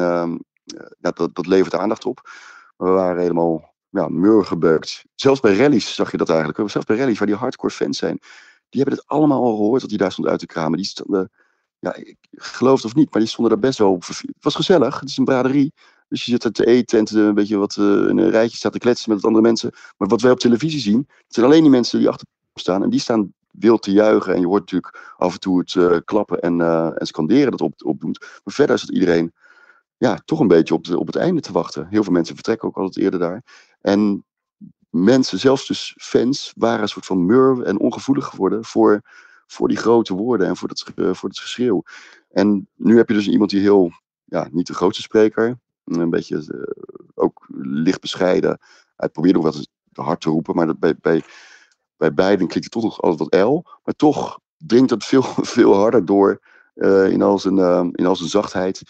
ja, 0.99 1.11
dat, 1.15 1.31
dat 1.33 1.47
levert 1.47 1.75
aandacht 1.75 2.05
op. 2.05 2.31
Maar 2.77 2.89
we 2.89 2.95
waren 2.95 3.21
helemaal 3.21 3.75
ja, 3.89 4.09
murgebeukt. 4.09 5.05
Zelfs 5.15 5.41
bij 5.41 5.57
rallies 5.57 5.95
zag 5.95 6.11
je 6.11 6.17
dat 6.17 6.29
eigenlijk. 6.29 6.71
Zelfs 6.71 6.87
bij 6.87 6.97
rallies 6.97 7.19
waar 7.19 7.27
die 7.27 7.37
hardcore 7.37 7.73
fans 7.73 7.99
zijn, 7.99 8.19
die 8.69 8.81
hebben 8.81 8.99
het 8.99 9.09
allemaal 9.09 9.43
al 9.43 9.57
gehoord 9.57 9.81
dat 9.81 9.91
hij 9.91 9.99
daar 9.99 10.13
stond 10.13 10.29
uit 10.29 10.39
te 10.39 10.47
kramen. 10.47 10.77
Die 10.77 10.87
stonden, 10.87 11.31
ja, 11.79 11.95
ik 11.95 12.17
geloof 12.31 12.77
het 12.77 12.85
of 12.85 12.95
niet, 12.95 13.11
maar 13.11 13.21
die 13.21 13.31
stonden 13.31 13.53
daar 13.53 13.63
best 13.69 13.79
wel 13.79 13.93
op. 13.93 14.07
Het 14.07 14.25
was 14.41 14.55
gezellig, 14.55 15.01
het 15.01 15.09
is 15.09 15.17
een 15.17 15.25
braderie. 15.25 15.73
Dus 16.09 16.25
je 16.25 16.31
zit 16.31 16.45
er 16.45 16.53
te 16.53 16.67
eten 16.67 16.99
en 16.99 17.05
te, 17.05 17.21
een 17.21 17.35
beetje 17.35 17.57
wat 17.57 17.77
uh, 17.77 17.85
in 17.85 18.19
een 18.19 18.31
rijtje 18.31 18.57
staat 18.57 18.73
te 18.73 18.79
kletsen 18.79 19.13
met 19.15 19.25
andere 19.25 19.43
mensen. 19.43 19.71
Maar 19.97 20.09
wat 20.09 20.21
wij 20.21 20.31
op 20.31 20.39
televisie 20.39 20.81
zien, 20.81 21.07
het 21.09 21.35
zijn 21.35 21.47
alleen 21.47 21.63
die 21.63 21.71
mensen 21.71 21.99
die 21.99 22.09
achter 22.09 22.27
staan. 22.55 22.83
En 22.83 22.91
die 22.91 23.01
staan 23.01 23.33
wild 23.51 23.83
te 23.83 23.93
juichen. 23.93 24.35
En 24.35 24.41
je 24.41 24.47
hoort 24.47 24.61
natuurlijk 24.61 25.15
af 25.17 25.33
en 25.33 25.41
toe 25.41 25.59
het 25.59 25.75
uh, 25.75 25.97
klappen 26.05 26.41
en, 26.41 26.59
uh, 26.59 27.01
en 27.01 27.07
scanderen 27.07 27.51
dat 27.51 27.61
op, 27.61 27.75
opdoet. 27.85 28.21
Maar 28.21 28.55
verder 28.55 28.75
is 28.75 28.81
het 28.81 28.91
iedereen 28.91 29.33
ja, 29.97 30.21
toch 30.25 30.41
een 30.41 30.49
beetje 30.49 30.75
op, 30.75 30.89
op 30.95 31.07
het 31.07 31.17
einde 31.17 31.41
te 31.41 31.53
wachten. 31.53 31.87
Heel 31.91 32.05
veel 32.05 32.13
mensen 32.13 32.35
vertrekken 32.35 32.69
ook 32.69 32.77
altijd 32.77 33.05
eerder 33.05 33.21
daar. 33.21 33.43
En 33.81 34.25
mensen, 34.91 35.39
zelfs 35.39 35.67
dus 35.67 35.95
fans, 35.99 36.53
waren 36.57 36.83
een 36.83 36.89
soort 36.89 37.07
van 37.07 37.27
mur 37.27 37.63
en 37.63 37.79
ongevoelig 37.79 38.27
geworden 38.27 38.65
voor, 38.65 39.01
voor 39.47 39.69
die 39.69 39.77
grote 39.77 40.15
woorden 40.15 40.47
en 40.47 40.57
voor, 40.57 40.69
dat, 40.69 40.85
voor 40.95 41.29
het 41.29 41.39
geschreeuw. 41.39 41.83
En 42.31 42.69
nu 42.75 42.97
heb 42.97 43.09
je 43.09 43.15
dus 43.15 43.29
iemand 43.29 43.51
die 43.51 43.61
heel, 43.61 43.91
ja, 44.25 44.49
niet 44.51 44.67
de 44.67 44.75
grootste 44.75 45.03
spreker, 45.03 45.59
een 45.89 46.11
beetje 46.11 46.37
uh, 46.37 46.63
ook 47.15 47.47
licht 47.63 48.01
bescheiden. 48.01 48.59
Hij 48.97 49.09
probeerde 49.09 49.39
ook 49.39 49.45
wel 49.45 49.55
eens 49.55 49.69
hard 49.93 50.21
te 50.21 50.31
roepen, 50.31 50.55
maar 50.55 50.67
dat 50.67 50.79
bij, 50.79 50.95
bij, 51.01 51.23
bij 51.97 52.15
beiden 52.15 52.47
klinkt 52.47 52.75
het 52.75 52.83
toch 52.83 53.03
altijd 53.03 53.31
wat 53.31 53.47
L. 53.47 53.63
Maar 53.85 53.95
toch 53.95 54.41
dringt 54.57 54.91
het 54.91 55.05
veel, 55.05 55.23
veel 55.57 55.75
harder 55.75 56.05
door 56.05 56.41
uh, 56.75 57.11
in, 57.11 57.23
al 57.23 57.39
zijn, 57.39 57.57
uh, 57.57 57.87
in 57.93 58.07
al 58.07 58.17
zijn 58.17 58.29
zachtheid 58.29 58.83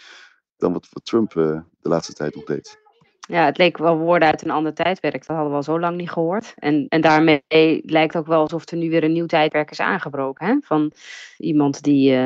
dan 0.57 0.73
wat, 0.73 0.89
wat 0.93 1.05
Trump 1.05 1.33
de 1.33 1.65
laatste 1.81 2.13
tijd 2.13 2.35
nog 2.35 2.45
deed. 2.45 2.79
Ja, 3.21 3.45
het 3.45 3.59
leek 3.59 3.79
wel 3.79 3.99
woorden 3.99 4.29
uit 4.29 4.45
een 4.45 4.51
ander 4.51 4.75
tijdperk. 4.75 5.27
Dat 5.27 5.37
hadden 5.37 5.49
we 5.49 5.57
al 5.57 5.63
zo 5.63 5.81
lang 5.81 5.97
niet 5.97 6.11
gehoord. 6.11 6.55
En, 6.57 6.87
en 6.89 7.01
daarmee 7.01 7.43
lijkt 7.85 8.17
ook 8.17 8.27
wel 8.27 8.41
alsof 8.41 8.71
er 8.71 8.77
nu 8.77 8.91
weer 8.91 9.05
een 9.05 9.13
nieuw 9.13 9.27
tijdperk 9.27 9.71
is 9.71 9.81
aangebroken. 9.81 10.47
Hè? 10.47 10.57
Van 10.61 10.93
iemand 11.37 11.83
die, 11.83 12.17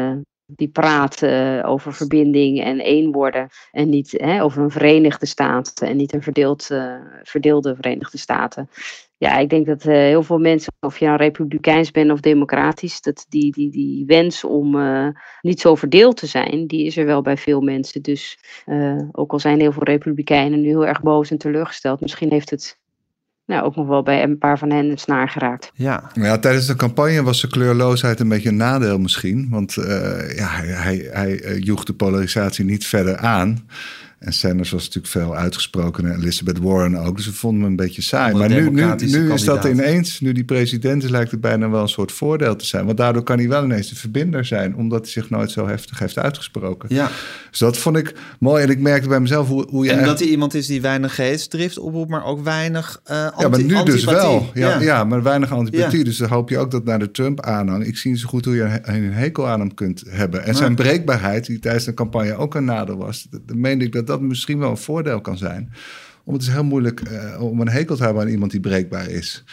die 0.57 0.69
praat 0.69 1.25
over 1.65 1.95
verbinding 1.95 2.63
en 2.63 2.81
één 2.81 3.13
worden. 3.13 3.49
En 3.71 3.89
niet 3.89 4.15
hè, 4.17 4.43
over 4.43 4.63
een 4.63 4.71
verenigde 4.71 5.27
staat 5.27 5.81
en 5.81 5.97
niet 5.97 6.13
een 6.13 6.23
verdeeld, 6.23 6.69
uh, 6.71 6.95
verdeelde 7.23 7.75
Verenigde 7.75 8.19
Staten. 8.19 8.69
Ja, 9.17 9.39
ik 9.39 9.51
denk 9.51 9.67
dat 9.67 9.85
uh, 9.85 9.93
heel 9.93 10.23
veel 10.23 10.39
mensen, 10.39 10.73
of 10.81 10.99
je 10.99 11.05
nou 11.05 11.17
republikeins 11.17 11.91
bent 11.91 12.11
of 12.11 12.21
democratisch, 12.21 13.01
dat 13.01 13.27
die, 13.29 13.53
die, 13.53 13.71
die 13.71 14.07
wens 14.07 14.45
om 14.45 14.77
niet 15.41 15.61
zo 15.61 15.75
verdeeld 15.75 16.17
te 16.17 16.27
zijn, 16.27 16.67
die 16.67 16.87
is 16.87 16.97
er 16.97 17.07
wel 17.07 17.23
bij 17.23 17.37
veel 17.37 17.61
mensen. 17.61 18.03
Dus 18.03 18.39
ook 19.13 19.33
al 19.33 19.39
zijn 19.39 19.61
heel 19.61 19.73
veel 19.73 19.83
republikeinen 19.83 20.61
nu 20.61 20.69
heel 20.69 20.87
erg 20.87 21.03
boos 21.03 21.31
en 21.31 21.39
teleurgesteld, 21.39 22.01
misschien 22.01 22.31
heeft 22.31 22.51
het 22.51 22.81
nou, 23.47 23.65
ook 23.65 23.77
nog 23.77 23.87
wel 23.87 24.03
bij 24.03 24.23
een 24.23 24.39
paar 24.39 24.59
van 24.59 24.71
hen 24.71 24.91
het 24.91 25.01
snaar 25.01 25.29
geraakt. 25.29 25.71
Ja. 25.75 26.11
ja, 26.15 26.39
tijdens 26.39 26.67
de 26.67 26.77
campagne 26.77 27.23
was 27.23 27.41
de 27.41 27.49
kleurloosheid 27.49 28.21
een 28.21 28.29
beetje 28.29 28.49
een 28.49 28.57
nadeel 28.57 28.99
misschien. 28.99 29.47
Want 29.51 29.77
uh, 29.77 29.85
ja, 30.37 30.49
hij, 30.49 30.67
hij, 30.67 31.09
hij 31.13 31.59
joeg 31.59 31.85
de 31.85 31.93
polarisatie 31.93 32.65
niet 32.65 32.87
verder 32.87 33.17
aan. 33.17 33.69
En 34.23 34.33
Sanders 34.33 34.71
was 34.71 34.85
natuurlijk 34.85 35.13
veel 35.13 35.37
uitgesproken 35.37 36.07
en 36.07 36.19
Elizabeth 36.19 36.59
Warren 36.59 36.97
ook. 36.97 37.17
Dus 37.17 37.27
we 37.27 37.33
vonden 37.33 37.61
hem 37.61 37.71
een 37.71 37.77
beetje 37.77 38.03
saai. 38.03 38.35
Maar 38.35 38.49
nu, 38.49 38.71
nu, 38.71 38.95
nu 38.99 39.33
is 39.33 39.45
dat 39.45 39.65
ineens, 39.65 40.21
nu 40.21 40.33
die 40.33 40.45
president 40.45 41.03
is, 41.03 41.11
lijkt 41.11 41.31
het 41.31 41.41
bijna 41.41 41.71
wel 41.71 41.83
een 41.83 41.89
soort 41.89 42.13
voordeel 42.13 42.57
te 42.57 42.67
zijn. 42.67 42.87
Want 42.87 42.99
daardoor 42.99 43.23
kan 43.23 43.39
hij 43.39 43.49
wel 43.49 43.65
ineens 43.65 43.89
de 43.89 43.97
verbinder 43.97 44.45
zijn, 44.45 44.77
omdat 44.77 45.01
hij 45.01 45.11
zich 45.11 45.31
nooit 45.31 45.51
zo 45.51 45.67
heftig 45.67 45.99
heeft 45.99 46.19
uitgesproken. 46.19 46.95
Ja. 46.95 47.11
Dus 47.51 47.59
dat 47.59 47.79
vond 47.79 47.97
ik 47.97 48.15
mooi. 48.39 48.63
En 48.63 48.71
ik 48.71 48.79
merkte 48.79 49.09
bij 49.09 49.21
mezelf 49.21 49.49
hoe, 49.49 49.67
hoe 49.69 49.85
je. 49.85 49.93
En 49.93 50.05
dat 50.05 50.19
hij 50.19 50.29
iemand 50.29 50.55
is 50.55 50.67
die 50.67 50.81
weinig 50.81 51.15
geestdrift 51.15 51.79
oproept, 51.79 52.11
maar 52.11 52.25
ook 52.25 52.45
weinig. 52.45 53.01
Uh, 53.11 53.25
anti, 53.25 53.43
ja, 53.43 53.49
maar 53.49 53.63
nu 53.63 53.93
dus 53.93 54.05
wel. 54.05 54.51
Ja, 54.55 54.69
ja. 54.69 54.81
ja 54.81 55.05
maar 55.05 55.23
weinig 55.23 55.53
antipathie. 55.53 55.99
Ja. 55.99 56.05
Dus 56.05 56.17
dan 56.17 56.29
hoop 56.29 56.49
je 56.49 56.59
ook 56.59 56.71
dat 56.71 56.85
naar 56.85 56.99
de 56.99 57.11
Trump-aanhang. 57.11 57.87
Ik 57.87 57.97
zie 57.97 58.11
niet 58.11 58.21
zo 58.21 58.29
goed 58.29 58.45
hoe 58.45 58.55
je 58.55 58.79
een 58.83 59.13
hekel 59.13 59.49
aan 59.49 59.61
hem 59.61 59.75
kunt 59.75 60.03
hebben. 60.09 60.45
En 60.45 60.55
zijn 60.55 60.75
breekbaarheid, 60.75 61.47
die 61.47 61.59
tijdens 61.59 61.85
de 61.85 61.95
campagne 61.95 62.37
ook 62.37 62.55
een 62.55 62.65
nadeel 62.65 62.97
was. 62.97 63.27
Dan 63.47 63.61
meende 63.61 63.85
ik 63.85 63.93
dat 64.07 64.12
dat 64.13 64.29
misschien 64.29 64.59
wel 64.59 64.71
een 64.71 64.77
voordeel 64.77 65.21
kan 65.21 65.39
zijn 65.39 65.73
Om 66.25 66.33
het 66.33 66.43
is 66.43 66.49
heel 66.49 66.65
moeilijk 66.65 67.01
eh, 67.01 67.43
om 67.43 67.61
een 67.61 67.69
hekel 67.69 67.97
te 67.97 68.05
hebben 68.05 68.23
aan 68.23 68.29
iemand 68.29 68.51
die 68.51 68.61
breekbaar 68.61 69.09
is. 69.09 69.45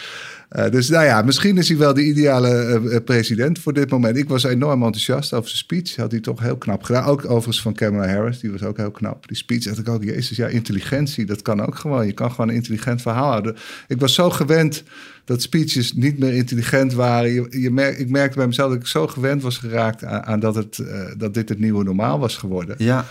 Uh, 0.57 0.69
dus 0.69 0.89
nou 0.89 1.05
ja, 1.05 1.21
misschien 1.21 1.57
is 1.57 1.69
hij 1.69 1.77
wel 1.77 1.93
de 1.93 2.03
ideale 2.03 2.81
uh, 2.83 2.97
president 3.05 3.59
voor 3.59 3.73
dit 3.73 3.89
moment. 3.89 4.17
Ik 4.17 4.29
was 4.29 4.43
enorm 4.43 4.83
enthousiast 4.83 5.33
over 5.33 5.49
zijn 5.49 5.61
speech. 5.61 5.95
Had 5.95 6.11
hij 6.11 6.19
toch 6.19 6.39
heel 6.39 6.57
knap 6.57 6.83
gedaan. 6.83 7.05
Ook 7.05 7.25
overigens 7.25 7.61
van 7.61 7.73
Kamala 7.73 8.07
Harris, 8.07 8.39
die 8.39 8.51
was 8.51 8.63
ook 8.63 8.77
heel 8.77 8.91
knap. 8.91 9.27
Die 9.27 9.37
speech 9.37 9.63
dacht 9.63 9.77
ik 9.77 9.89
ook, 9.89 10.03
jezus, 10.03 10.37
ja, 10.37 10.47
intelligentie, 10.47 11.25
dat 11.25 11.41
kan 11.41 11.65
ook 11.65 11.75
gewoon. 11.75 12.05
Je 12.05 12.13
kan 12.13 12.31
gewoon 12.31 12.49
een 12.49 12.55
intelligent 12.55 13.01
verhaal 13.01 13.29
houden. 13.29 13.55
Ik 13.87 13.99
was 13.99 14.13
zo 14.13 14.29
gewend 14.29 14.83
dat 15.25 15.41
speeches 15.41 15.93
niet 15.93 16.19
meer 16.19 16.33
intelligent 16.33 16.93
waren. 16.93 17.33
Je, 17.33 17.47
je 17.49 17.97
ik 17.97 18.09
merkte 18.09 18.37
bij 18.37 18.47
mezelf 18.47 18.69
dat 18.71 18.79
ik 18.79 18.87
zo 18.87 19.07
gewend 19.07 19.41
was 19.41 19.57
geraakt 19.57 20.03
aan, 20.03 20.23
aan 20.23 20.39
dat, 20.39 20.55
het, 20.55 20.83
dat 21.17 21.33
dit 21.33 21.49
het 21.49 21.59
nieuwe 21.59 21.83
normaal 21.83 22.19
was 22.19 22.37
geworden. 22.37 22.75
Ja. 22.77 23.05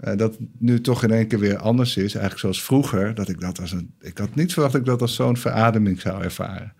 Uh, 0.00 0.16
dat 0.16 0.36
nu 0.58 0.80
toch 0.80 1.02
in 1.02 1.10
één 1.10 1.26
keer 1.26 1.38
weer 1.38 1.58
anders 1.58 1.96
is, 1.96 2.14
eigenlijk 2.14 2.38
zoals 2.38 2.62
vroeger. 2.62 3.14
Dat 3.14 3.28
ik 3.28 3.40
dat 3.40 3.60
als 3.60 3.72
een. 3.72 3.94
Ik 4.00 4.18
had 4.18 4.34
niet 4.34 4.52
verwacht 4.52 4.72
dat 4.72 4.80
ik 4.80 4.86
dat 4.86 5.00
als 5.00 5.14
zo'n 5.14 5.36
verademing 5.36 6.00
zou 6.00 6.22
ervaren. 6.22 6.72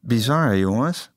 Bizar, 0.00 0.56
jongens, 0.56 1.10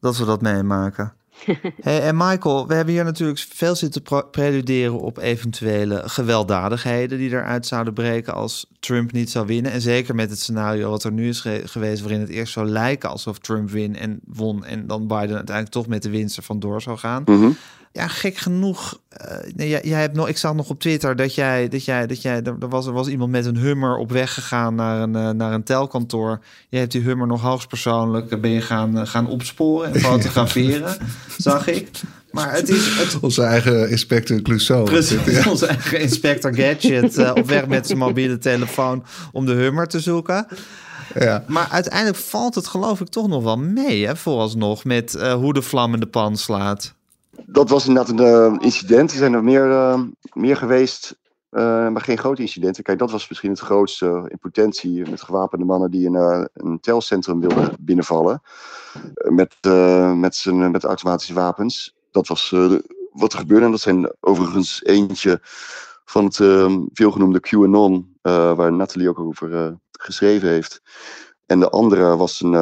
dat 0.00 0.18
we 0.18 0.24
dat 0.24 0.42
meemaken. 0.42 1.12
hey, 1.80 2.02
en 2.02 2.16
Michael, 2.16 2.66
we 2.66 2.74
hebben 2.74 2.94
hier 2.94 3.04
natuurlijk 3.04 3.38
veel 3.38 3.74
zitten 3.74 4.02
preluderen 4.30 5.00
op 5.00 5.18
eventuele 5.18 6.02
gewelddadigheden 6.04 7.18
die 7.18 7.30
eruit 7.30 7.66
zouden 7.66 7.94
breken 7.94 8.34
als 8.34 8.70
Trump 8.80 9.12
niet 9.12 9.30
zou 9.30 9.46
winnen. 9.46 9.72
En 9.72 9.80
zeker 9.80 10.14
met 10.14 10.30
het 10.30 10.38
scenario 10.38 10.90
wat 10.90 11.04
er 11.04 11.12
nu 11.12 11.28
is 11.28 11.40
geweest, 11.64 12.00
waarin 12.00 12.20
het 12.20 12.28
eerst 12.28 12.52
zou 12.52 12.66
lijken 12.66 13.10
alsof 13.10 13.38
Trump 13.38 13.70
win 13.70 13.96
en 13.96 14.20
won 14.24 14.64
en 14.64 14.86
dan 14.86 15.06
Biden 15.06 15.36
uiteindelijk 15.36 15.68
toch 15.68 15.86
met 15.86 16.02
de 16.02 16.10
winst 16.10 16.36
er 16.36 16.42
vandoor 16.42 16.82
zou 16.82 16.98
gaan. 16.98 17.22
Mm 17.26 17.40
-hmm. 17.40 17.56
Ja, 17.92 18.08
gek 18.08 18.36
genoeg. 18.36 19.00
Uh, 19.24 19.36
nee, 19.54 19.68
jij, 19.68 19.80
jij, 19.84 20.00
hebt 20.00 20.14
nog, 20.14 20.28
ik 20.28 20.36
zag 20.36 20.54
nog 20.54 20.68
op 20.68 20.80
Twitter 20.80 21.16
dat 21.16 21.34
jij, 21.34 21.68
dat 21.68 21.84
jij, 21.84 22.06
dat 22.06 22.22
jij, 22.22 22.42
er 22.42 22.68
was, 22.68 22.86
er 22.86 22.92
was 22.92 23.08
iemand 23.08 23.30
met 23.30 23.46
een 23.46 23.56
Hummer 23.56 23.96
op 23.96 24.12
weg 24.12 24.34
gegaan 24.34 24.74
naar 24.74 25.00
een, 25.00 25.16
uh, 25.16 25.30
naar 25.30 25.52
een 25.52 25.62
telkantoor. 25.62 26.40
Jij 26.68 26.80
hebt 26.80 26.92
die 26.92 27.02
Hummer 27.02 27.26
nog 27.26 27.40
hoogstpersoonlijk, 27.40 28.40
ben 28.40 28.50
je 28.50 28.60
gaan, 28.60 28.98
uh, 28.98 29.06
gaan 29.06 29.28
opsporen 29.28 29.94
en 29.94 30.00
fotograferen, 30.10 30.96
zag 31.38 31.66
ik. 31.66 31.90
Maar 32.30 32.52
het 32.52 32.68
is... 32.68 32.98
Het... 32.98 33.18
Onze 33.22 33.42
eigen 33.42 33.90
inspector 33.90 34.42
Clouseau. 34.42 34.84
Precies, 34.84 35.24
ja. 35.44 35.50
onze 35.50 35.66
eigen 35.66 36.00
inspector 36.00 36.54
Gadget 36.54 37.32
op 37.32 37.48
weg 37.48 37.66
met 37.66 37.86
zijn 37.86 37.98
mobiele 37.98 38.38
telefoon 38.38 39.04
om 39.32 39.46
de 39.46 39.52
Hummer 39.52 39.86
te 39.86 40.00
zoeken. 40.00 40.46
Ja. 41.14 41.44
Maar 41.46 41.68
uiteindelijk 41.70 42.18
valt 42.18 42.54
het 42.54 42.66
geloof 42.66 43.00
ik 43.00 43.08
toch 43.08 43.28
nog 43.28 43.42
wel 43.42 43.58
mee, 43.58 44.06
hè, 44.06 44.16
vooralsnog, 44.16 44.84
met 44.84 45.12
hoe 45.12 45.52
de 45.52 45.62
vlam 45.62 45.94
in 45.94 46.00
de 46.00 46.06
pan 46.06 46.36
slaat 46.36 46.96
dat 47.46 47.68
was 47.68 47.86
inderdaad 47.86 48.18
een 48.18 48.52
uh, 48.52 48.56
incident. 48.58 49.10
Er 49.10 49.16
zijn 49.16 49.32
er 49.32 49.44
meer, 49.44 49.66
uh, 49.66 50.00
meer 50.32 50.56
geweest, 50.56 51.18
uh, 51.50 51.88
maar 51.88 52.00
geen 52.00 52.18
grote 52.18 52.42
incidenten. 52.42 52.82
Kijk, 52.82 52.98
dat 52.98 53.10
was 53.10 53.28
misschien 53.28 53.50
het 53.50 53.60
grootste 53.60 54.24
in 54.28 54.38
potentie 54.38 55.10
met 55.10 55.22
gewapende 55.22 55.64
mannen 55.64 55.90
die 55.90 56.06
een, 56.06 56.48
een 56.52 56.80
telcentrum 56.80 57.40
wilden 57.40 57.76
binnenvallen. 57.80 58.42
met, 59.14 59.56
met, 60.14 60.34
zijn, 60.34 60.70
met 60.70 60.84
automatische 60.84 61.34
wapens. 61.34 61.96
Dat 62.10 62.28
was 62.28 62.54
wat 63.12 63.32
er 63.32 63.38
gebeurde. 63.38 63.64
En 63.64 63.70
dat 63.70 63.80
zijn 63.80 64.12
overigens 64.20 64.84
eentje 64.84 65.40
van 66.04 66.24
het 66.24 66.36
veelgenoemde 66.92 67.40
QAnon, 67.40 68.18
waar 68.22 68.72
Nathalie 68.72 69.08
ook 69.08 69.18
over 69.18 69.78
geschreven 69.92 70.48
heeft. 70.48 70.82
En 71.46 71.60
de 71.60 71.70
andere 71.70 72.16
was 72.16 72.40
een, 72.40 72.52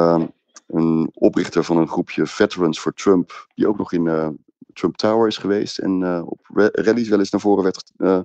een 0.67 1.11
oprichter 1.15 1.65
van 1.65 1.77
een 1.77 1.89
groepje 1.89 2.27
Veterans 2.27 2.79
for 2.79 2.93
Trump, 2.93 3.47
die 3.55 3.69
ook 3.69 3.79
nog 3.79 3.93
in 3.93 4.39
Trump 4.77 4.97
Tower 4.97 5.27
is 5.27 5.37
geweest 5.37 5.79
en 5.79 6.01
uh, 6.01 6.23
op 6.25 6.41
rallies 6.73 7.09
wel 7.09 7.19
eens 7.19 7.31
naar 7.31 7.41
voren 7.41 7.63
werd 7.63 7.93
uh, 7.97 8.21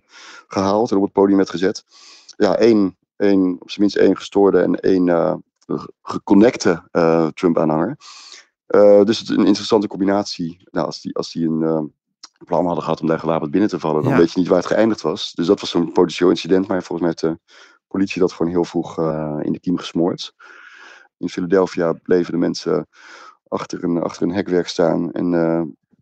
gehaald 0.47 0.91
en 0.91 0.97
op 0.97 1.03
het 1.03 1.11
podium 1.11 1.37
werd 1.37 1.49
gezet. 1.49 1.85
Ja, 2.37 2.55
één, 2.55 2.97
één 3.15 3.55
op 3.59 3.69
zijn 3.69 3.81
minst 3.81 3.95
één 3.95 4.17
gestoorde 4.17 4.61
en 4.61 4.75
één 4.75 5.07
uh, 5.07 5.35
geconnecte 6.01 6.83
Trump-aanhanger. 7.33 7.97
dus 9.05 9.19
het 9.19 9.29
is 9.29 9.35
een 9.37 9.45
interessante 9.45 9.87
combinatie. 9.87 10.67
Nou, 10.71 10.85
als 10.85 11.01
die, 11.01 11.15
als 11.15 11.31
die 11.31 11.47
een 11.47 11.93
plan 12.45 12.65
hadden 12.65 12.83
gehad 12.83 13.01
om 13.01 13.07
daar 13.07 13.19
gewapend 13.19 13.51
binnen 13.51 13.69
te 13.69 13.79
vallen, 13.79 14.03
dan 14.03 14.11
Ja. 14.11 14.17
weet 14.17 14.31
je 14.31 14.39
niet 14.39 14.47
waar 14.47 14.57
het 14.57 14.67
geëindigd 14.67 15.01
was. 15.01 15.31
Dus 15.33 15.47
dat 15.47 15.59
was 15.59 15.69
zo'n 15.69 15.91
potentieel 15.91 16.29
incident, 16.29 16.67
maar 16.67 16.83
volgens 16.83 16.99
mij 16.99 17.15
heeft 17.19 17.39
de 17.41 17.55
politie 17.87 18.21
dat 18.21 18.31
gewoon 18.31 18.51
heel 18.51 18.65
vroeg 18.65 18.97
in 19.41 19.51
de 19.51 19.59
kiem 19.59 19.77
gesmoord. 19.77 20.33
In 21.17 21.29
Philadelphia 21.29 21.93
bleven 21.93 22.31
de 22.31 22.37
mensen 22.37 22.87
achter 23.47 23.83
een, 23.83 24.01
achter 24.01 24.23
een 24.23 24.33
hekwerk 24.33 24.67
staan 24.67 25.11
en 25.11 25.33
uh, 25.33 25.61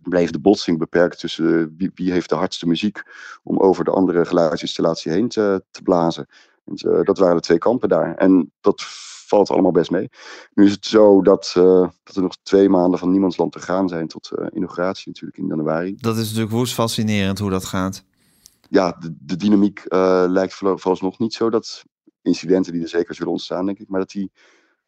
bleef 0.09 0.31
de 0.31 0.39
botsing 0.39 0.77
beperkt 0.77 1.19
tussen 1.19 1.75
wie, 1.77 1.91
wie, 1.95 2.11
heeft 2.11 2.29
de 2.29 2.35
hardste 2.35 2.67
muziek 2.67 3.01
om 3.43 3.57
over 3.57 3.83
de 3.83 3.91
andere 3.91 4.25
geluidsinstallatie 4.25 5.11
heen 5.11 5.27
te, 5.27 5.63
te 5.71 5.81
blazen. 5.81 6.27
En, 6.65 6.89
uh, 6.89 7.03
dat 7.03 7.17
waren 7.17 7.35
de 7.35 7.41
twee 7.41 7.57
kampen 7.57 7.89
daar. 7.89 8.15
En 8.15 8.51
dat 8.61 8.81
valt 9.27 9.49
allemaal 9.49 9.71
best 9.71 9.91
mee. 9.91 10.09
Nu 10.53 10.65
is 10.65 10.71
het 10.71 10.85
zo 10.85 11.21
dat, 11.21 11.53
uh, 11.57 11.87
dat 12.03 12.15
er 12.15 12.21
nog 12.21 12.37
twee 12.43 12.69
maanden 12.69 12.99
van 12.99 13.11
niemandsland 13.11 13.51
te 13.51 13.59
gaan 13.59 13.89
zijn 13.89 14.07
tot 14.07 14.31
inauguratie 14.53 15.07
natuurlijk 15.07 15.37
in 15.37 15.47
januari. 15.47 15.95
Dat 15.97 16.17
is 16.17 16.25
natuurlijk 16.25 16.51
woest 16.51 16.73
fascinerend 16.73 17.39
hoe 17.39 17.49
dat 17.49 17.65
gaat. 17.65 18.03
Ja, 18.69 18.97
de, 18.99 19.15
de 19.19 19.35
dynamiek 19.35 19.83
lijkt 20.27 20.53
vooralsnog 20.53 21.19
niet 21.19 21.33
zo 21.33 21.49
dat 21.49 21.83
incidenten 22.21 22.73
die 22.73 22.81
er 22.81 22.87
zeker 22.87 23.15
zullen 23.15 23.31
ontstaan, 23.31 23.65
denk 23.65 23.79
ik, 23.79 23.87
maar 23.87 23.99
dat 23.99 24.09
die 24.09 24.31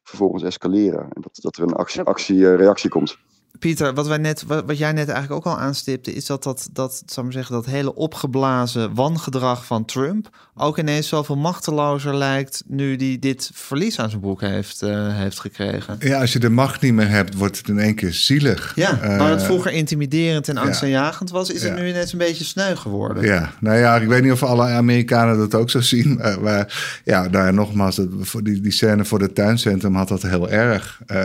vervolgens 0.03 0.43
escaleren. 0.43 1.01
En 1.01 1.21
dat, 1.21 1.39
dat 1.41 1.57
er 1.57 1.63
een 1.63 1.73
actie, 1.73 2.01
actie 2.01 2.55
reactie 2.55 2.89
komt. 2.89 3.17
Pieter, 3.59 3.93
wat, 3.93 4.07
wij 4.07 4.17
net, 4.17 4.43
wat, 4.47 4.77
jij 4.77 4.91
net 4.91 5.09
eigenlijk 5.09 5.47
ook 5.47 5.53
al 5.53 5.59
aanstipte, 5.59 6.13
is 6.13 6.25
dat 6.25 6.43
dat, 6.43 6.69
dat, 6.71 7.03
zou 7.05 7.25
maar 7.25 7.35
zeggen, 7.35 7.55
dat 7.55 7.65
hele 7.65 7.95
opgeblazen 7.95 8.93
wangedrag 8.93 9.65
van 9.65 9.85
Trump 9.85 10.29
ook 10.55 10.77
ineens 10.77 11.07
zoveel 11.07 11.37
machtelozer 11.37 12.15
lijkt 12.15 12.63
nu 12.67 12.95
die 12.95 13.19
dit 13.19 13.49
verlies 13.53 13.99
aan 13.99 14.09
zijn 14.09 14.21
broek 14.21 14.41
heeft, 14.41 14.83
uh, 14.83 15.17
heeft 15.17 15.39
gekregen. 15.39 15.95
Ja, 15.99 16.19
als 16.19 16.33
je 16.33 16.39
de 16.39 16.49
macht 16.49 16.81
niet 16.81 16.93
meer 16.93 17.09
hebt, 17.09 17.35
wordt 17.35 17.57
het 17.57 17.67
in 17.67 17.79
één 17.79 17.95
keer 17.95 18.13
zielig. 18.13 18.71
Ja, 18.75 18.99
uh, 19.03 19.17
waar 19.17 19.29
het 19.29 19.43
vroeger 19.43 19.71
intimiderend 19.71 20.47
en 20.47 20.57
angstaanjagend 20.57 21.29
was, 21.29 21.49
is 21.49 21.63
het 21.63 21.77
ja. 21.77 21.83
nu 21.83 21.89
ineens 21.89 22.11
een 22.11 22.17
beetje 22.17 22.43
sneu 22.43 22.75
geworden. 22.75 23.23
Ja, 23.23 23.53
nou 23.59 23.77
ja, 23.77 23.95
ik 23.95 24.07
weet 24.07 24.23
niet 24.23 24.31
of 24.31 24.43
alle 24.43 24.63
Amerikanen 24.63 25.37
dat 25.37 25.55
ook 25.55 25.69
zo 25.69 25.81
zien. 25.81 26.09
Maar, 26.21 26.41
maar 26.41 27.01
ja, 27.03 27.27
nou, 27.27 27.53
nogmaals, 27.53 27.99
die, 28.43 28.61
die 28.61 28.71
scène 28.71 29.05
voor 29.05 29.21
het 29.21 29.35
tuincentrum 29.35 29.95
had 29.95 30.07
dat 30.07 30.21
heel 30.21 30.49
erg. 30.49 31.01
Uh, 31.07 31.17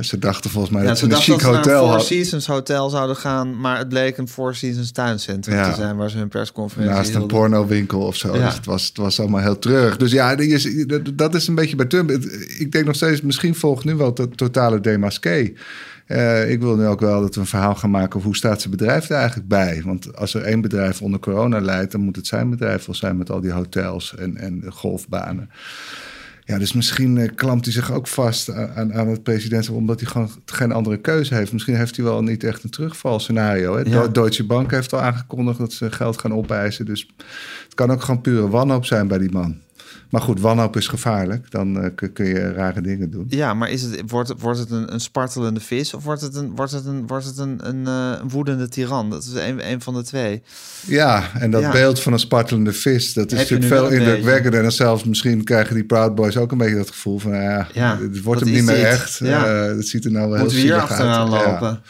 ze 0.00 0.18
dachten 0.18 0.50
volgens 0.50 0.72
mij 0.72 0.82
ja, 0.82 0.88
dat 0.88 0.98
ze 0.98 1.04
een 1.04 1.16
chic 1.16 1.42
hotel 1.64 1.82
Four 1.84 1.92
had. 1.96 2.04
Seasons 2.06 2.46
hotel 2.46 2.90
zouden 2.90 3.16
gaan, 3.16 3.60
maar 3.60 3.78
het 3.78 3.88
bleek 3.88 4.16
een 4.16 4.28
Four 4.28 4.54
Seasons 4.54 4.92
tuincentrum 4.92 5.56
Ja. 5.56 5.68
te 5.70 5.74
zijn 5.76 5.96
waar 5.96 6.10
ze 6.10 6.18
hun 6.18 6.28
persconferentie 6.28 6.94
Naast 6.94 7.14
een 7.14 7.26
pornowinkel 7.26 8.00
of 8.00 8.16
zo. 8.16 8.36
Ja. 8.36 8.44
Dus 8.44 8.54
het 8.54 8.66
was, 8.66 8.86
het 8.86 8.96
was 8.96 9.20
allemaal 9.20 9.40
heel 9.40 9.58
treurig. 9.58 9.96
Dus 9.96 10.12
ja, 10.12 10.34
dat- 11.14 11.34
is 11.34 11.46
een 11.48 11.54
beetje 11.54 11.76
bij 11.76 11.86
Trump. 11.86 12.10
Ik 12.58 12.72
denk 12.72 12.84
nog 12.84 12.94
steeds, 12.94 13.20
misschien 13.20 13.54
volgt 13.54 13.84
nu 13.84 13.94
wel 13.94 14.12
het 14.14 14.36
totale 14.36 14.80
demasqué. 14.80 15.52
Eh, 16.06 16.50
ik 16.50 16.60
wil 16.60 16.76
nu 16.76 16.86
ook 16.86 17.00
wel 17.00 17.20
dat 17.20 17.34
we 17.34 17.40
een 17.40 17.46
verhaal 17.46 17.74
gaan 17.74 17.90
maken 17.90 18.14
over 18.16 18.26
hoe 18.26 18.36
staat 18.36 18.60
zijn 18.60 18.76
bedrijf 18.76 19.08
er 19.10 19.16
eigenlijk 19.16 19.48
bij. 19.48 19.82
Want 19.84 20.16
als 20.16 20.34
er 20.34 20.42
één 20.42 20.60
bedrijf 20.60 21.02
onder 21.02 21.20
corona 21.20 21.60
leidt, 21.60 21.92
dan 21.92 22.00
moet 22.00 22.16
het 22.16 22.26
zijn 22.26 22.50
bedrijf 22.50 22.86
wel 22.86 22.94
zijn 22.94 23.16
met 23.16 23.30
al 23.30 23.40
die 23.40 23.52
hotels 23.52 24.14
en, 24.16 24.36
en 24.36 24.60
de 24.60 24.70
golfbanen. 24.70 25.50
Ja, 26.44 26.58
dus 26.58 26.72
misschien 26.72 27.18
eh, 27.18 27.28
klampt 27.34 27.64
hij 27.64 27.74
zich 27.74 27.92
ook 27.92 28.06
vast 28.06 28.50
aan, 28.52 28.94
aan- 28.94 29.08
het 29.08 29.22
presidentschap, 29.22 29.76
omdat 29.76 30.00
hij 30.00 30.08
gewoon 30.10 30.30
geen 30.44 30.72
andere 30.72 30.96
keuze 31.00 31.34
heeft. 31.34 31.52
Misschien 31.52 31.76
heeft 31.76 31.96
hij 31.96 32.04
wel 32.04 32.22
niet 32.22 32.44
echt 32.44 32.64
een 32.64 32.70
terugvalscenario. 32.70 33.76
Hè? 33.76 33.82
Ja. 33.90 34.08
Deutsche 34.08 34.44
Bank 34.44 34.70
heeft 34.70 34.92
al 34.92 35.00
aangekondigd 35.00 35.58
dat 35.58 35.72
ze 35.72 35.90
geld 35.90 36.18
gaan 36.20 36.34
opeisen. 36.34 36.84
Dus 36.86 37.08
het 37.64 37.74
kan 37.74 37.90
ook 37.90 38.02
gewoon 38.02 38.20
pure 38.20 38.48
wanhoop 38.48 38.84
zijn 38.84 39.08
bij 39.08 39.18
die 39.18 39.30
man. 39.30 39.56
Maar 40.12 40.20
goed, 40.20 40.40
wanhoop 40.40 40.76
is 40.76 40.86
gevaarlijk. 40.88 41.50
Dan 41.50 41.82
eh, 41.82 41.90
kun, 42.14 42.26
je 42.26 42.52
rare 42.52 42.80
dingen 42.80 43.10
doen. 43.10 43.24
Ja, 43.28 43.54
maar 43.54 43.70
is 43.70 43.82
het, 43.82 44.02
wordt, 44.06 44.28
het- 44.28 44.40
wordt 44.40 44.58
het 44.58 44.70
een, 44.70 44.92
een 44.92 45.00
spartelende 45.00 45.60
vis 45.60 45.94
of 45.94 46.04
wordt 46.04 46.20
het 46.20 46.34
een, 46.34 46.52
wordt 46.56 46.72
het 46.72 46.86
een, 46.86 47.06
wordt 47.06 47.24
het 47.24 47.38
een, 47.38 47.58
een, 47.68 47.86
eh, 47.86 48.18
een 48.22 48.28
woedende 48.28 48.68
tiran? 48.68 49.10
Dat 49.10 49.22
is 49.22 49.32
een, 49.32 49.70
een 49.70 49.80
van 49.80 49.94
de 49.94 50.02
twee. 50.02 50.42
Ja, 50.86 51.24
en 51.38 51.50
dat 51.50 51.60
Ja. 51.62 51.70
beeld 51.70 52.00
van 52.00 52.12
een 52.12 52.18
spartelende 52.18 52.72
vis, 52.72 53.12
dat 53.12 53.32
is 53.32 53.38
Heb 53.38 53.50
natuurlijk 53.50 53.80
veel 53.80 53.98
indrukwekkender. 53.98 54.54
En 54.58 54.62
dan 54.62 54.72
zelfs 54.72 55.04
misschien 55.04 55.44
krijgen 55.44 55.74
die 55.74 55.84
Proud 55.84 56.14
Boys 56.14 56.36
ook 56.36 56.52
een 56.52 56.58
beetje 56.58 56.76
dat 56.76 56.90
gevoel 56.90 57.18
van, 57.18 57.32
ja, 57.32 57.66
Ja, 57.72 57.98
het 58.00 58.22
wordt 58.22 58.40
hem 58.40 58.50
niet 58.50 58.64
meer 58.64 58.84
echt. 58.84 59.18
Ja. 59.18 59.46
Eh, 59.46 59.76
het 59.76 59.88
ziet 59.88 60.04
er 60.04 60.10
nou 60.12 60.30
wel 60.30 60.38
Moeten 60.38 60.56
we 60.56 60.62
heel 60.62 60.72
hier 60.72 60.80
zielig 60.88 61.00
uit. 61.00 61.10
achteraan 61.10 61.60
Ja. 61.60 61.80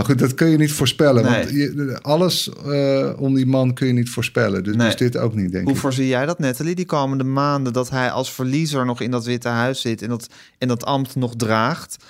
Maar 0.00 0.08
goed, 0.08 0.18
dat 0.18 0.34
kun 0.34 0.48
je 0.48 0.56
niet 0.56 0.72
voorspellen. 0.72 1.24
Nee. 1.24 1.32
Want 1.32 1.50
je, 1.50 1.98
alles 2.02 2.50
eh, 2.66 3.12
om 3.16 3.34
die 3.34 3.46
man 3.46 3.74
kun 3.74 3.86
je 3.86 3.92
niet 3.92 4.10
voorspellen. 4.10 4.64
Dus, 4.64 4.76
Nee. 4.76 4.86
dus 4.86 4.96
dit 4.96 5.16
ook 5.16 5.34
niet, 5.34 5.52
denk 5.52 5.64
Hoe 5.64 5.74
ik. 5.74 5.80
voorzie 5.80 6.06
jij 6.06 6.26
dat, 6.26 6.38
Natalie, 6.38 6.74
die 6.74 6.84
komende 6.86 7.24
maanden... 7.24 7.72
dat 7.72 7.90
hij 7.90 8.10
als 8.10 8.32
verliezer 8.32 8.84
nog 8.84 9.00
in 9.00 9.10
dat 9.10 9.24
Witte 9.24 9.48
Huis 9.48 9.80
zit... 9.80 10.02
en 10.02 10.08
dat, 10.08 10.28
en 10.58 10.68
dat 10.68 10.84
ambt 10.84 11.14
nog 11.16 11.36
draagt... 11.36 12.04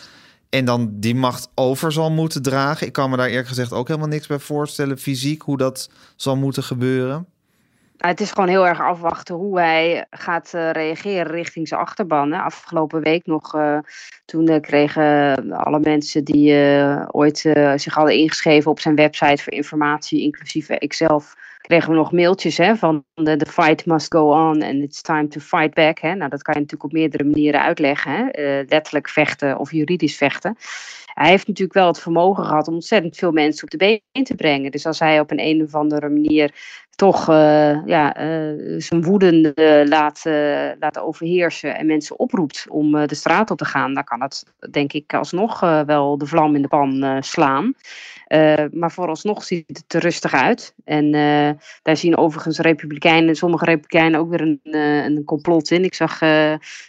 en 0.48 0.64
dan 0.64 0.90
die 0.92 1.14
macht 1.14 1.48
over 1.55 1.92
zal 1.92 2.11
moeten 2.11 2.42
dragen? 2.42 2.87
Ik 2.87 2.92
kan 2.92 3.11
me 3.11 3.16
daar 3.16 3.29
eerlijk 3.29 3.48
gezegd 3.48 3.72
ook 3.72 3.88
helemaal 3.88 4.09
niks 4.09 4.26
bij 4.26 4.38
voorstellen... 4.38 4.98
fysiek, 4.98 5.42
hoe 5.42 5.57
dat 5.57 5.90
zal 6.16 6.37
moeten 6.37 6.62
gebeuren. 6.62 7.26
Het 8.00 8.20
is 8.20 8.30
gewoon 8.30 8.48
heel 8.48 8.66
erg 8.66 8.80
afwachten 8.80 9.34
hoe 9.34 9.58
hij 9.58 10.06
gaat 10.10 10.54
eh, 10.54 10.70
reageren 10.70 11.32
richting 11.32 11.68
zijn 11.68 11.80
achterban. 11.80 12.32
Hè. 12.32 12.38
Afgelopen 12.38 13.02
week 13.02 13.26
nog, 13.26 13.54
eh, 13.54 13.78
toen 14.24 14.48
eh, 14.48 14.60
kregen 14.60 15.52
alle 15.52 15.80
mensen 15.80 16.24
die 16.24 16.54
ooit 17.10 17.38
zich 17.76 17.94
hadden 17.94 18.14
ingeschreven 18.14 18.70
op 18.70 18.80
zijn 18.80 18.94
website 18.94 19.42
voor 19.42 19.53
informatie, 19.53 20.22
inclusief 20.22 20.68
ikzelf, 20.68 21.34
kregen 21.61 21.90
we 21.90 21.96
nog 21.96 22.12
mailtjes 22.12 22.57
hè, 22.57 22.76
van 22.76 23.05
de, 23.14 23.36
the 23.36 23.51
fight 23.51 23.86
must 23.86 24.14
go 24.14 24.30
on 24.30 24.62
and 24.62 24.82
it's 24.82 25.03
time 25.03 25.28
to 25.28 25.40
fight 25.40 25.74
back. 25.74 25.98
Hè. 25.98 26.14
Nou, 26.14 26.30
dat 26.30 26.42
kan 26.42 26.55
je 26.55 26.61
natuurlijk 26.61 26.92
op 26.92 26.98
meerdere 26.98 27.24
manieren 27.24 27.62
uitleggen. 27.62 28.12
Hè. 28.12 28.62
Letterlijk 28.68 29.09
vechten 29.09 29.59
of 29.59 29.72
juridisch 29.72 30.16
vechten. 30.16 30.57
Hij 31.14 31.28
heeft 31.28 31.46
natuurlijk 31.46 31.78
wel 31.78 31.86
het 31.86 32.01
vermogen 32.01 32.44
gehad 32.44 32.68
om 32.68 32.74
ontzettend 32.74 33.16
veel 33.16 33.32
mensen 33.32 33.64
op 33.64 33.70
de 33.70 33.76
been 33.76 34.24
te 34.24 34.34
brengen. 34.34 34.70
Dus 34.70 34.86
als 34.86 34.98
hij 34.98 35.20
op 35.20 35.30
een, 35.30 35.40
een 35.40 35.62
of 35.62 35.74
andere 35.74 36.09
manier 36.09 36.55
toch 37.01 37.28
uh, 37.28 37.86
ja, 37.86 38.20
uh, 38.20 38.80
zijn 38.80 39.03
woede 39.03 39.53
uh, 39.55 39.88
laat, 39.88 40.22
laat 40.78 40.98
overheersen 40.98 41.76
en 41.76 41.86
mensen 41.86 42.18
oproept 42.18 42.66
om 42.68 43.07
de 43.07 43.14
straat 43.14 43.51
op 43.51 43.59
te 43.59 43.64
gaan, 43.64 43.94
dan 43.94 44.05
kan 44.05 44.20
het 44.22 44.44
denk 44.70 44.92
ik 44.92 45.14
alsnog 45.14 45.61
wel 45.61 46.18
de 46.18 46.26
vlam 46.26 46.55
in 46.55 46.62
de 46.62 46.68
pan 46.68 47.22
slaan. 47.22 47.74
maar 48.70 48.92
vooralsnog 48.92 49.44
ziet 49.44 49.64
het 49.66 49.94
er 49.94 50.01
rustig 50.01 50.34
uit. 50.34 50.74
En 50.84 51.11
daar 51.82 51.96
zien 51.96 52.16
overigens 52.16 52.59
republikeinen, 52.59 53.34
sommige 53.34 53.64
republikeinen 53.64 54.20
ook 54.20 54.30
weer 54.30 54.40
een, 54.40 54.61
een 55.05 55.24
complot 55.24 55.70
in. 55.70 55.84
Ik 55.84 55.94
zag 55.94 56.20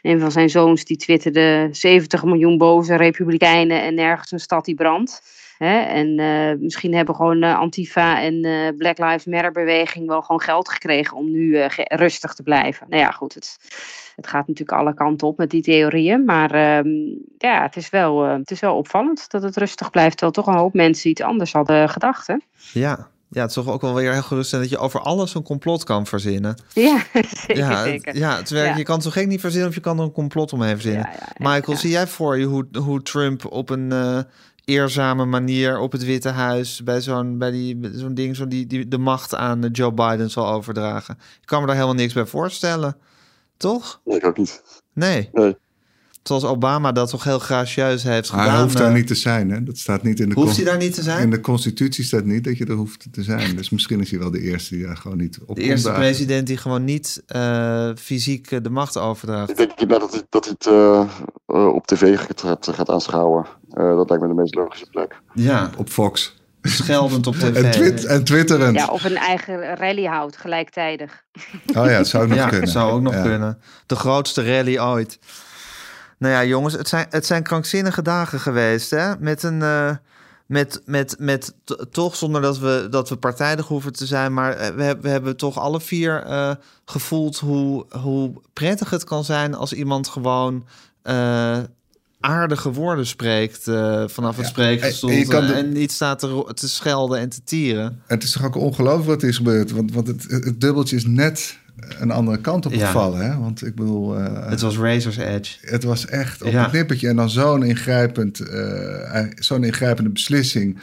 een 0.01 0.19
van 0.19 0.31
zijn 0.31 0.49
zoons 0.49 0.85
die 0.85 0.97
twitterde 0.97 1.67
70 1.71 2.23
miljoen 2.23 2.57
boze 2.57 2.95
republikeinen 2.95 3.81
en 3.81 3.93
nergens 3.93 4.31
een 4.31 4.39
stad 4.39 4.65
die 4.65 4.75
brandt. 4.75 5.39
Hè? 5.63 5.79
En 5.79 6.19
uh, 6.19 6.59
misschien 6.59 6.93
hebben 6.95 7.15
gewoon 7.15 7.43
uh, 7.43 7.59
Antifa 7.59 8.21
en 8.21 8.45
uh, 8.45 8.69
Black 8.77 8.97
Lives 8.97 9.25
Matter 9.25 9.51
beweging 9.51 10.07
wel 10.07 10.21
gewoon 10.21 10.41
geld 10.41 10.69
gekregen 10.69 11.17
om 11.17 11.31
nu 11.31 11.57
rustig 11.87 12.33
te 12.33 12.43
blijven. 12.43 12.87
Nou 12.89 13.01
ja, 13.01 13.11
goed, 13.11 13.33
het, 13.33 13.57
het 14.15 14.27
gaat 14.27 14.47
natuurlijk 14.47 14.79
alle 14.79 14.93
kanten 14.93 15.27
op 15.27 15.37
met 15.37 15.49
die 15.49 15.61
theorieën. 15.61 16.25
Maar 16.25 16.51
ehm, 16.51 16.89
ja, 17.37 17.61
het 17.61 17.75
is, 17.75 17.89
wel, 17.89 18.23
het 18.23 18.51
is 18.51 18.59
wel 18.59 18.75
opvallend 18.75 19.29
dat 19.29 19.43
het 19.43 19.57
rustig 19.57 19.89
blijft. 19.89 20.17
Terwijl 20.17 20.31
toch 20.31 20.47
een 20.47 20.61
hoop 20.61 20.73
mensen 20.73 21.09
iets 21.09 21.21
anders 21.21 21.53
hadden 21.53 21.89
gedacht. 21.89 22.27
Hè? 22.27 22.35
Ja, 22.73 23.09
ja, 23.33 23.41
het 23.41 23.49
is 23.49 23.55
toch 23.55 23.69
ook 23.69 23.81
wel 23.81 23.93
weer 23.93 24.11
heel 24.11 24.21
geruststellend 24.21 24.69
dat 24.69 24.79
je 24.79 24.85
over 24.85 24.99
alles 24.99 25.35
een 25.35 25.43
complot 25.43 25.83
kan 25.83 26.05
verzinnen. 26.05 26.55
Ja, 26.73 27.03
zeker. 27.47 27.57
Ja, 27.57 27.83
zeker. 27.83 28.17
ja, 28.17 28.41
terwijl 28.41 28.67
Ja. 28.67 28.77
je 28.77 28.83
kan 28.83 29.01
zo 29.01 29.09
gek 29.09 29.27
niet 29.27 29.39
verzinnen 29.39 29.69
of 29.69 29.75
je 29.75 29.81
kan 29.81 29.97
er 29.97 30.03
een 30.03 30.11
complot 30.11 30.53
omheen 30.53 30.73
verzinnen. 30.73 31.09
Ja, 31.11 31.49
Michael, 31.51 31.77
zie 31.77 31.89
jij 31.89 32.07
voor 32.07 32.37
je 32.37 32.45
hoe, 32.45 32.67
hoe 32.77 33.01
Trump 33.01 33.45
op 33.51 33.69
een 33.69 33.91
eh, 33.91 34.19
eerzame 34.65 35.25
manier 35.25 35.79
op 35.79 35.91
het 35.91 36.03
Witte 36.05 36.29
Huis 36.29 36.83
bij 36.83 37.01
zo'n 37.01 37.37
bij 37.37 37.51
die 37.51 37.79
zo'n 37.93 38.13
ding 38.13 38.35
zo 38.35 38.47
die, 38.47 38.67
die 38.67 38.87
de 38.87 38.97
macht 38.97 39.35
aan 39.35 39.69
Joe 39.71 39.93
Biden 39.93 40.29
zal 40.29 40.51
overdragen? 40.51 41.15
Ik 41.41 41.45
kan 41.45 41.59
me 41.59 41.65
daar 41.65 41.75
helemaal 41.75 41.95
niks 41.95 42.13
bij 42.13 42.25
voorstellen. 42.25 42.97
Toch? 43.57 44.01
Nee, 44.03 44.17
ik 44.17 44.25
ook 44.25 44.37
niet. 44.37 44.81
Nee. 44.93 45.29
Nee. 45.31 45.57
Zoals 46.23 46.43
Obama 46.43 46.91
dat 46.91 47.09
toch 47.09 47.23
heel 47.23 47.39
gracieus 47.39 48.03
heeft 48.03 48.31
Maar 48.31 48.39
gedaan. 48.39 48.53
hij 48.55 48.63
hoeft 48.63 48.77
daar 48.77 48.87
eh, 48.87 48.93
niet 48.93 49.07
te 49.07 49.15
zijn, 49.15 49.49
hè? 49.49 49.63
Dat 49.63 49.77
staat 49.77 50.03
niet 50.03 50.19
in 50.19 50.29
de 50.29 50.35
Hoeft 50.35 50.55
hij 50.55 50.65
daar 50.65 50.77
niet 50.77 50.93
te 50.93 51.01
zijn? 51.01 51.21
In 51.23 51.29
de 51.29 51.39
constitutie 51.39 52.03
staat 52.03 52.25
niet 52.25 52.43
dat 52.43 52.57
je 52.57 52.65
er 52.65 52.73
hoeft 52.73 53.07
te 53.11 53.23
zijn. 53.23 53.55
Dus 53.55 53.69
misschien 53.69 53.99
is 54.01 54.09
hij 54.11 54.19
wel 54.19 54.31
de 54.31 54.41
eerste 54.41 54.75
die 54.75 54.85
daar 54.85 54.97
gewoon 54.97 55.17
niet 55.17 55.39
op 55.45 55.55
de 55.55 55.61
eerste 55.61 55.87
dagen. 55.87 56.01
president 56.01 56.47
die 56.47 56.57
gewoon 56.57 56.83
niet 56.83 57.23
eh, 57.27 57.89
fysiek 57.97 58.51
eh, 58.51 58.59
de 58.61 58.69
macht 58.69 58.97
overdraagt. 58.97 59.49
Ik 59.49 59.57
denk 59.57 59.79
niet 59.79 59.89
dat 59.89 60.13
het, 60.13 60.25
dat 60.29 60.45
het 60.45 60.65
eh, 60.67 61.01
eh, 61.45 61.67
op 61.73 61.87
tv 61.87 62.17
gaat, 62.19 62.41
gaat, 62.41 62.67
gaat 62.73 62.89
aanschouwen. 62.89 63.45
Eh, 63.71 63.95
dat 63.95 64.09
lijkt 64.09 64.23
me 64.23 64.29
de 64.29 64.35
meest 64.41 64.55
logische 64.55 64.85
plek. 64.91 65.19
Ja, 65.33 65.69
Op 65.77 65.89
Fox. 65.89 66.35
scheldend 66.61 67.27
op 67.27 67.35
tv. 67.41 67.53
En, 67.63 67.71
twit 67.71 68.05
en 68.05 68.23
twitterend. 68.23 68.75
Ja, 68.75 68.87
of 68.87 69.03
een 69.03 69.17
eigen 69.17 69.75
rally 69.75 70.05
houdt 70.05 70.37
gelijktijdig. 70.37 71.23
Oh 71.67 71.73
ja, 71.73 71.87
het 71.87 72.07
zou 72.07 72.27
nog 72.27 72.37
ja, 72.37 72.47
kunnen. 72.49 72.67
zou 72.69 72.91
ook 72.91 73.01
nog 73.01 73.13
Ja. 73.13 73.21
kunnen. 73.21 73.57
De 73.85 73.95
grootste 73.95 74.43
rally 74.55 74.79
ooit. 74.79 75.19
Nou 76.21 76.33
ja, 76.33 76.45
jongens, 76.45 76.73
het 76.73 76.87
zijn, 76.87 77.05
het 77.09 77.25
zijn 77.25 77.43
krankzinnige 77.43 78.01
dagen 78.01 78.39
geweest, 78.39 78.89
hè? 78.89 79.13
Met 79.19 79.43
een. 79.43 79.61
eh, 79.61 79.95
met, 80.45 80.81
met, 80.85 81.15
met 81.19 81.53
toch 81.91 82.15
zonder 82.15 82.41
dat 82.41 82.59
we, 82.59 82.87
dat 82.89 83.09
we 83.09 83.15
partijdig 83.15 83.67
hoeven 83.67 83.93
te 83.93 84.05
zijn, 84.05 84.33
maar 84.33 84.53
eh, 84.53 84.75
we, 84.75 84.83
hebben- 84.83 85.03
we 85.03 85.09
hebben 85.09 85.37
toch 85.37 85.57
alle 85.57 85.81
vier 85.81 86.23
eh, 86.23 86.51
gevoeld 86.85 87.39
hoe, 87.39 87.85
hoe 88.01 88.33
prettig 88.53 88.89
het 88.89 89.03
kan 89.03 89.23
zijn 89.23 89.53
als 89.55 89.73
iemand 89.73 90.07
gewoon 90.07 90.65
aardige 92.19 92.71
woorden 92.71 93.05
spreekt 93.07 93.63
vanaf 94.05 94.35
het 94.35 94.45
Ja, 94.45 94.51
spreekgestoel 94.51 95.09
en- 95.09 95.47
de- 95.47 95.53
en 95.53 95.71
niet 95.71 95.91
staat 95.91 96.19
te, 96.19 96.51
te 96.53 96.69
schelden 96.69 97.19
en 97.19 97.29
te 97.29 97.43
tieren. 97.43 98.01
Het 98.07 98.23
is 98.23 98.31
toch 98.31 98.43
ook 98.45 98.55
ongelooflijk 98.55 99.07
wat 99.07 99.21
er 99.21 99.27
is 99.29 99.37
gebeurd. 99.37 99.71
Want, 99.71 99.93
want 99.93 100.07
het, 100.07 100.23
het 100.29 100.61
dubbeltje 100.61 100.95
is 100.95 101.05
net 101.05 101.57
een 101.75 102.11
andere 102.11 102.37
kant 102.41 102.65
op 102.65 102.73
Ja. 102.73 102.85
gevallen. 102.85 103.19
Hè? 103.31 103.37
Want 103.37 103.65
ik 103.65 103.75
bedoel, 103.75 104.17
eh, 104.19 104.49
Het 104.49 104.61
was 104.61 104.77
Razor's 104.77 105.17
Edge. 105.17 105.57
het 105.61 105.83
was 105.83 106.05
echt 106.05 106.41
op 106.43 106.51
Ja. 106.51 106.65
een 106.65 106.71
nippertje. 106.71 107.07
En 107.07 107.15
dan 107.15 107.29
zo'n 107.29 107.63
ingrijpend, 107.63 108.39
eh, 108.39 109.23
zo'n 109.35 109.63
ingrijpende 109.63 110.09
beslissing 110.09 110.77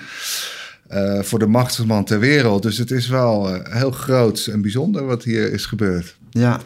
eh, 0.89 1.21
voor 1.23 1.39
de 1.39 1.47
machtigste 1.47 1.87
man 1.87 2.05
ter 2.05 2.19
wereld. 2.21 2.63
Dus 2.63 2.79
het 2.79 2.91
is 2.91 3.09
wel 3.09 3.63
heel 3.63 3.91
groots 3.91 4.49
en 4.49 4.63
bijzonder 4.63 5.05
wat 5.07 5.25
hier 5.25 5.53
is 5.53 5.67
gebeurd. 5.67 6.17
Ja, 6.31 6.61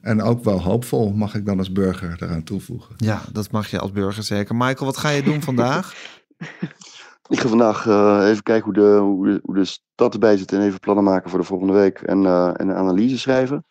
En 0.00 0.22
ook 0.22 0.44
wel 0.44 0.62
hoopvol, 0.62 1.12
mag 1.12 1.34
ik 1.34 1.46
dan 1.46 1.58
als 1.58 1.72
burger 1.72 2.14
daaraan 2.18 2.44
toevoegen. 2.44 2.94
Ja, 2.96 3.22
dat 3.32 3.50
mag 3.50 3.70
je 3.70 3.78
als 3.78 3.92
burger 3.92 4.22
zeker. 4.22 4.54
Michael, 4.56 4.84
wat 4.84 4.96
ga 4.96 5.08
je 5.08 5.22
doen 5.22 5.42
vandaag? 5.42 5.94
Ik 7.28 7.40
ga 7.40 7.48
vandaag 7.48 7.86
eh, 7.86 8.28
even 8.28 8.42
kijken 8.42 8.64
hoe 8.64 8.72
de, 8.72 8.98
hoe, 9.00 9.26
de, 9.26 9.40
hoe 9.42 9.54
de 9.54 9.64
stad 9.64 10.12
erbij 10.12 10.36
zit 10.36 10.52
en 10.52 10.60
even 10.60 10.80
plannen 10.80 11.04
maken 11.04 11.30
voor 11.30 11.38
de 11.38 11.44
volgende 11.44 11.72
week. 11.72 12.00
En, 12.00 12.26
eh, 12.26 12.46
en 12.46 12.68
een 12.68 12.76
analyse 12.76 13.18
schrijven. 13.18 13.66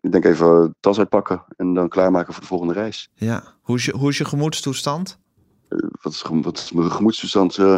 Ik 0.00 0.12
denk 0.12 0.24
even 0.24 0.74
tas 0.80 0.98
uitpakken 0.98 1.44
en 1.56 1.74
dan 1.74 1.88
klaarmaken 1.88 2.32
voor 2.32 2.42
de 2.42 2.48
volgende 2.48 2.72
reis. 2.72 3.10
ja. 3.14 3.42
Hoe 3.62 3.76
is 3.76 3.84
je, 3.84 3.96
hoe 3.96 4.08
is 4.08 4.18
je 4.18 4.24
gemoedstoestand? 4.24 5.18
Wat 6.02 6.12
is, 6.12 6.24
wat 6.42 6.58
is 6.58 6.72
mijn 6.72 6.90
gemoedstoestand? 6.90 7.56
Eh, 7.58 7.76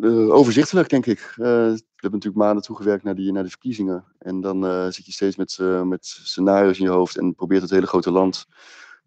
eh, 0.00 0.30
overzichtelijk, 0.30 0.88
denk 0.88 1.06
ik. 1.06 1.18
Eh, 1.18 1.36
we 1.38 2.04
hebben 2.04 2.20
natuurlijk 2.20 2.44
maanden 2.44 2.62
toegewerkt 2.62 3.04
naar, 3.04 3.14
die, 3.14 3.32
naar 3.32 3.42
de 3.42 3.48
verkiezingen. 3.48 4.04
En 4.18 4.40
dan 4.40 4.66
eh, 4.66 4.86
zit 4.88 5.06
je 5.06 5.12
steeds 5.12 5.36
met, 5.36 5.58
eh, 5.60 5.82
met 5.82 6.06
scenario's 6.06 6.78
in 6.78 6.84
je 6.84 6.90
hoofd 6.90 7.16
en 7.16 7.34
probeert 7.34 7.62
het 7.62 7.70
hele 7.70 7.86
grote 7.86 8.10
land 8.10 8.46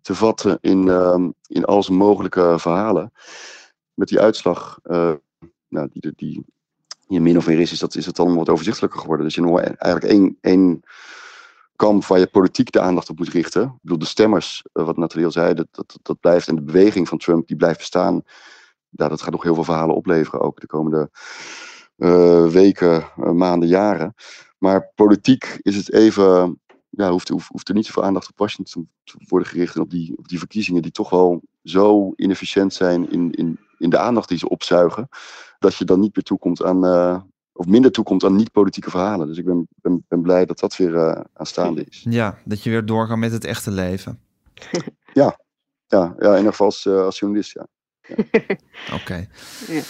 te 0.01 0.15
vatten 0.15 0.57
in, 0.61 0.89
ehm, 0.89 1.29
in 1.47 1.65
al 1.65 1.83
zijn 1.83 1.97
mogelijke 1.97 2.55
verhalen. 2.57 3.11
Met 4.01 4.09
die 4.09 4.19
uitslag, 4.19 4.79
eh, 4.83 5.13
nou, 5.67 5.89
die, 5.91 6.13
die, 6.15 6.45
die 7.07 7.21
min 7.21 7.37
of 7.37 7.47
meer 7.47 7.59
is, 7.59 7.71
is, 7.71 7.79
dat, 7.79 7.95
is 7.95 8.05
het 8.05 8.19
allemaal 8.19 8.37
wat 8.37 8.49
overzichtelijker 8.49 8.99
geworden. 8.99 9.25
Dus 9.25 9.35
je 9.35 9.41
nog 9.41 9.59
eigenlijk 9.59 10.13
één, 10.13 10.37
één 10.41 10.81
kamp 11.75 12.05
waar 12.05 12.19
je 12.19 12.27
politiek 12.27 12.71
de 12.71 12.79
aandacht 12.79 13.09
op 13.09 13.17
moet 13.17 13.29
richten. 13.29 13.63
Ik 13.63 13.81
bedoel, 13.81 13.97
de 13.97 14.05
stemmers, 14.05 14.63
eh, 14.73 14.85
wat 14.85 14.97
Nathalie 14.97 15.25
al 15.25 15.31
zei, 15.31 15.53
dat, 15.53 15.99
dat, 16.01 16.19
blijft. 16.19 16.47
En 16.47 16.55
de 16.55 16.61
beweging 16.61 17.07
van 17.07 17.17
Trump, 17.17 17.47
die 17.47 17.57
blijft 17.57 17.77
bestaan. 17.77 18.21
Ja, 18.89 19.07
dat 19.07 19.21
gaat 19.21 19.31
nog 19.31 19.43
heel 19.43 19.53
veel 19.53 19.63
verhalen 19.63 19.95
opleveren, 19.95 20.41
ook 20.41 20.59
de 20.59 20.67
komende 20.67 21.09
eh, 21.95 22.47
weken, 22.47 23.03
maanden, 23.15 23.69
jaren. 23.69 24.13
Maar 24.57 24.91
politiek 24.95 25.59
is 25.61 25.75
het 25.75 25.93
even, 25.93 26.59
ja, 26.89 27.11
hoeft, 27.11 27.29
hoeft, 27.29 27.47
hoeft 27.47 27.69
er 27.69 27.75
niet 27.75 27.85
zoveel 27.85 28.03
aandacht 28.03 28.29
op 28.29 28.37
Washington 28.37 28.89
te 29.03 29.15
worden 29.27 29.47
gericht. 29.47 29.77
Op 29.77 29.89
die, 29.89 30.17
op 30.17 30.27
die 30.27 30.39
verkiezingen 30.39 30.81
die 30.81 30.91
toch 30.91 31.09
wel 31.09 31.41
zo 31.63 32.13
inefficiënt 32.15 32.73
zijn 32.73 33.11
in, 33.11 33.31
in, 33.31 33.59
in 33.81 33.89
de 33.89 33.97
aandacht 33.97 34.29
die 34.29 34.37
ze 34.37 34.49
opzuigen. 34.49 35.09
Dat 35.59 35.75
je 35.75 35.85
dan 35.85 35.99
niet 35.99 36.15
meer 36.15 36.23
toekomt 36.23 36.63
aan, 36.63 36.85
eh, 36.85 37.21
of 37.53 37.65
minder 37.65 37.91
toekomt 37.91 38.23
aan 38.23 38.35
niet-politieke 38.35 38.89
verhalen. 38.89 39.27
Dus 39.27 39.37
ik 39.37 39.45
ben, 39.45 39.67
ben, 39.75 40.05
ben 40.07 40.21
blij 40.21 40.45
dat 40.45 40.59
dat 40.59 40.75
weer 40.75 40.95
eh, 40.95 41.21
aanstaande 41.33 41.85
is. 41.89 42.05
Ja, 42.09 42.37
dat 42.45 42.63
je 42.63 42.69
weer 42.69 42.85
doorgaat 42.85 43.17
met 43.17 43.31
het 43.31 43.45
echte 43.45 43.71
leven. 43.71 44.19
Ja, 45.13 45.39
ja 45.87 46.15
in 46.19 46.37
ieder 46.37 46.51
geval 46.51 46.65
als, 46.65 46.85
eh, 46.85 47.01
als 47.01 47.19
journalist, 47.19 47.53
ja. 47.53 47.67
Oké. 48.99 49.27
Ja. 49.67 49.81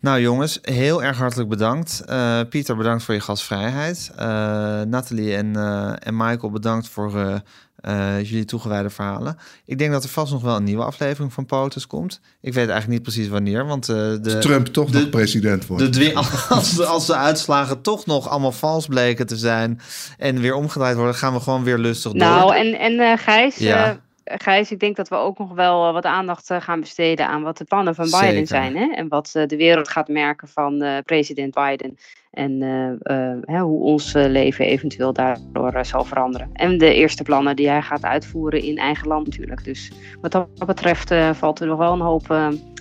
Nou 0.00 0.20
jongens, 0.20 0.58
heel 0.62 1.02
erg 1.02 1.18
hartelijk 1.18 1.48
bedankt. 1.48 2.02
Eh, 2.06 2.40
Pieter, 2.48 2.76
bedankt 2.76 3.02
voor 3.02 3.14
je 3.14 3.20
gastvrijheid. 3.20 4.10
Eh 4.16 4.82
Nathalie 4.82 5.36
en, 5.36 5.56
eh, 5.56 5.92
en 5.98 6.16
Michael, 6.16 6.50
bedankt 6.50 6.88
voor 6.88 7.42
eh, 7.80 8.22
jullie 8.22 8.44
toegewijde 8.44 8.90
verhalen. 8.90 9.36
Ik 9.64 9.78
denk 9.78 9.92
dat 9.92 10.02
er 10.04 10.08
vast 10.10 10.32
nog 10.32 10.42
wel 10.42 10.56
een 10.56 10.64
nieuwe 10.64 10.84
aflevering 10.84 11.32
van 11.32 11.46
POTUS 11.46 11.86
komt. 11.86 12.20
Ik 12.40 12.54
weet 12.54 12.68
eigenlijk 12.68 12.88
niet 12.88 13.02
precies 13.02 13.28
wanneer, 13.28 13.66
want 13.66 13.88
eh, 13.88 13.96
de... 13.96 14.20
Als 14.34 14.44
Trump 14.44 14.66
toch 14.66 14.90
de- 14.90 14.98
nog 14.98 15.10
president 15.10 15.66
wordt. 15.66 15.94
De 15.94 16.14
als, 16.48 16.74
de, 16.74 16.84
als 16.84 17.06
de 17.06 17.16
uitslagen 17.16 17.80
toch 17.82 18.06
nog 18.06 18.28
allemaal 18.28 18.52
vals 18.52 18.86
bleken 18.86 19.26
te 19.26 19.36
zijn 19.36 19.80
en 20.18 20.40
weer 20.40 20.54
omgedraaid 20.54 20.96
worden, 20.96 21.14
gaan 21.14 21.32
we 21.34 21.40
gewoon 21.40 21.64
weer 21.64 21.78
lustig 21.78 22.12
door. 22.12 22.20
Nou, 22.20 22.56
en, 22.56 22.78
en 22.78 22.98
eh, 23.00 23.18
Gijs, 23.18 23.56
Ja. 23.56 24.00
Gijs, 24.24 24.70
ik 24.70 24.80
denk 24.80 24.96
dat 24.96 25.08
we 25.08 25.14
ook 25.14 25.38
nog 25.38 25.52
wel 25.52 25.86
eh, 25.86 25.92
wat 25.92 26.04
aandacht 26.04 26.50
eh, 26.50 26.60
gaan 26.60 26.80
besteden 26.80 27.26
aan 27.26 27.42
wat 27.42 27.56
de 27.56 27.64
plannen 27.64 27.94
van 27.94 28.04
Biden 28.04 28.18
Zeker. 28.20 28.46
zijn. 28.46 28.76
Hè? 28.76 28.92
En 28.94 29.08
wat 29.08 29.30
eh, 29.34 29.46
de 29.46 29.56
wereld 29.56 29.88
gaat 29.88 30.08
merken 30.08 30.48
van 30.48 31.02
president 31.04 31.54
Biden. 31.54 31.96
En 32.30 32.62
hoe 33.60 33.80
ons 33.80 34.12
leven 34.12 34.64
eventueel 34.64 35.12
daardoor 35.12 35.84
zal 35.84 36.04
veranderen. 36.04 36.50
En 36.52 36.78
de 36.78 36.94
eerste 36.94 37.22
plannen 37.22 37.56
die 37.56 37.68
hij 37.68 37.82
gaat 37.82 38.04
uitvoeren 38.04 38.62
in 38.62 38.78
eigen 38.78 39.08
land 39.08 39.26
natuurlijk. 39.26 39.64
Dus 39.64 39.92
wat 40.20 40.32
dat 40.32 40.66
betreft 40.66 41.14
valt 41.32 41.60
er 41.60 41.66
nog 41.66 41.78
wel 41.78 41.92
een 41.92 42.00
hoop 42.00 42.26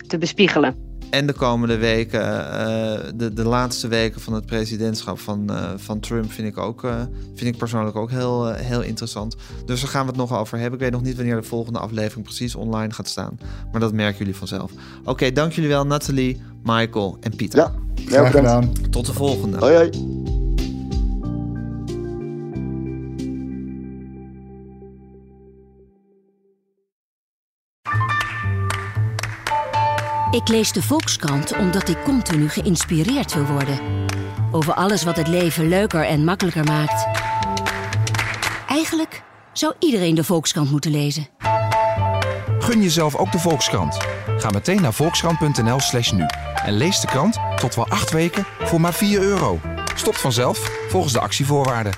te 0.07 0.17
bespiegelen. 0.17 0.88
En 1.09 1.27
de 1.27 1.33
komende 1.33 1.77
weken, 1.77 2.51
eh, 2.51 2.99
de, 3.15 3.33
de 3.33 3.43
laatste 3.43 3.87
weken 3.87 4.21
van 4.21 4.33
het 4.33 4.45
presidentschap 4.45 5.19
van, 5.19 5.49
eh, 5.49 5.69
van 5.75 5.99
Trump, 5.99 6.31
vind 6.31 6.47
ik, 6.47 6.57
ook, 6.57 6.83
eh, 6.83 7.01
vind 7.35 7.53
ik 7.53 7.57
persoonlijk 7.57 7.95
ook 7.95 8.09
heel, 8.09 8.53
heel 8.53 8.81
interessant. 8.81 9.35
Dus 9.65 9.81
daar 9.81 9.89
gaan 9.89 10.01
we 10.01 10.07
het 10.07 10.17
nog 10.17 10.37
over 10.37 10.57
hebben. 10.57 10.73
Ik 10.73 10.85
weet 10.85 10.93
nog 10.93 11.01
niet 11.01 11.15
wanneer 11.15 11.35
de 11.35 11.43
volgende 11.43 11.79
aflevering 11.79 12.25
precies 12.25 12.55
online 12.55 12.93
gaat 12.93 13.07
staan. 13.07 13.39
Maar 13.71 13.81
dat 13.81 13.93
merken 13.93 14.17
jullie 14.17 14.35
vanzelf. 14.35 14.71
Oké, 15.03 15.31
dank 15.31 15.51
jullie 15.51 15.69
wel, 15.69 15.85
Nathalie, 15.85 16.41
Michael 16.63 17.17
en 17.19 17.35
Pieter. 17.35 17.59
Ja, 17.59 17.73
bedankt. 18.05 18.35
gedaan. 18.35 18.71
Tot 18.89 19.05
de 19.05 19.13
volgende. 19.13 19.57
Hoi, 19.57 19.75
hoi. 19.75 20.48
Ik 30.31 30.47
lees 30.47 30.71
de 30.71 30.81
Volkskrant 30.81 31.57
omdat 31.57 31.89
ik 31.89 32.03
continu 32.03 32.49
geïnspireerd 32.49 33.33
wil 33.33 33.45
worden. 33.45 33.79
Over 34.51 34.73
alles 34.73 35.03
wat 35.03 35.15
het 35.15 35.27
leven 35.27 35.67
leuker 35.67 36.05
en 36.05 36.23
makkelijker 36.23 36.63
maakt. 36.63 37.07
Eigenlijk 38.67 39.23
zou 39.53 39.73
iedereen 39.79 40.15
de 40.15 40.23
Volkskrant 40.23 40.71
moeten 40.71 40.91
lezen. 40.91 41.27
Gun 42.59 42.81
jezelf 42.81 43.15
ook 43.15 43.31
de 43.31 43.39
Volkskrant. 43.39 43.97
Ga 44.37 44.49
meteen 44.49 44.81
naar 44.81 44.93
volkskrant.nl 44.93 45.79
slash 45.79 46.11
nu. 46.11 46.25
En 46.65 46.73
lees 46.73 46.99
de 46.99 47.07
krant 47.07 47.37
tot 47.55 47.75
wel 47.75 47.87
acht 47.87 48.11
weken 48.11 48.45
voor 48.59 48.81
maar 48.81 48.93
4 48.93 49.21
euro. 49.21 49.59
Stopt 49.95 50.21
vanzelf 50.21 50.57
volgens 50.89 51.13
de 51.13 51.19
actievoorwaarden. 51.19 51.93